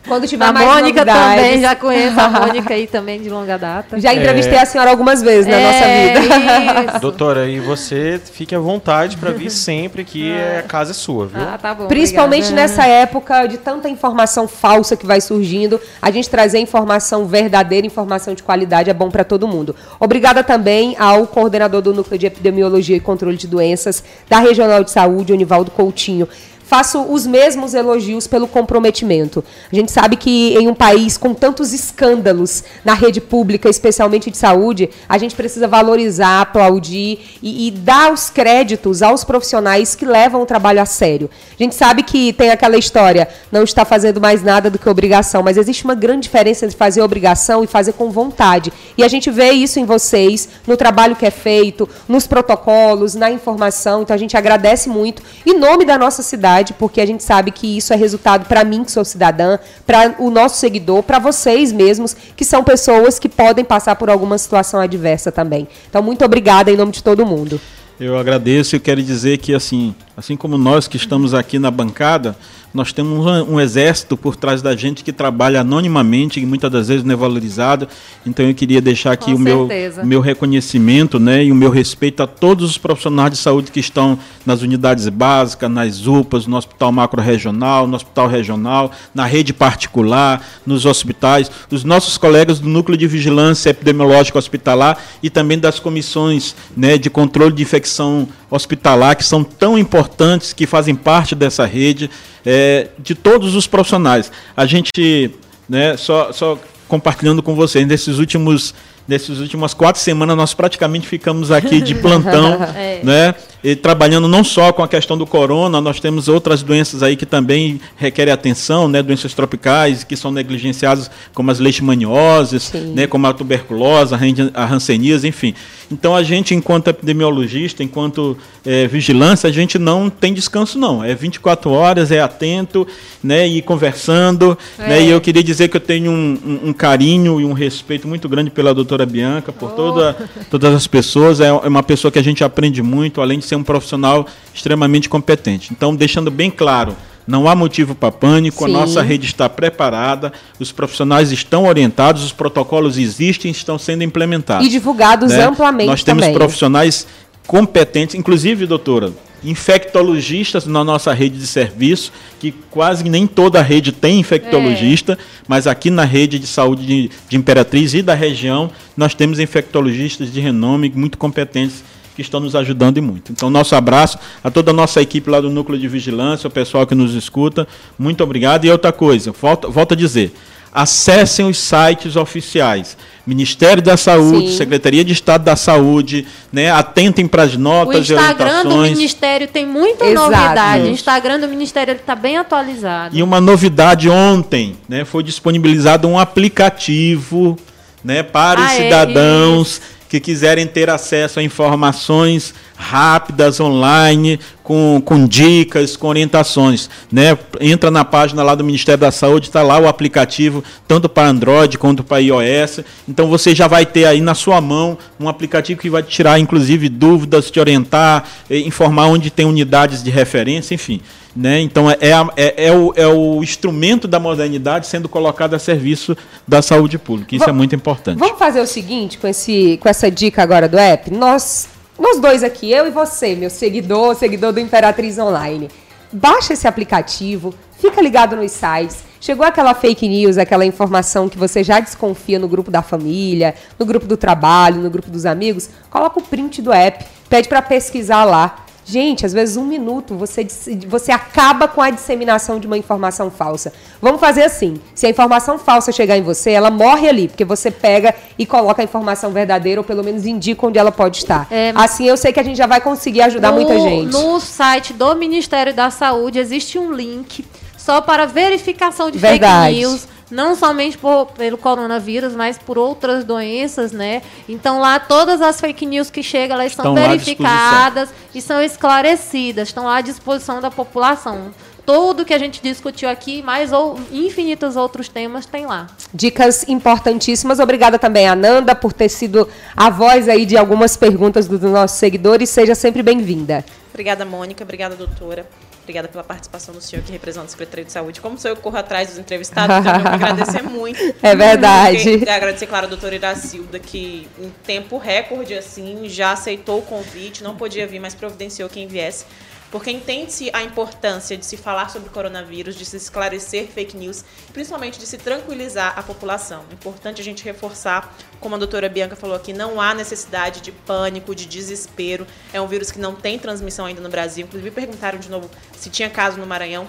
Quando 0.08 0.28
tiver 0.28 0.45
a 0.45 0.52
mais 0.52 0.68
Mônica 0.68 1.06
novidades. 1.06 1.41
também, 1.41 1.62
já 1.62 1.76
conheço 1.76 2.20
a 2.20 2.30
Mônica 2.41 2.74
aí 2.74 2.88
também 2.88 3.22
de 3.22 3.30
longa 3.30 3.58
data. 3.58 3.99
Já 3.99 4.14
entrevistei 4.14 4.58
é... 4.58 4.62
a 4.62 4.66
senhora 4.66 4.89
algumas 4.89 5.22
vezes 5.22 5.45
na 5.45 5.58
é, 5.58 5.66
nossa 5.66 6.26
vida. 6.26 6.91
Isso. 6.91 6.99
Doutora, 7.02 7.47
e 7.47 7.60
você 7.60 8.20
fique 8.32 8.56
à 8.56 8.60
vontade 8.60 9.18
para 9.18 9.32
vir 9.32 9.49
sempre 9.49 10.04
que 10.04 10.32
é. 10.32 10.60
a 10.60 10.64
casa 10.64 10.91
é 10.91 10.93
sua, 10.93 11.28
viu? 11.28 11.41
Ah, 11.41 11.58
tá 11.58 11.74
bom. 11.74 11.88
Principalmente 11.88 12.45
obrigada. 12.45 12.68
nessa 12.68 12.86
época 12.86 13.45
de 13.45 13.58
tanta 13.58 13.88
informação 13.89 14.47
falsa 14.47 14.95
que 14.95 15.06
vai 15.06 15.22
surgindo, 15.22 15.80
a 16.02 16.10
gente 16.10 16.30
trazer 16.30 16.60
informação 16.60 17.26
verdadeira, 17.26 17.86
informação 17.86 18.34
de 18.34 18.41
qualidade 18.41 18.89
é 18.89 18.93
bom 18.93 19.12
para 19.12 19.24
todo 19.24 19.47
mundo. 19.47 19.76
Obrigada 19.99 20.43
também 20.43 20.95
ao 20.97 21.28
coordenador 21.28 21.82
do 21.82 21.93
Núcleo 21.93 22.18
de 22.18 22.26
Epidemiologia 22.26 22.95
e 22.95 22.99
Controle 22.99 23.38
de 23.38 23.47
Doenças 23.47 24.04
da 24.28 24.39
Regional 24.39 24.84
de 24.84 24.91
Saúde, 24.91 25.32
Onivaldo 25.32 25.70
Coutinho 25.70 26.28
faço 26.72 27.01
os 27.01 27.28
mesmos 27.28 27.74
elogios 27.74 28.28
pelo 28.28 28.47
comprometimento. 28.47 29.43
A 29.69 29.76
gente 29.76 29.91
sabe 29.91 30.15
que 30.15 30.55
em 30.57 30.69
um 30.69 30.74
país 30.74 31.17
com 31.17 31.34
tantos 31.34 31.74
escândalos 31.74 32.63
na 32.86 32.93
rede 32.93 33.19
pública, 33.19 33.67
especialmente 33.67 34.32
de 34.32 34.38
saúde, 34.38 34.89
a 35.09 35.17
gente 35.17 35.36
precisa 35.36 35.67
valorizar, 35.67 36.39
aplaudir 36.39 37.19
e, 37.43 37.67
e 37.67 37.72
dar 37.72 38.13
os 38.13 38.30
créditos 38.30 39.01
aos 39.01 39.26
profissionais 39.26 39.95
que 39.95 40.05
levam 40.05 40.41
o 40.41 40.45
trabalho 40.45 40.82
a 40.82 40.86
sério. 40.86 41.30
A 41.59 41.61
gente 41.61 41.76
sabe 41.76 42.03
que 42.03 42.32
tem 42.32 42.51
aquela 42.51 42.78
história, 42.78 43.28
não 43.51 43.63
está 43.63 43.84
fazendo 43.84 44.22
mais 44.22 44.41
nada 44.41 44.69
do 44.69 44.80
que 44.80 44.88
obrigação, 44.88 45.43
mas 45.43 45.57
existe 45.57 45.84
uma 45.84 45.93
grande 45.93 46.22
diferença 46.22 46.63
entre 46.63 46.78
fazer 46.78 47.01
obrigação 47.01 47.65
e 47.65 47.67
fazer 47.67 47.91
com 47.91 48.09
vontade. 48.11 48.72
E 48.97 49.03
a 49.03 49.09
gente 49.09 49.30
vê 49.30 49.51
isso 49.51 49.78
em 49.78 49.84
vocês, 49.84 50.47
no 50.65 50.78
trabalho 50.78 51.17
que 51.17 51.26
é 51.26 51.32
feito, 51.32 51.89
nos 52.07 52.28
protocolos, 52.28 53.13
na 53.13 53.30
informação. 53.30 54.03
Então 54.03 54.13
a 54.13 54.17
gente 54.17 54.38
agradece 54.38 54.88
muito. 54.88 55.22
Em 55.45 55.59
nome 55.59 55.84
da 55.84 55.97
nossa 55.97 56.24
cidade, 56.24 56.61
porque 56.74 57.01
a 57.01 57.05
gente 57.05 57.24
sabe 57.24 57.51
que 57.51 57.78
isso 57.78 57.93
é 57.93 57.95
resultado 57.95 58.45
para 58.45 58.64
mim, 58.64 58.84
que 58.84 58.91
sou 58.91 59.03
cidadã, 59.03 59.57
para 59.86 60.16
o 60.20 60.30
nosso 60.30 60.57
seguidor, 60.57 61.03
para 61.03 61.20
vocês 61.20 61.72
mesmos, 61.72 62.16
que 62.36 62.45
são 62.45 62.64
pessoas 62.64 63.18
que 63.18 63.28
podem 63.28 63.66
passar 63.66 63.95
por 63.95 64.09
alguma 64.09 64.38
situação 64.38 64.80
adversa 64.80 65.32
também. 65.32 65.68
Então, 65.89 66.01
muito 66.01 66.24
obrigada 66.24 66.72
em 66.72 66.78
nome 66.78 66.91
de 66.91 67.03
todo 67.03 67.26
mundo. 67.26 67.59
Eu 67.99 68.18
agradeço 68.18 68.76
e 68.76 68.80
quero 68.80 69.01
dizer 69.03 69.38
que, 69.38 69.53
assim, 69.53 69.93
assim 70.22 70.38
como 70.38 70.55
nós 70.55 70.88
que 70.88 70.97
estamos 70.97 71.34
aqui 71.34 71.57
na 71.57 71.72
bancada, 71.72 72.38
nós 72.72 72.93
temos 72.93 73.26
um, 73.26 73.55
um, 73.55 73.59
exército 73.59 74.15
por 74.15 74.36
trás 74.36 74.61
da 74.61 74.76
gente 74.76 75.03
que 75.03 75.11
trabalha 75.11 75.61
anonimamente 75.61 76.39
e 76.39 76.45
muitas 76.45 76.72
das 76.72 76.88
vezes 76.88 77.03
não 77.03 77.13
é 77.13 77.17
valorizado. 77.17 77.88
Então 78.26 78.45
eu 78.45 78.53
queria 78.53 78.80
deixar 78.80 79.13
aqui 79.13 79.34
o 79.34 79.39
meu, 79.39 79.67
meu 80.03 80.22
reconhecimento 80.22 81.19
né, 81.19 81.43
e 81.43 81.51
o 81.51 81.55
meu 81.55 81.72
respeito 81.72 82.22
a 82.22 82.28
todos 82.28 82.69
os 82.69 82.78
profissionais 82.78 83.32
de 83.32 83.38
saúde 83.38 83.72
que 83.72 83.80
estão 83.80 84.17
nas 84.45 84.61
unidades 84.61 85.09
básicas, 85.09 85.69
nas 85.69 86.05
UPAs, 86.05 86.45
no 86.45 86.55
Hospital 86.55 86.91
Macro-Regional, 86.91 87.88
no 87.88 87.95
Hospital 87.95 88.28
Regional, 88.28 88.91
na 89.13 89.26
rede 89.26 89.51
particular, 89.53 90.45
nos 90.65 90.86
hospitais, 90.86 91.49
os 91.72 91.84
nossos 91.84 92.17
colegas 92.17 92.59
do 92.59 92.69
Núcleo 92.69 92.97
de 92.97 93.07
Vigilância 93.07 93.72
Epidemiológica 93.72 94.38
Hospitalar 94.38 94.97
e 95.22 95.32
também 95.32 95.57
das 95.57 95.80
comissões 95.80 96.55
né, 96.78 96.97
de 96.97 97.09
controle 97.09 97.53
de 97.53 97.63
infecção 97.63 98.28
hospitalar, 98.51 99.15
que 99.15 99.24
são 99.24 99.43
tão 99.45 99.78
importantes, 99.78 100.11
que 100.55 100.66
fazem 100.66 100.95
parte 100.95 101.36
dessa 101.36 101.66
rede, 101.66 102.09
é, 102.45 102.88
de 102.99 103.16
todos 103.16 103.55
os 103.55 103.68
profissionais. 103.68 104.32
A 104.55 104.66
gente, 104.66 105.32
né, 105.68 105.97
só, 105.97 106.32
só 106.32 106.57
compartilhando 106.88 107.41
com 107.41 107.55
vocês, 107.55 107.88
nesses 107.88 108.18
últimos 108.18 108.74
nessas 109.07 109.39
últimas 109.39 109.74
quatro 109.74 110.01
semanas 110.01 110.38
nós 110.38 110.53
praticamente 110.53 111.07
ficamos 111.07 111.51
aqui 111.51 111.82
de 111.82 111.95
plantão, 111.99 112.53
é. 112.76 113.01
né? 113.03 113.36
E 113.64 113.76
trabalhando 113.76 114.28
não 114.28 114.43
só 114.43 114.72
com 114.74 114.82
a 114.82 114.88
questão 114.88 115.16
do 115.18 115.26
corona, 115.26 115.80
nós 115.80 115.99
temos 115.99 116.28
outras 116.28 116.64
doenças 116.64 117.03
aí 117.03 117.16
que 117.16 117.26
também 117.26 117.80
requerem 117.95 118.34
atenção, 118.34 118.88
né? 118.88 119.03
Doenças 119.03 119.34
tropicais 119.34 120.03
que 120.03 120.16
são 120.16 120.32
negligenciadas, 120.32 121.12
como 121.34 121.51
as 121.51 121.59
leishmanioses, 121.59 122.72
né? 122.95 123.05
Como 123.05 123.28
a 123.28 123.34
tuberculose, 123.34 124.16
a 124.53 124.66
hanseníase, 124.66 125.28
enfim. 125.28 125.53
Então 125.91 126.15
a 126.15 126.23
gente, 126.23 126.55
enquanto 126.55 126.87
epidemiologista, 126.87 127.83
enquanto 127.83 128.37
é, 128.65 128.87
vigilância, 128.87 129.49
a 129.49 129.51
gente 129.51 129.77
não 129.77 130.09
tem 130.09 130.33
descanso 130.33 130.79
não. 130.79 131.03
É 131.03 131.13
24 131.13 131.69
horas, 131.71 132.11
é 132.11 132.21
atento, 132.21 132.87
né? 133.23 133.47
E 133.47 133.61
conversando, 133.61 134.57
é. 134.79 134.87
né? 134.87 135.03
E 135.03 135.09
eu 135.09 135.19
queria 135.19 135.43
dizer 135.43 135.67
que 135.67 135.77
eu 135.77 135.81
tenho 135.81 136.11
um, 136.11 136.39
um, 136.43 136.69
um 136.69 136.73
carinho 136.73 137.41
e 137.41 137.45
um 137.45 137.53
respeito 137.53 138.07
muito 138.07 138.29
grande 138.29 138.49
pela 138.49 138.73
doutora 138.73 139.05
Bianca, 139.05 139.51
por 139.51 139.71
oh. 139.71 139.75
toda, 139.75 140.29
todas 140.49 140.73
as 140.73 140.87
pessoas. 140.87 141.39
É, 141.39 141.47
é 141.47 141.51
uma 141.51 141.83
pessoa 141.83 142.11
que 142.11 142.19
a 142.19 142.23
gente 142.23 142.43
aprende 142.43 142.81
muito, 142.81 143.21
além 143.21 143.39
de 143.39 143.45
ser 143.45 143.55
um 143.55 143.63
profissional 143.63 144.25
extremamente 144.53 145.09
competente. 145.09 145.71
Então, 145.71 145.95
deixando 145.95 146.31
bem 146.31 146.49
claro, 146.49 146.95
não 147.28 147.47
há 147.47 147.55
motivo 147.55 147.95
para 147.95 148.11
pânico, 148.11 148.65
Sim. 148.65 148.76
a 148.76 148.80
nossa 148.80 149.01
rede 149.01 149.26
está 149.26 149.47
preparada, 149.47 150.34
os 150.59 150.72
profissionais 150.72 151.32
estão 151.32 151.65
orientados, 151.65 152.24
os 152.24 152.32
protocolos 152.32 152.97
existem, 152.97 153.51
estão 153.51 153.78
sendo 153.78 154.03
implementados. 154.03 154.65
E 154.65 154.69
divulgados 154.69 155.32
né? 155.32 155.45
amplamente. 155.45 155.88
Nós 155.88 156.03
temos 156.03 156.24
também. 156.24 156.38
profissionais 156.38 157.07
competentes, 157.47 158.15
inclusive, 158.15 158.65
doutora, 158.65 159.11
infectologistas 159.43 160.65
na 160.65 160.84
nossa 160.84 161.13
rede 161.13 161.38
de 161.38 161.47
serviço, 161.47 162.11
que 162.39 162.51
quase 162.69 163.03
nem 163.09 163.26
toda 163.26 163.59
a 163.59 163.63
rede 163.63 163.91
tem 163.91 164.19
infectologista, 164.19 165.13
é. 165.13 165.17
mas 165.47 165.65
aqui 165.65 165.89
na 165.89 166.03
rede 166.03 166.38
de 166.38 166.47
saúde 166.47 166.86
de, 166.86 167.11
de, 167.28 167.38
Imperatriz 167.38 167.93
e 167.93 168.01
da 168.01 168.13
região, 168.13 168.69
nós 168.95 169.15
temos 169.15 169.39
infectologistas 169.39 170.32
de 170.32 170.39
renome 170.39 170.91
muito 170.95 171.17
competentes 171.17 171.84
que 172.16 172.22
estão 172.22 172.39
nos 172.39 172.55
ajudando 172.55 172.97
e 172.97 173.01
muito. 173.01 173.32
Então, 173.32 173.49
nosso 173.49 173.76
abraço 173.76 174.18
a 174.43 174.51
toda 174.51 174.72
a 174.72 174.74
nossa 174.74 175.01
equipe 175.01 175.30
lá 175.30 175.39
do 175.41 175.49
Núcleo 175.49 175.80
de 175.80 175.88
Vigilância, 175.88 176.47
o 176.47 176.51
pessoal 176.51 176.86
que 176.86 176.95
nos 176.95 177.14
escuta, 177.14 177.68
muito 177.97 178.24
obrigado. 178.24 178.66
E 178.66 178.72
outra 178.72 178.91
coisa, 178.91 179.32
volto, 179.32 179.72
volto 179.72 179.93
a 179.93 179.97
dizer, 179.97 180.34
acessem 180.74 181.45
os 181.45 181.57
sites 181.57 182.16
oficiais. 182.16 182.97
Ministério 183.26 183.84
da 183.84 183.95
Saúde, 183.97 184.49
Sim. 184.51 184.57
Secretaria 184.57 185.03
de 185.03 185.14
Estado 185.14 185.43
da 185.43 185.55
Saúde, 185.55 186.26
né? 186.51 186.72
Atentem 186.72 187.28
para 187.28 187.43
as 187.43 187.55
O 187.55 187.59
notas 187.59 188.09
e 188.09 188.14
Instagram 188.14 188.64
do. 188.64 188.78
Ministério 188.78 189.47
tem 189.47 189.66
muita 189.66 190.05
Exato. 190.05 190.32
novidade. 190.32 190.84
O 190.84 190.86
Isso. 190.86 190.93
Instagram 190.93 191.39
do 191.39 191.47
Ministério 191.47 191.93
está 191.93 192.16
bem 192.16 192.38
atualizado. 192.38 193.16
E 193.16 193.22
uma 193.22 193.39
novidade 193.39 194.09
ontem, 194.09 194.76
né, 194.89 195.05
foi 195.05 195.22
disponibilizado 195.24 196.07
um 196.07 196.18
aplicativo, 196.18 197.57
né, 198.03 198.24
para 198.24 198.59
os 198.59 198.68
Ah, 198.68 198.74
é, 198.74 198.78
cidadãos 198.84 199.82
que 200.12 200.20
quiserem 200.20 200.68
ter 200.68 200.89
acesso 200.89 201.39
a 201.39 201.43
informações 201.43 202.53
rápidas 202.76 203.62
online, 203.62 204.41
com, 204.62 205.01
com 205.05 205.26
dicas, 205.26 205.95
com 205.95 206.07
orientações, 206.07 206.89
né? 207.09 207.38
Entra 207.62 207.89
na 207.89 208.03
página 208.03 208.43
lá 208.43 208.53
do 208.53 208.62
Ministério 208.62 208.99
da 208.99 209.09
Saúde, 209.09 209.47
está 209.47 209.64
lá 209.64 209.80
o 209.80 209.88
aplicativo, 209.88 210.62
tanto 210.86 211.07
para 211.07 211.30
Android 211.30 211.78
quanto 211.78 212.03
para 212.03 212.18
iOS. 212.18 212.82
Então 213.07 213.28
você 213.30 213.55
já 213.55 213.70
vai 213.70 213.86
ter 213.86 214.03
aí 214.03 214.20
na 214.20 214.36
sua 214.36 214.59
mão 214.59 214.97
um 215.18 215.30
aplicativo 215.30 215.80
que 215.80 215.89
vai 215.89 216.03
tirar, 216.03 216.38
inclusive, 216.38 216.89
dúvidas, 216.89 217.49
te 217.49 217.62
orientar, 217.62 218.26
eh, 218.49 218.59
informar 218.59 219.07
onde 219.07 219.30
tem 219.30 219.45
unidades 219.45 220.03
de 220.03 220.09
referência, 220.09 220.76
enfim. 220.76 220.99
Né? 221.36 221.61
Então 221.61 221.89
é, 221.89 221.97
é, 222.01 222.11
é- 222.36 222.65
é 222.67 222.71
o, 222.73 222.93
é 222.95 223.07
o 223.07 223.41
instrumento 223.41 224.05
da 224.07 224.19
modernidade 224.19 224.86
sendo 224.88 225.07
colocado 225.07 225.53
a 225.53 225.59
serviço 225.59 226.15
da 226.47 226.61
saúde 226.61 226.97
pública. 226.97 227.34
Isso 227.36 227.49
é 227.49 227.53
muito 227.53 227.73
importante. 227.73 228.19
Vamos 228.19 228.38
fazer 228.38 228.59
o 228.59 228.67
seguinte 228.67 229.17
com, 229.17 229.27
esse, 229.27 229.77
com 229.82 229.88
essa 229.88 230.11
dica 230.11 230.43
agora 230.43 230.67
do 230.67 230.77
app? 230.77 231.09
Nós, 231.09 231.69
nós 231.97 232.19
dois 232.19 232.43
aqui, 232.43 232.69
eu 232.71 232.86
e 232.86 232.91
você, 232.91 233.34
meu 233.36 233.49
seguidor, 233.49 234.15
seguidor 234.15 234.51
do 234.51 234.59
Imperatriz 234.59 235.17
Online. 235.17 235.69
Baixa 236.11 236.51
esse 236.51 236.67
aplicativo, 236.67 237.53
fica 237.79 238.01
ligado 238.01 238.36
nos 238.36 238.51
sites. 238.51 238.97
Chegou 239.21 239.45
aquela 239.45 239.73
fake 239.73 240.09
news, 240.09 240.38
aquela 240.38 240.65
informação 240.65 241.29
que 241.29 241.38
você 241.38 241.63
já 241.63 241.79
desconfia 241.79 242.39
no 242.39 242.47
grupo 242.47 242.69
da 242.71 242.82
família, 242.82 243.53
no 243.79 243.86
grupo 243.86 244.05
do 244.07 244.17
trabalho, 244.17 244.82
no 244.82 244.89
grupo 244.89 245.09
dos 245.09 245.25
amigos, 245.25 245.69
coloca 245.89 246.19
o 246.19 246.23
print 246.23 246.61
do 246.61 246.73
app, 246.73 247.05
pede 247.29 247.47
para 247.47 247.61
pesquisar 247.61 248.25
lá. 248.25 248.61
Gente, 248.86 249.25
às 249.25 249.34
vezes 249.34 249.57
um 249.57 249.65
minuto 249.65 250.15
você, 250.15 250.45
você 250.88 251.11
acaba 251.11 251.67
com 251.67 251.82
a 251.82 251.89
disseminação 251.89 252.59
de 252.59 252.67
uma 252.67 252.77
informação 252.77 253.29
falsa. 253.29 253.71
Vamos 254.01 254.19
fazer 254.19 254.43
assim: 254.43 254.79
se 254.95 255.05
a 255.05 255.09
informação 255.09 255.59
falsa 255.59 255.91
chegar 255.91 256.17
em 256.17 256.21
você, 256.21 256.51
ela 256.51 256.71
morre 256.71 257.07
ali, 257.07 257.27
porque 257.27 257.45
você 257.45 257.69
pega 257.69 258.13
e 258.38 258.45
coloca 258.45 258.82
a 258.82 258.86
informação 258.86 259.32
verdadeira, 259.32 259.79
ou 259.79 259.86
pelo 259.86 260.03
menos 260.03 260.25
indica 260.25 260.65
onde 260.65 260.79
ela 260.79 260.91
pode 260.91 261.17
estar. 261.17 261.47
É, 261.51 261.71
assim 261.75 262.05
eu 262.07 262.17
sei 262.17 262.34
que 262.34 262.39
a 262.39 262.43
gente 262.43 262.57
já 262.57 262.67
vai 262.67 262.82
conseguir 262.82 263.21
ajudar 263.21 263.51
no, 263.51 263.55
muita 263.55 263.79
gente. 263.79 264.11
No 264.11 264.39
site 264.39 264.93
do 264.93 265.15
Ministério 265.15 265.73
da 265.73 265.89
Saúde 265.89 266.39
existe 266.39 266.79
um 266.79 266.91
link 266.91 267.45
só 267.77 268.01
para 268.01 268.25
verificação 268.25 269.09
de 269.09 269.17
Verdade. 269.17 269.75
fake 269.75 269.79
news. 269.79 270.07
Não 270.32 270.55
somente 270.55 270.97
por- 270.97 271.27
pelo 271.27 271.57
coronavírus, 271.57 272.34
mas 272.36 272.57
por 272.57 272.77
outras 272.77 273.23
doenças, 273.25 273.91
né? 273.91 274.21
Então 274.47 274.79
lá 274.79 274.99
todas 274.99 275.41
as 275.41 275.59
fake 275.59 275.86
news 275.86 276.09
que 276.09 276.23
chegam, 276.23 276.55
elas 276.59 276.73
são 276.73 276.84
Estão 276.84 276.95
verificadas 276.95 278.09
e 278.34 278.41
são 278.41 278.61
esclarecidas, 278.61 279.67
estão 279.67 279.88
à 279.88 279.99
disposição 280.01 280.61
da 280.61 280.71
população. 280.71 281.51
Tudo 281.86 282.23
que 282.23 282.34
a 282.34 282.38
gente 282.38 282.61
discutiu 282.61 283.09
aqui, 283.09 283.41
mais 283.41 283.71
ou 283.71 283.99
infinitos 284.11 284.75
outros 284.75 285.09
temas, 285.09 285.45
tem 285.45 285.65
lá. 285.65 285.88
Dicas 286.13 286.67
importantíssimas. 286.67 287.59
Obrigada 287.59 287.97
também 287.97 288.27
a 288.27 288.36
Nanda 288.36 288.75
por 288.75 288.93
ter 288.93 289.09
sido 289.09 289.47
a 289.75 289.89
voz 289.89 290.29
aí 290.29 290.45
de 290.45 290.57
algumas 290.57 290.95
perguntas 290.95 291.47
dos 291.47 291.61
nossos 291.61 291.97
seguidores. 291.97 292.49
Seja 292.49 292.75
sempre 292.75 293.01
bem-vinda. 293.01 293.65
Obrigada, 293.89 294.23
Mônica. 294.23 294.63
Obrigada, 294.63 294.95
doutora. 294.95 295.45
Obrigada 295.84 296.07
pela 296.07 296.23
participação 296.23 296.73
do 296.73 296.79
senhor 296.79 297.03
que 297.03 297.11
representa 297.11 297.47
o 297.47 297.49
Secretaria 297.49 297.84
de 297.84 297.91
Saúde. 297.91 298.21
Como 298.21 298.38
sou 298.38 298.51
eu 298.51 298.55
que 298.55 298.61
corro 298.61 298.77
atrás 298.77 299.09
dos 299.09 299.17
entrevistados, 299.17 299.75
então 299.75 299.99
eu 299.99 300.07
agradecer 300.13 300.61
muito. 300.61 300.99
É 301.21 301.36
verdade. 301.36 302.19
Queria 302.19 302.36
agradecer, 302.36 302.67
claro, 302.67 302.86
a 302.86 302.89
doutora 302.89 303.15
Iracilda, 303.15 303.79
que 303.79 304.27
em 304.39 304.49
tempo 304.63 304.97
recorde, 304.97 305.55
assim, 305.55 306.07
já 306.07 306.34
aceitou 306.34 306.79
o 306.79 306.82
convite, 306.84 307.43
não 307.43 307.55
podia 307.55 307.88
vir, 307.88 307.99
mas 307.99 308.13
providenciou 308.13 308.69
quem 308.69 308.88
viesse. 308.88 309.25
Porque 309.72 309.89
entende-se 309.89 310.49
a 310.51 310.61
importância 310.61 311.38
de 311.38 311.45
se 311.45 311.55
falar 311.55 311.89
sobre 311.89 312.09
coronavírus, 312.09 312.76
de 312.76 312.86
se 312.86 312.97
esclarecer 312.97 313.67
fake 313.67 313.95
news, 313.95 314.26
principalmente 314.51 314.99
de 314.99 315.07
se 315.07 315.17
tranquilizar 315.17 315.97
a 315.97 316.03
população. 316.03 316.65
Importante 316.74 317.22
a 317.22 317.24
gente 317.24 317.43
reforçar, 317.45 318.13
como 318.41 318.55
a 318.55 318.57
doutora 318.57 318.89
Bianca 318.89 319.15
falou 319.15 319.36
aqui, 319.36 319.53
não 319.53 319.80
há 319.80 319.93
necessidade 319.93 320.59
de 320.59 320.74
pânico, 320.74 321.34
de 321.34 321.45
desespero. 321.45 322.28
É 322.51 322.59
um 322.59 322.67
vírus 322.67 322.91
que 322.91 322.99
não 322.99 323.15
tem 323.15 323.39
transmissão 323.39 323.86
ainda 323.86 324.01
no 324.01 324.09
Brasil. 324.09 324.45
Inclusive, 324.45 324.72
perguntaram 324.72 325.17
de 325.17 325.30
novo 325.30 325.49
se 325.78 325.89
tinha 325.89 326.09
caso 326.09 326.38
no 326.38 326.45
Maranhão. 326.45 326.86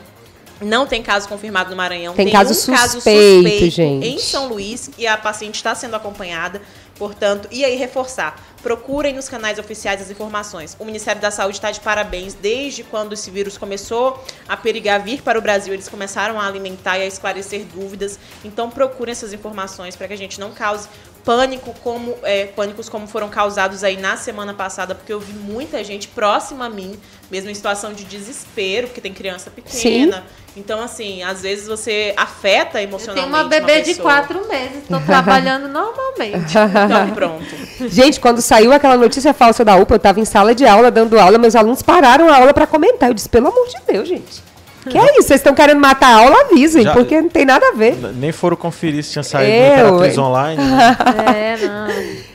Não 0.61 0.87
tem 0.87 1.03
caso 1.03 1.29
confirmado 1.29 1.71
no 1.71 1.77
Maranhão. 1.77 2.15
Tem 2.15 2.29
um 2.29 2.31
caso 2.31 2.55
suspeito, 2.55 3.71
gente. 3.71 4.07
Em 4.07 4.19
São 4.19 4.49
Luís 4.49 4.91
e 4.97 5.07
a 5.07 5.17
paciente 5.17 5.57
está 5.57 5.75
sendo 5.75 5.97
acompanhada. 5.97 6.63
Portanto, 6.97 7.49
e 7.51 7.65
aí 7.65 7.77
reforçar, 7.77 8.41
procurem 8.63 9.15
nos 9.15 9.29
canais 9.29 9.59
oficiais 9.59 10.01
as 10.01 10.11
informações. 10.11 10.77
O 10.79 10.85
Ministério 10.85 11.21
da 11.21 11.31
Saúde 11.31 11.57
está 11.57 11.71
de 11.71 11.81
parabéns 11.81 12.35
desde 12.35 12.85
quando 12.85 13.13
esse 13.13 13.31
vírus 13.31 13.59
começou 13.59 14.23
a 14.49 14.57
perigar 14.57 15.01
vir 15.01 15.23
para 15.23 15.39
o 15.39 15.43
Brasil, 15.43 15.75
eles 15.75 15.89
começaram 15.89 16.41
a 16.41 16.47
alimentar 16.47 16.99
e 16.99 17.03
a 17.03 17.07
esclarecer 17.07 17.65
dúvidas. 17.65 18.19
Então, 18.45 18.71
procurem 18.71 19.13
essas 19.13 19.33
informações 19.33 19.97
para 19.97 20.07
que 20.07 20.15
a 20.15 20.19
gente 20.19 20.39
não 20.39 20.53
cause 20.53 20.89
pânico 21.25 21.75
como 21.83 22.15
é, 22.23 22.47
pânicos 22.47 22.89
como 22.89 23.07
foram 23.07 23.29
causados 23.29 23.85
aí 23.85 23.97
na 23.97 24.17
semana 24.17 24.55
passada, 24.55 24.95
porque 24.95 25.13
eu 25.13 25.21
vi 25.21 25.33
muita 25.33 25.83
gente 25.85 26.09
próxima 26.09 26.67
a 26.67 26.71
mim, 26.71 26.99
mesmo 27.31 27.51
em 27.51 27.55
situação 27.55 27.93
de 27.93 28.05
desespero, 28.05 28.89
porque 28.89 29.01
tem 29.01 29.13
criança 29.13 29.51
pequena. 29.51 30.25
Então, 30.57 30.83
assim, 30.83 31.23
às 31.23 31.43
vezes 31.43 31.67
você 31.67 32.13
afeta 32.17 32.79
Eu 32.79 32.85
emocionalmente 32.85 33.31
tenho 33.31 33.43
uma 33.43 33.49
bebê 33.49 33.81
de 33.81 33.95
pessoa. 33.95 34.13
quatro 34.13 34.47
meses, 34.49 34.83
estou 34.83 35.01
trabalhando 35.01 35.67
normalmente. 35.73 36.37
Então, 36.37 37.15
pronto. 37.15 37.89
Gente, 37.89 38.21
quando 38.21 38.43
saiu 38.43 38.73
aquela 38.73 38.97
notícia 38.97 39.33
falsa 39.33 39.65
da 39.65 39.77
UPA, 39.77 39.95
eu 39.95 39.97
estava 39.97 40.21
em 40.21 40.25
sala 40.25 40.55
de 40.55 40.67
aula, 40.67 40.91
dando 40.91 41.19
aula, 41.19 41.39
meus 41.39 41.57
alunos 41.57 41.83
pararam 41.83 42.29
a 42.29 42.37
aula 42.37 42.53
para 42.53 42.67
comentar. 42.67 43.09
Eu 43.09 43.15
disse, 43.15 43.29
pelo 43.29 43.49
amor 43.49 43.67
de 43.69 43.77
Deus, 43.91 44.07
gente. 44.07 44.52
Que 44.89 44.99
é 44.99 45.19
isso? 45.19 45.29
Vocês 45.29 45.41
estão 45.41 45.55
querendo 45.55 45.81
matar 45.81 46.09
a 46.09 46.23
aula? 46.25 46.41
Avisem, 46.43 46.83
Já- 46.83 46.93
porque 46.93 47.21
não 47.21 47.29
tem 47.29 47.45
nada 47.45 47.69
a 47.69 47.73
ver. 47.73 47.97
Nem 48.15 48.33
foram 48.33 48.57
conferir 48.57 49.03
se 49.05 49.13
tinha 49.13 49.23
saído 49.23 49.51
Eu, 49.53 49.61
no 49.61 49.73
Imperatriz 49.73 50.19
hein? 50.19 50.25
Online. 50.25 50.63
né? 50.63 50.97
é, 51.37 51.67
não. 51.67 51.89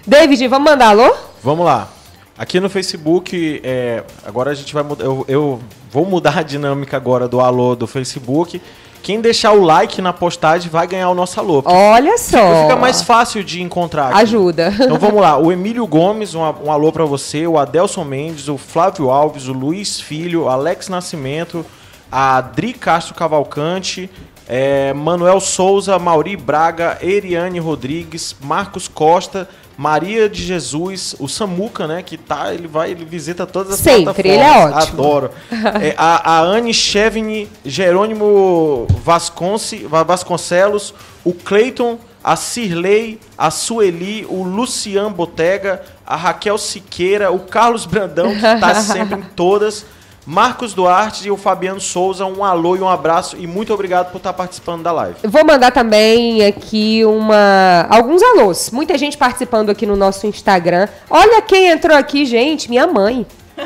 David, 0.05 0.47
vamos 0.47 0.71
mandar 0.71 0.89
alô? 0.89 1.13
Vamos 1.43 1.65
lá. 1.65 1.89
Aqui 2.37 2.59
no 2.59 2.69
Facebook, 2.69 3.59
é, 3.63 4.03
agora 4.25 4.51
a 4.51 4.53
gente 4.53 4.73
vai 4.73 4.83
mudar. 4.83 5.03
Eu, 5.03 5.25
eu 5.27 5.59
vou 5.91 6.05
mudar 6.05 6.37
a 6.37 6.43
dinâmica 6.43 6.95
agora 6.95 7.27
do 7.27 7.41
alô 7.41 7.75
do 7.75 7.87
Facebook. 7.87 8.61
Quem 9.03 9.21
deixar 9.21 9.53
o 9.53 9.61
like 9.63 10.01
na 10.01 10.11
postagem 10.13 10.69
vai 10.69 10.85
ganhar 10.85 11.09
o 11.09 11.15
nosso 11.15 11.39
alô. 11.39 11.63
Olha 11.65 12.17
só. 12.17 12.63
Fica 12.63 12.75
mais 12.75 13.01
fácil 13.01 13.43
de 13.43 13.61
encontrar. 13.61 14.09
aqui. 14.09 14.21
Ajuda. 14.21 14.73
Então 14.79 14.97
vamos 14.99 15.21
lá. 15.21 15.37
O 15.37 15.51
Emílio 15.51 15.85
Gomes, 15.87 16.35
um, 16.35 16.41
um 16.41 16.71
alô 16.71 16.91
pra 16.91 17.05
você. 17.05 17.47
O 17.47 17.57
Adelson 17.57 18.03
Mendes, 18.03 18.47
o 18.49 18.57
Flávio 18.57 19.09
Alves, 19.09 19.47
o 19.47 19.53
Luiz 19.53 19.99
Filho, 19.99 20.43
o 20.43 20.49
Alex 20.49 20.89
Nascimento, 20.89 21.65
a 22.11 22.37
Adri 22.37 22.73
Castro 22.73 23.13
Cavalcante, 23.15 24.09
é, 24.47 24.93
Manuel 24.93 25.39
Souza, 25.39 25.97
Mauri 25.99 26.37
Braga, 26.37 26.97
Eriane 27.01 27.59
Rodrigues, 27.59 28.35
Marcos 28.41 28.87
Costa, 28.87 29.47
Maria 29.77 30.27
de 30.27 30.43
Jesus, 30.43 31.15
o 31.19 31.27
Samuca, 31.27 31.85
né? 31.85 32.01
Que 32.01 32.17
tá, 32.17 32.51
ele 32.53 32.67
vai, 32.67 32.89
ele 32.91 33.05
visita 33.05 33.45
todas 33.45 33.73
as 33.73 33.79
Sempre, 33.79 34.27
ele 34.29 34.37
é 34.39 34.43
plataformas. 34.43 34.83
ótimo. 34.83 35.01
Adoro. 35.03 35.31
É, 35.83 35.93
a, 35.97 36.31
a 36.37 36.39
Anne 36.41 36.73
Chevny, 36.73 37.47
Jerônimo 37.63 38.87
Vasconce, 39.03 39.85
Va- 39.85 40.03
Vasconcelos, 40.03 40.93
o 41.23 41.33
Cleiton, 41.33 41.99
a 42.23 42.35
Cirlei, 42.35 43.19
a 43.37 43.51
Sueli, 43.51 44.25
o 44.29 44.43
Lucian 44.43 45.11
Botega, 45.11 45.81
a 46.05 46.15
Raquel 46.15 46.57
Siqueira, 46.57 47.31
o 47.31 47.39
Carlos 47.39 47.85
Brandão, 47.85 48.29
que 48.29 48.45
está 48.45 48.73
sempre 48.81 49.19
em 49.19 49.23
todas, 49.35 49.85
Marcos 50.27 50.73
Duarte 50.73 51.25
e 51.25 51.31
o 51.31 51.37
Fabiano 51.37 51.79
Souza, 51.79 52.25
um 52.25 52.43
alô 52.43 52.75
e 52.75 52.81
um 52.81 52.89
abraço 52.89 53.37
e 53.39 53.47
muito 53.47 53.73
obrigado 53.73 54.11
por 54.11 54.17
estar 54.17 54.33
participando 54.33 54.83
da 54.83 54.91
live. 54.91 55.15
Eu 55.23 55.29
Vou 55.29 55.45
mandar 55.45 55.71
também 55.71 56.45
aqui 56.45 57.05
uma 57.05 57.87
alguns 57.89 58.21
alôs. 58.21 58.69
Muita 58.69 58.97
gente 58.97 59.17
participando 59.17 59.69
aqui 59.69 59.85
no 59.85 59.95
nosso 59.95 60.27
Instagram. 60.27 60.89
Olha 61.09 61.41
quem 61.41 61.69
entrou 61.69 61.95
aqui, 61.95 62.25
gente, 62.25 62.69
minha 62.69 62.85
mãe. 62.85 63.25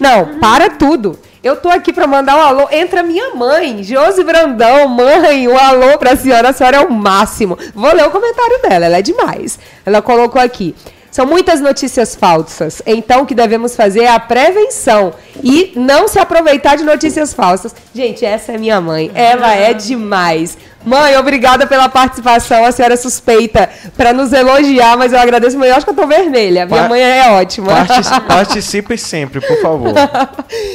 Não, 0.00 0.38
para 0.38 0.70
tudo. 0.70 1.18
Eu 1.44 1.56
tô 1.56 1.68
aqui 1.68 1.92
para 1.92 2.06
mandar 2.06 2.36
um 2.36 2.40
alô. 2.40 2.68
Entra 2.70 3.02
minha 3.02 3.34
mãe, 3.34 3.82
Josi 3.82 4.24
Brandão, 4.24 4.88
mãe, 4.88 5.46
um 5.46 5.58
alô 5.58 5.98
pra 5.98 6.16
senhora, 6.16 6.48
a 6.48 6.52
senhora 6.54 6.78
é 6.78 6.80
o 6.80 6.90
máximo. 6.90 7.58
Vou 7.74 7.92
ler 7.94 8.06
o 8.06 8.10
comentário 8.10 8.62
dela, 8.62 8.86
ela 8.86 8.96
é 8.96 9.02
demais. 9.02 9.58
Ela 9.84 10.00
colocou 10.00 10.40
aqui. 10.40 10.74
São 11.10 11.26
muitas 11.26 11.60
notícias 11.60 12.14
falsas, 12.14 12.82
então 12.86 13.22
o 13.22 13.26
que 13.26 13.34
devemos 13.34 13.74
fazer 13.74 14.02
é 14.02 14.10
a 14.10 14.20
prevenção 14.20 15.14
e 15.42 15.72
não 15.74 16.06
se 16.06 16.18
aproveitar 16.18 16.76
de 16.76 16.84
notícias 16.84 17.32
falsas. 17.32 17.74
Gente, 17.94 18.24
essa 18.24 18.52
é 18.52 18.58
minha 18.58 18.80
mãe, 18.80 19.10
ela 19.14 19.54
é 19.54 19.72
demais. 19.72 20.56
Mãe, 20.84 21.16
obrigada 21.18 21.66
pela 21.66 21.88
participação. 21.88 22.64
A 22.64 22.70
senhora 22.72 22.94
é 22.94 22.96
suspeita 22.96 23.68
para 23.96 24.12
nos 24.12 24.32
elogiar, 24.32 24.96
mas 24.96 25.12
eu 25.12 25.18
agradeço. 25.18 25.62
Eu 25.62 25.74
acho 25.74 25.84
que 25.84 25.90
eu 25.90 25.94
tô 25.96 26.06
vermelha. 26.06 26.64
Minha 26.66 26.82
Pa- 26.84 26.88
mãe 26.88 27.02
é 27.02 27.30
ótima. 27.32 27.84
Partici- 27.84 28.20
Participe 28.26 28.96
sempre, 28.96 29.40
por 29.40 29.60
favor. 29.60 29.92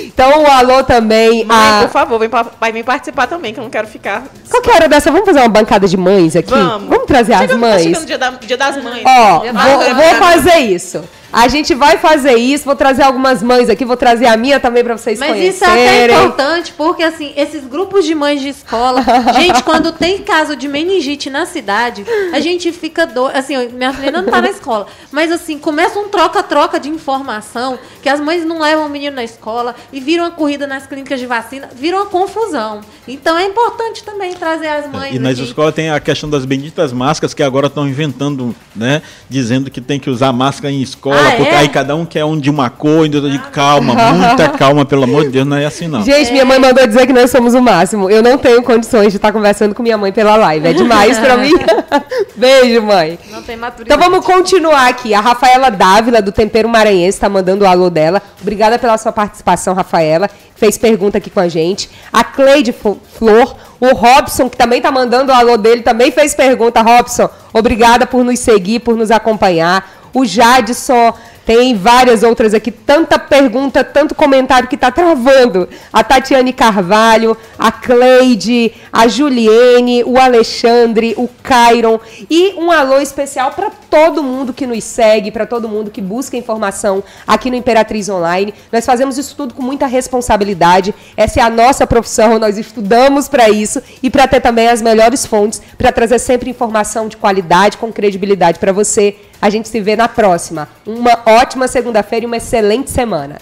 então, 0.06 0.42
um 0.44 0.48
alô 0.48 0.84
também. 0.84 1.46
Mãe, 1.46 1.58
a... 1.58 1.82
por 1.84 1.90
favor, 1.90 2.20
vem 2.20 2.30
pa- 2.30 2.46
vai 2.60 2.72
vir 2.72 2.84
participar 2.84 3.28
também, 3.28 3.54
que 3.54 3.60
eu 3.60 3.64
não 3.64 3.72
quero 3.72 3.88
ficar. 3.88 4.24
Qualquer 4.50 4.76
hora 4.76 4.90
dessa, 4.90 5.10
vamos 5.10 5.26
fazer 5.26 5.40
uma 5.40 5.50
bancada 5.50 5.88
de 5.88 5.98
mães 5.98 6.36
aqui? 6.36 6.52
Vamos. 6.52 7.06
trazer 7.08 7.34
Chegando- 7.38 7.44
as 7.44 7.50
tá 7.50 7.58
mães? 7.58 7.84
chegando 7.84 8.04
o 8.04 8.06
dia, 8.06 8.18
da- 8.18 8.30
dia 8.32 8.58
das 8.58 8.84
mães. 8.84 9.04
Ó, 9.06 9.40
vou, 9.40 9.96
vou 9.96 10.16
fazer 10.16 10.58
isso. 10.58 11.04
A 11.34 11.48
gente 11.48 11.74
vai 11.74 11.98
fazer 11.98 12.36
isso, 12.36 12.64
vou 12.64 12.76
trazer 12.76 13.02
algumas 13.02 13.42
mães 13.42 13.68
aqui, 13.70 13.84
vou 13.84 13.98
trazer 13.98 14.28
a 14.28 14.38
minha 14.38 14.60
também 14.60 14.84
para 14.84 14.96
vocês 14.96 15.18
Mas 15.20 15.30
conhecerem. 15.30 15.50
isso 15.50 15.66
é 15.66 16.04
até 16.06 16.06
importante, 16.24 16.74
porque 16.78 17.02
assim, 17.02 17.34
esses 17.36 17.66
grupos 17.66 18.06
de 18.06 18.14
mães 18.14 18.40
de 18.40 18.50
escola, 18.50 19.04
gente, 19.36 19.64
quando 19.64 19.92
tem 19.92 20.20
caso 20.20 20.56
de 20.56 20.68
meningite 20.68 21.32
na 21.32 21.48
cidade, 21.48 22.06
a 22.32 22.40
gente 22.40 22.72
fica 22.72 23.08
doido. 23.08 23.36
Assim, 23.36 23.68
minha 23.70 23.92
filha 23.92 24.12
não 24.12 24.26
tá 24.26 24.40
na 24.42 24.50
escola, 24.52 24.86
mas 25.12 25.32
assim, 25.32 25.58
começa 25.58 25.98
um 26.00 26.08
troca-troca 26.08 26.80
de 26.80 26.88
informação, 26.90 27.80
que 28.04 28.10
as 28.10 28.20
mães 28.20 28.46
não 28.46 28.60
levam 28.60 28.86
o 28.86 28.90
menino 28.90 29.16
na 29.16 29.24
escola 29.24 29.76
e 29.92 30.00
viram 30.00 30.26
a 30.26 30.32
corrida 30.32 30.68
nas 30.68 30.86
clínicas 30.86 31.20
de 31.20 31.26
vacina, 31.26 31.68
viram 31.76 31.98
uma 31.98 32.06
confusão. 32.06 32.82
Então 33.08 33.36
é 33.38 33.46
importante 33.46 34.04
também 34.04 34.34
trazer 34.34 34.68
as 34.68 34.88
mães 34.88 35.16
E 35.16 35.20
nas 35.20 35.34
aqui. 35.34 35.48
escolas 35.48 35.74
tem 35.74 35.90
a 35.90 36.00
questão 36.00 36.30
das 36.30 36.46
benditas 36.46 36.94
máscaras 36.94 37.34
que 37.34 37.42
agora 37.42 37.68
estão 37.68 37.88
inventando, 37.88 38.56
né? 38.76 39.02
Dizendo 39.28 39.72
que 39.72 39.82
tem 39.82 40.00
que 40.00 40.10
usar 40.12 40.32
máscara 40.32 40.72
em 40.72 40.82
escola, 40.82 41.16
Ah, 41.16 41.23
porque 41.32 41.50
é? 41.50 41.58
aí 41.58 41.70
cada 41.70 41.96
um 41.96 42.06
quer 42.06 42.26
um 42.26 42.38
de 42.38 42.50
uma 42.50 42.70
cor, 42.70 43.06
então 43.06 43.22
eu 43.22 43.30
digo, 43.30 43.50
calma, 43.52 43.94
muita 43.94 44.50
calma, 44.58 44.86
pelo 44.86 45.04
amor 45.04 45.24
de 45.24 45.30
Deus, 45.30 45.48
não 45.48 45.58
é 45.58 45.66
assim 45.66 45.88
não. 45.88 46.04
Gente, 46.04 46.32
minha 46.32 46.46
mãe 46.46 46.60
mandou 46.60 46.86
dizer 46.86 47.06
que 47.08 47.14
nós 47.14 47.30
somos 47.32 47.54
o 47.54 47.62
máximo. 47.62 48.10
Eu 48.10 48.22
não 48.22 48.38
tenho 48.38 48.62
condições 48.64 49.12
de 49.12 49.18
estar 49.18 49.32
conversando 49.32 49.74
com 49.74 49.84
minha 49.84 49.98
mãe 49.98 50.12
pela 50.12 50.36
live. 50.36 50.68
É 50.68 50.74
demais 50.74 51.18
pra 51.18 51.38
mim. 51.38 51.52
Beijo, 52.36 52.82
mãe. 52.82 53.20
Não 53.32 53.42
tem 53.42 53.56
maturidade. 53.56 54.00
Então 54.00 54.12
vamos 54.12 54.26
continuar 54.26 54.88
aqui. 54.88 55.14
A 55.14 55.22
Rafaela 55.22 55.70
Dávila, 55.70 56.22
do 56.22 56.32
Tempero 56.32 56.68
Maranhense, 56.68 57.18
está 57.18 57.30
mandando 57.30 57.64
o 57.64 57.68
alô 57.68 57.90
dela. 57.90 58.22
Obrigada 58.42 58.78
pela 58.80 58.98
sua 58.98 59.12
participação, 59.12 59.74
Rafaela. 59.74 60.30
Fez 60.56 60.78
pergunta 60.78 61.18
aqui 61.18 61.30
com 61.30 61.40
a 61.40 61.48
gente. 61.48 61.90
A 62.12 62.24
Cleide 62.24 62.74
Flor, 62.74 63.56
o 63.80 63.88
Robson, 63.94 64.50
que 64.50 64.58
também 64.58 64.78
está 64.78 64.92
mandando 64.92 65.32
o 65.32 65.36
alô 65.36 65.58
dele, 65.58 65.82
também 65.82 66.12
fez 66.12 66.34
pergunta. 66.34 66.82
Robson, 66.82 67.30
obrigada 67.54 68.06
por 68.06 68.24
nos 68.24 68.40
seguir, 68.40 68.80
por 68.80 68.96
nos 68.96 69.12
acompanhar. 69.12 70.03
O 70.14 70.24
Jadson, 70.24 71.14
tem 71.46 71.76
várias 71.76 72.24
outras 72.24 72.54
aqui. 72.54 72.72
Tanta 72.72 73.20
pergunta, 73.20 73.84
tanto 73.84 74.16
comentário 74.16 74.70
que 74.70 74.76
está 74.76 74.92
travando. 74.92 75.68
A 75.92 76.04
Tatiane 76.04 76.54
Carvalho, 76.54 77.38
a 77.58 77.72
Cleide, 77.72 78.74
a 78.92 79.08
Juliene, 79.08 80.04
o 80.04 80.18
Alexandre, 80.18 81.14
o 81.18 81.28
Cairon. 81.42 82.00
E 82.30 82.54
um 82.54 82.72
alô 82.72 83.00
especial 83.00 83.52
para 83.52 83.70
todo 83.70 84.24
mundo 84.24 84.54
que 84.54 84.66
nos 84.66 84.84
segue, 84.84 85.32
para 85.32 85.46
todo 85.46 85.70
mundo 85.70 85.92
que 85.92 86.02
busca 86.02 86.38
informação 86.38 87.04
aqui 87.28 87.50
no 87.50 87.56
Imperatriz 87.56 88.08
Online. 88.10 88.54
Nós 88.72 88.86
fazemos 88.86 89.18
isso 89.18 89.36
tudo 89.36 89.54
com 89.54 89.62
muita 89.62 89.86
responsabilidade. 89.86 90.96
Essa 91.18 91.42
é 91.42 91.44
a 91.44 91.50
nossa 91.50 91.86
profissão, 91.86 92.40
nós 92.40 92.58
estudamos 92.58 93.28
para 93.28 93.50
isso 93.50 93.82
e 94.02 94.10
para 94.10 94.28
ter 94.28 94.40
também 94.40 94.68
as 94.68 94.82
melhores 94.82 95.26
fontes, 95.26 95.62
para 95.78 95.92
trazer 95.92 96.20
sempre 96.20 96.50
informação 96.50 97.08
de 97.08 97.18
qualidade, 97.18 97.78
com 97.78 97.92
credibilidade 97.92 98.60
para 98.60 98.72
você. 98.72 99.16
A 99.42 99.50
gente 99.50 99.68
se 99.68 99.82
vê 99.82 99.96
na 99.96 100.08
próxima. 100.08 100.70
Uma 100.86 101.22
ótima 101.34 101.68
segunda-feira 101.68 102.26
e 102.26 102.28
uma 102.28 102.38
excelente 102.38 102.90
semana. 102.90 103.38